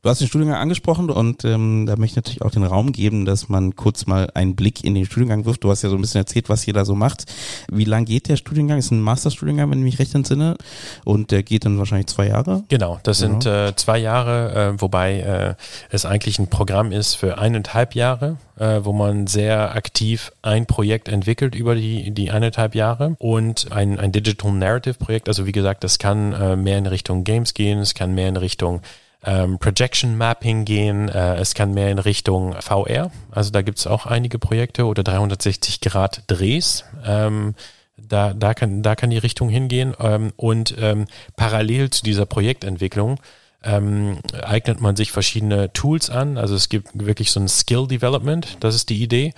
Du 0.04 0.10
hast 0.10 0.20
den 0.20 0.28
Studiengang 0.28 0.58
angesprochen 0.58 1.12
und 1.12 1.46
ähm, 1.46 1.86
da 1.86 1.96
möchte 1.96 2.14
ich 2.14 2.16
natürlich 2.16 2.42
auch 2.42 2.50
den 2.50 2.64
Raum 2.64 2.92
geben, 2.92 3.26
dass 3.26 3.50
man 3.50 3.76
kurz 3.76 4.08
mal 4.08 4.32
einen 4.34 4.56
Blick 4.56 4.84
in 4.84 4.96
den 4.96 5.06
Studiengang 5.06 5.46
wirft. 5.46 5.64
Du 5.64 5.70
hast 5.70 5.84
ja 5.84 5.92
so 5.92 5.96
ein 5.96 6.02
bisschen 6.02 6.22
erzählt, 6.22 6.50
was 6.50 6.68
ihr 6.68 6.74
da 6.74 6.86
so 6.86 6.96
macht. 6.96 7.32
Wie 7.72 7.84
lang 7.84 8.06
geht 8.06 8.28
der 8.28 8.36
Studiengang? 8.36 8.80
Ist 8.80 8.90
ein 8.90 9.00
Masterstudiengang, 9.00 9.70
wenn 9.70 9.78
ich 9.78 9.84
mich 9.84 10.00
recht 10.00 10.16
entsinne. 10.16 10.58
Und 11.06 11.30
der 11.30 11.44
geht 11.44 11.66
dann 11.66 11.78
wahrscheinlich 11.78 12.08
zwei 12.08 12.30
Jahre? 12.30 12.64
Genau, 12.68 13.00
das 13.04 13.20
sind 13.20 13.44
genau. 13.44 13.68
äh, 13.68 13.76
zwei 13.76 14.00
Jahre, 14.00 14.74
äh, 14.74 14.82
wobei 14.82 15.20
äh, 15.20 15.54
es 15.92 16.08
eigentlich 16.08 16.40
ein 16.40 16.48
Programm 16.48 16.92
ist 16.92 17.14
für 17.14 17.38
eineinhalb 17.38 17.94
Jahre, 17.94 18.38
äh, 18.58 18.80
wo 18.82 18.94
man 18.94 19.28
sehr 19.28 19.76
aktiv 19.76 20.32
ein 20.42 20.66
Projekt 20.66 21.10
entwickelt 21.10 21.54
über 21.54 21.76
die, 21.76 22.10
die 22.10 22.32
eineinhalb 22.32 22.74
Jahre 22.74 23.16
und 23.20 23.72
ein, 23.72 24.00
ein 24.00 24.12
Digital 24.12 24.52
Narrative 24.52 24.96
Projekt. 24.96 25.28
Also 25.28 25.46
wie 25.46 25.52
gesagt, 25.52 25.84
das 25.84 26.00
kann 26.00 26.34
äh, 26.34 26.56
mehr 26.56 26.80
in 26.80 26.88
Richtung 26.88 27.24
Games 27.24 27.54
gehen, 27.54 27.78
es 27.78 27.94
kann 27.94 28.16
mehr 28.16 28.30
in 28.30 28.38
Richtung 28.38 28.82
ähm, 29.24 29.60
Projection 29.60 30.18
Mapping 30.18 30.66
gehen, 30.66 31.10
äh, 31.10 31.36
es 31.36 31.54
kann 31.54 31.74
mehr 31.74 31.92
in 31.92 32.00
Richtung 32.00 32.56
VR, 32.60 33.12
also 33.30 33.52
da 33.52 33.62
gibt 33.62 33.80
es 33.80 33.88
auch 33.88 34.06
einige 34.06 34.40
Projekte 34.40 34.86
oder 34.86 35.04
360 35.04 35.82
Grad 35.82 36.24
Drehs. 36.28 36.86
Ähm, 37.06 37.56
da, 37.98 38.34
da, 38.34 38.54
kann, 38.54 38.82
da 38.82 38.96
kann 38.96 39.10
die 39.10 39.18
Richtung 39.18 39.50
hingehen. 39.50 39.94
Ähm, 40.00 40.34
und 40.36 40.76
ähm, 40.80 41.06
parallel 41.36 41.90
zu 41.90 42.04
dieser 42.04 42.26
Projektentwicklung 42.26 43.20
ähm, 43.64 44.20
eignet 44.44 44.82
man 44.82 44.96
sich 44.96 45.12
verschiedene 45.12 45.72
Tools 45.74 46.10
an. 46.10 46.38
Also 46.38 46.56
es 46.56 46.70
gibt 46.70 46.90
wirklich 46.94 47.32
so 47.32 47.40
ein 47.40 47.48
Skill 47.48 47.88
Development, 47.88 48.58
das 48.60 48.76
ist 48.76 48.90
die 48.90 49.02
Idee. 49.02 49.34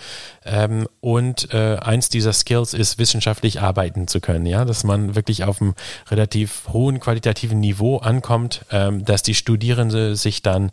Ähm, 0.45 0.87
und 1.01 1.53
äh, 1.53 1.77
eins 1.77 2.09
dieser 2.09 2.33
Skills 2.33 2.73
ist, 2.73 2.97
wissenschaftlich 2.97 3.61
arbeiten 3.61 4.07
zu 4.07 4.19
können, 4.21 4.45
ja, 4.45 4.65
dass 4.65 4.83
man 4.83 5.15
wirklich 5.15 5.43
auf 5.43 5.61
einem 5.61 5.73
relativ 6.09 6.63
hohen 6.71 6.99
qualitativen 6.99 7.59
Niveau 7.59 7.97
ankommt, 7.97 8.65
ähm, 8.71 9.03
dass 9.05 9.23
die 9.23 9.35
Studierende 9.35 10.15
sich 10.15 10.41
dann 10.41 10.71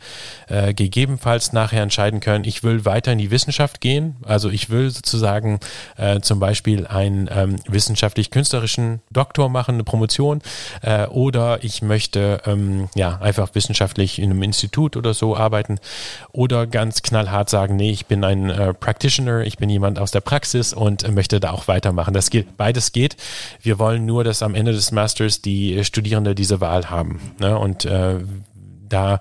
äh, 0.49 0.75
gegebenenfalls 0.75 1.53
nachher 1.53 1.83
entscheiden 1.83 2.21
können, 2.21 2.45
ich 2.45 2.63
will 2.63 2.85
weiter 2.85 3.13
in 3.13 3.19
die 3.19 3.31
Wissenschaft 3.31 3.81
gehen. 3.81 4.17
Also 4.25 4.51
ich 4.51 4.71
will 4.71 4.91
sozusagen 4.91 5.61
äh, 5.97 6.21
zum 6.21 6.41
Beispiel 6.41 6.87
einen 6.87 7.29
ähm, 7.33 7.57
wissenschaftlich-künstlerischen 7.67 9.01
Doktor 9.11 9.49
machen, 9.49 9.75
eine 9.75 9.85
Promotion, 9.85 10.43
äh, 10.83 11.07
oder 11.07 11.63
ich 11.65 11.83
möchte 11.83 12.43
ähm, 12.47 12.89
ja 12.95 13.19
einfach 13.21 13.40
einfach 13.41 13.55
wissenschaftlich 13.55 14.19
in 14.19 14.31
einem 14.31 14.43
Institut 14.43 14.97
oder 14.97 15.15
so 15.15 15.37
arbeiten 15.37 15.79
oder 16.33 16.67
ganz 16.67 17.03
knallhart 17.03 17.49
sagen, 17.49 17.77
nee, 17.77 17.91
ich 17.91 18.07
bin 18.07 18.25
ein 18.25 18.51
äh, 18.51 18.75
Practitioner, 18.75 19.43
ich 19.43 19.59
bin 19.59 19.71
jemand 19.71 19.99
aus 19.99 20.11
der 20.11 20.21
Praxis 20.21 20.73
und 20.73 21.03
äh, 21.03 21.11
möchte 21.11 21.41
da 21.41 21.51
auch 21.51 21.69
weitermachen. 21.69 22.15
Das 22.15 22.31
geht, 22.31 22.57
beides 22.57 22.93
geht. 22.93 23.17
Wir 23.63 23.79
wollen 23.79 24.07
nur, 24.07 24.25
dass 24.25 24.43
am 24.43 24.55
Ende 24.55 24.73
des 24.73 24.93
Masters 24.93 25.43
die 25.43 25.83
Studierende 25.85 26.35
diese 26.35 26.61
Wahl 26.61 26.91
haben. 26.91 27.21
Ne? 27.39 27.59
Und 27.59 27.85
äh, 27.85 28.21
da 28.89 29.21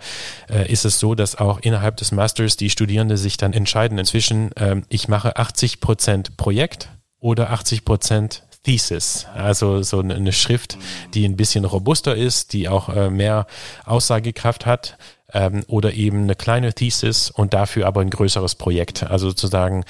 äh, 0.49 0.71
ist 0.71 0.85
es 0.85 0.99
so, 0.99 1.15
dass 1.15 1.35
auch 1.35 1.59
innerhalb 1.59 1.97
des 1.97 2.11
Masters 2.11 2.57
die 2.57 2.69
Studierenden 2.69 3.17
sich 3.17 3.37
dann 3.37 3.53
entscheiden 3.53 3.97
inzwischen, 3.97 4.51
äh, 4.53 4.81
ich 4.89 5.07
mache 5.07 5.37
80 5.37 5.79
Prozent 5.79 6.37
Projekt 6.37 6.89
oder 7.19 7.51
80 7.51 7.85
Prozent 7.85 8.43
Thesis, 8.69 9.25
also 9.33 9.81
so 9.81 9.99
eine 10.01 10.31
Schrift, 10.31 10.77
die 11.15 11.25
ein 11.25 11.35
bisschen 11.35 11.65
robuster 11.65 12.15
ist, 12.15 12.53
die 12.53 12.69
auch 12.69 12.89
äh, 12.89 13.09
mehr 13.09 13.47
Aussagekraft 13.85 14.67
hat 14.67 14.95
ähm, 15.33 15.63
oder 15.67 15.93
eben 15.93 16.23
eine 16.23 16.35
kleine 16.35 16.73
Thesis 16.73 17.29
und 17.29 17.53
dafür 17.53 17.87
aber 17.87 18.01
ein 18.01 18.09
größeres 18.09 18.55
Projekt, 18.55 19.03
also 19.03 19.29
sozusagen 19.29 19.83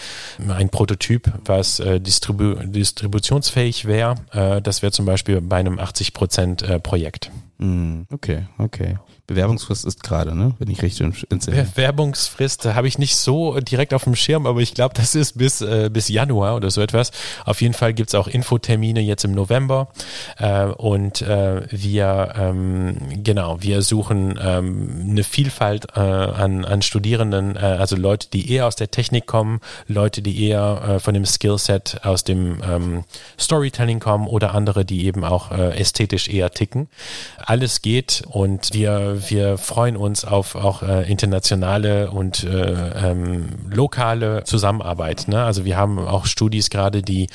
ein 0.47 0.69
Prototyp, 0.69 1.31
was 1.45 1.79
äh, 1.79 1.99
distribu 1.99 2.55
distributionsfähig 2.55 3.85
wäre. 3.85 4.15
Äh, 4.31 4.61
das 4.61 4.81
wäre 4.81 4.91
zum 4.91 5.05
Beispiel 5.05 5.41
bei 5.41 5.57
einem 5.57 5.79
80 5.79 6.13
Prozent 6.13 6.61
äh, 6.61 6.79
Projekt. 6.79 7.31
Mm, 7.59 8.03
okay, 8.11 8.47
okay. 8.57 8.97
Bewerbungsfrist 9.29 9.85
ist 9.85 10.01
gerade, 10.01 10.35
ne? 10.35 10.55
Wenn 10.57 10.71
ich 10.71 10.81
richtig 10.81 11.23
entsinne. 11.29 11.63
Bewerbungsfrist 11.75 12.65
habe 12.65 12.87
ich 12.87 12.97
nicht 12.97 13.15
so 13.15 13.59
direkt 13.59 13.93
auf 13.93 14.05
dem 14.05 14.15
Schirm, 14.15 14.47
aber 14.47 14.59
ich 14.61 14.73
glaube, 14.73 14.95
das 14.95 15.13
ist 15.13 15.37
bis, 15.37 15.61
äh, 15.61 15.89
bis 15.91 16.07
Januar 16.07 16.55
oder 16.55 16.71
so 16.71 16.81
etwas. 16.81 17.11
Auf 17.45 17.61
jeden 17.61 17.75
Fall 17.75 17.93
gibt 17.93 18.09
es 18.09 18.15
auch 18.15 18.27
Infotermine 18.27 19.01
jetzt 19.01 19.25
im 19.25 19.33
November. 19.33 19.89
Äh, 20.37 20.65
und 20.65 21.21
äh, 21.21 21.61
wir, 21.69 22.33
ähm, 22.37 22.97
genau, 23.23 23.61
wir 23.61 23.83
suchen 23.83 24.39
ähm, 24.41 25.07
eine 25.11 25.23
Vielfalt 25.29 25.87
äh, 25.95 25.99
an, 25.99 26.65
an 26.65 26.81
Studierenden, 26.81 27.55
äh, 27.55 27.59
also 27.59 27.95
Leute, 27.95 28.27
die 28.31 28.51
eher 28.51 28.67
aus 28.67 28.75
der 28.75 28.91
Technik 28.91 29.25
kommen, 29.25 29.61
Leute, 29.87 30.21
die 30.21 30.47
eher 30.47 30.81
äh, 30.87 30.99
von 30.99 31.13
dem 31.13 31.25
Skillset 31.25 32.01
aus 32.03 32.23
dem 32.23 32.61
ähm, 32.63 33.03
Storytelling 33.39 33.99
kommen 33.99 34.27
oder 34.27 34.53
andere, 34.53 34.85
die 34.85 35.05
eben 35.05 35.23
auch 35.23 35.51
äh, 35.51 35.79
ästhetisch 35.79 36.27
eher 36.27 36.51
ticken. 36.51 36.89
Alles 37.37 37.81
geht 37.81 38.23
und 38.27 38.73
wir 38.73 39.17
wir 39.29 39.57
freuen 39.57 39.97
uns 39.97 40.25
auf 40.25 40.55
auch 40.55 40.81
äh, 40.83 41.09
internationale 41.09 42.11
und 42.11 42.43
äh, 42.43 43.09
ähm, 43.09 43.49
lokale 43.69 44.43
Zusammenarbeit. 44.43 45.27
Ne? 45.27 45.43
Also 45.43 45.65
wir 45.65 45.77
haben 45.77 45.99
auch 45.99 46.25
Studis 46.25 46.69
gerade, 46.69 47.01
die 47.01 47.27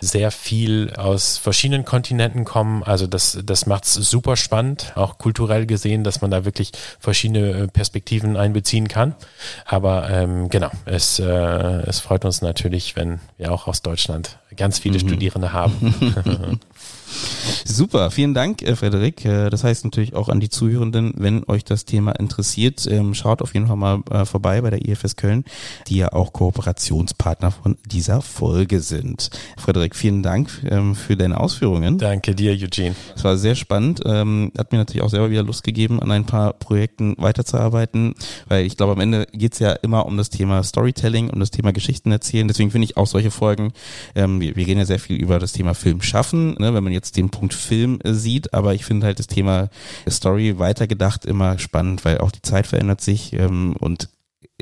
sehr 0.00 0.30
viel 0.30 0.92
aus 0.96 1.38
verschiedenen 1.38 1.84
Kontinenten 1.84 2.44
kommen. 2.44 2.82
Also 2.82 3.06
das, 3.06 3.38
das 3.44 3.66
macht 3.66 3.84
es 3.84 3.94
super 3.94 4.36
spannend, 4.36 4.92
auch 4.94 5.18
kulturell 5.18 5.66
gesehen, 5.66 6.04
dass 6.04 6.20
man 6.20 6.30
da 6.30 6.44
wirklich 6.44 6.72
verschiedene 6.98 7.41
äh, 7.42 7.68
Perspektiven 7.68 8.36
einbeziehen 8.36 8.88
kann. 8.88 9.14
Aber 9.64 10.08
ähm, 10.10 10.48
genau, 10.48 10.70
es, 10.84 11.18
äh, 11.18 11.24
es 11.26 12.00
freut 12.00 12.24
uns 12.24 12.42
natürlich, 12.42 12.96
wenn 12.96 13.20
wir 13.38 13.52
auch 13.52 13.66
aus 13.68 13.82
Deutschland 13.82 14.38
ganz 14.56 14.78
viele 14.78 14.96
mhm. 14.96 15.08
Studierende 15.08 15.52
haben. 15.52 16.60
Super, 17.64 18.10
vielen 18.10 18.34
Dank, 18.34 18.62
äh, 18.62 18.76
Frederik. 18.76 19.24
Äh, 19.24 19.50
das 19.50 19.64
heißt 19.64 19.84
natürlich 19.84 20.14
auch 20.14 20.28
an 20.28 20.40
die 20.40 20.48
Zuhörenden, 20.48 21.14
wenn 21.16 21.44
euch 21.48 21.64
das 21.64 21.84
Thema 21.84 22.12
interessiert, 22.12 22.86
ähm, 22.86 23.14
schaut 23.14 23.42
auf 23.42 23.54
jeden 23.54 23.66
Fall 23.66 23.76
mal 23.76 24.00
äh, 24.10 24.24
vorbei 24.24 24.60
bei 24.60 24.70
der 24.70 24.86
IFS 24.86 25.16
Köln, 25.16 25.44
die 25.88 25.96
ja 25.96 26.12
auch 26.12 26.32
Kooperationspartner 26.32 27.50
von 27.50 27.78
dieser 27.86 28.20
Folge 28.20 28.80
sind. 28.80 29.30
Frederik, 29.56 29.96
vielen 29.96 30.22
Dank 30.22 30.50
ähm, 30.68 30.94
für 30.94 31.16
deine 31.16 31.38
Ausführungen. 31.40 31.98
Danke 31.98 32.34
dir, 32.34 32.52
Eugene. 32.52 32.94
Es 33.14 33.24
war 33.24 33.36
sehr 33.36 33.54
spannend. 33.54 34.00
Ähm, 34.04 34.52
hat 34.56 34.72
mir 34.72 34.78
natürlich 34.78 35.02
auch 35.02 35.10
selber 35.10 35.30
wieder 35.30 35.42
Lust 35.42 35.64
gegeben, 35.64 36.00
an 36.00 36.10
ein 36.10 36.26
paar 36.26 36.52
Projekten 36.52 37.14
weiterzuarbeiten, 37.18 38.14
weil 38.48 38.66
ich 38.66 38.76
glaube, 38.76 38.92
am 38.92 39.00
Ende 39.00 39.26
geht 39.32 39.54
es 39.54 39.58
ja 39.58 39.72
immer 39.72 40.06
um 40.06 40.16
das 40.16 40.30
Thema 40.30 40.62
Storytelling, 40.62 41.30
um 41.30 41.40
das 41.40 41.50
Thema 41.50 41.72
Geschichten 41.72 42.12
erzählen. 42.12 42.48
Deswegen 42.48 42.70
finde 42.70 42.84
ich 42.84 42.96
auch 42.96 43.06
solche 43.06 43.30
Folgen, 43.30 43.72
wir, 44.14 44.40
wir 44.40 44.66
reden 44.66 44.78
ja 44.78 44.86
sehr 44.86 44.98
viel 44.98 45.16
über 45.16 45.38
das 45.38 45.52
Thema 45.52 45.74
Film 45.74 46.02
schaffen, 46.02 46.54
ne, 46.58 46.74
wenn 46.74 46.84
man 46.84 46.92
jetzt 46.92 47.01
den 47.10 47.30
Punkt 47.30 47.54
Film 47.54 47.98
äh, 48.04 48.14
sieht, 48.14 48.54
aber 48.54 48.74
ich 48.74 48.84
finde 48.84 49.06
halt 49.06 49.18
das 49.18 49.26
Thema 49.26 49.68
Story 50.08 50.58
weitergedacht 50.60 51.24
immer 51.24 51.58
spannend, 51.58 52.04
weil 52.04 52.18
auch 52.18 52.30
die 52.30 52.42
Zeit 52.42 52.68
verändert 52.68 53.00
sich 53.00 53.32
ähm, 53.32 53.74
und 53.80 54.08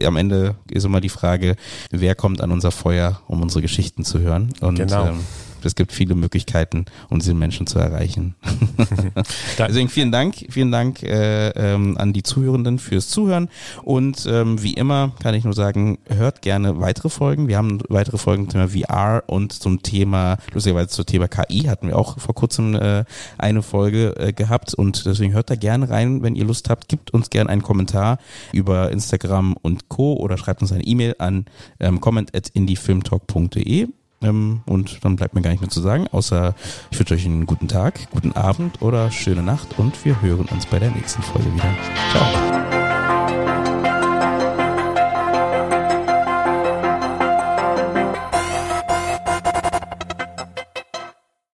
am 0.02 0.16
Ende 0.16 0.56
ist 0.70 0.84
immer 0.84 1.02
die 1.02 1.10
Frage, 1.10 1.56
wer 1.90 2.14
kommt 2.14 2.40
an 2.40 2.52
unser 2.52 2.70
Feuer, 2.70 3.20
um 3.26 3.42
unsere 3.42 3.60
Geschichten 3.60 4.02
zu 4.04 4.20
hören. 4.20 4.54
Und 4.60 4.76
genau. 4.76 5.08
ähm, 5.08 5.20
es 5.64 5.74
gibt 5.74 5.92
viele 5.92 6.14
Möglichkeiten, 6.14 6.86
um 7.08 7.18
diese 7.18 7.34
Menschen 7.34 7.66
zu 7.66 7.78
erreichen. 7.78 8.34
Deswegen 9.58 9.88
vielen 9.88 10.12
Dank, 10.12 10.46
vielen 10.48 10.72
Dank 10.72 11.02
äh, 11.02 11.48
ähm, 11.50 11.96
an 11.98 12.12
die 12.12 12.22
Zuhörenden 12.22 12.78
fürs 12.78 13.08
Zuhören. 13.08 13.48
Und 13.82 14.26
ähm, 14.26 14.62
wie 14.62 14.74
immer 14.74 15.12
kann 15.22 15.34
ich 15.34 15.44
nur 15.44 15.54
sagen, 15.54 15.98
hört 16.08 16.42
gerne 16.42 16.80
weitere 16.80 17.08
Folgen. 17.08 17.48
Wir 17.48 17.56
haben 17.56 17.80
weitere 17.88 18.18
Folgen 18.18 18.48
zum 18.48 18.68
Thema 18.68 18.86
VR 18.86 19.24
und 19.26 19.52
zum 19.52 19.82
Thema, 19.82 20.38
lustigerweise 20.52 20.88
zum 20.88 21.06
Thema 21.06 21.28
KI 21.28 21.62
hatten 21.64 21.88
wir 21.88 21.98
auch 21.98 22.18
vor 22.18 22.34
kurzem 22.34 22.74
äh, 22.74 23.04
eine 23.38 23.62
Folge 23.62 24.16
äh, 24.18 24.32
gehabt. 24.32 24.74
Und 24.74 25.06
deswegen 25.06 25.32
hört 25.32 25.50
da 25.50 25.56
gerne 25.56 25.88
rein, 25.88 26.22
wenn 26.22 26.34
ihr 26.34 26.44
Lust 26.44 26.70
habt. 26.70 26.88
Gibt 26.88 27.12
uns 27.12 27.30
gerne 27.30 27.50
einen 27.50 27.62
Kommentar 27.62 28.18
über 28.52 28.90
Instagram 28.90 29.56
und 29.60 29.88
Co. 29.88 30.14
oder 30.14 30.38
schreibt 30.38 30.62
uns 30.62 30.72
eine 30.72 30.84
E-Mail 30.84 31.16
an 31.18 31.44
ähm, 31.78 32.00
comment 32.00 32.34
at 32.34 32.48
indiefilmtalk.de 32.48 33.88
und 34.20 35.02
dann 35.02 35.16
bleibt 35.16 35.34
mir 35.34 35.42
gar 35.42 35.50
nicht 35.50 35.60
mehr 35.60 35.70
zu 35.70 35.80
sagen, 35.80 36.06
außer 36.08 36.54
ich 36.90 36.98
wünsche 36.98 37.14
euch 37.14 37.24
einen 37.24 37.46
guten 37.46 37.68
Tag, 37.68 38.10
guten 38.10 38.32
Abend 38.32 38.82
oder 38.82 39.10
schöne 39.10 39.42
Nacht 39.42 39.78
und 39.78 40.04
wir 40.04 40.20
hören 40.20 40.46
uns 40.50 40.66
bei 40.66 40.78
der 40.78 40.90
nächsten 40.90 41.22
Folge 41.22 41.52
wieder. 41.54 41.74
Ciao. 42.12 42.79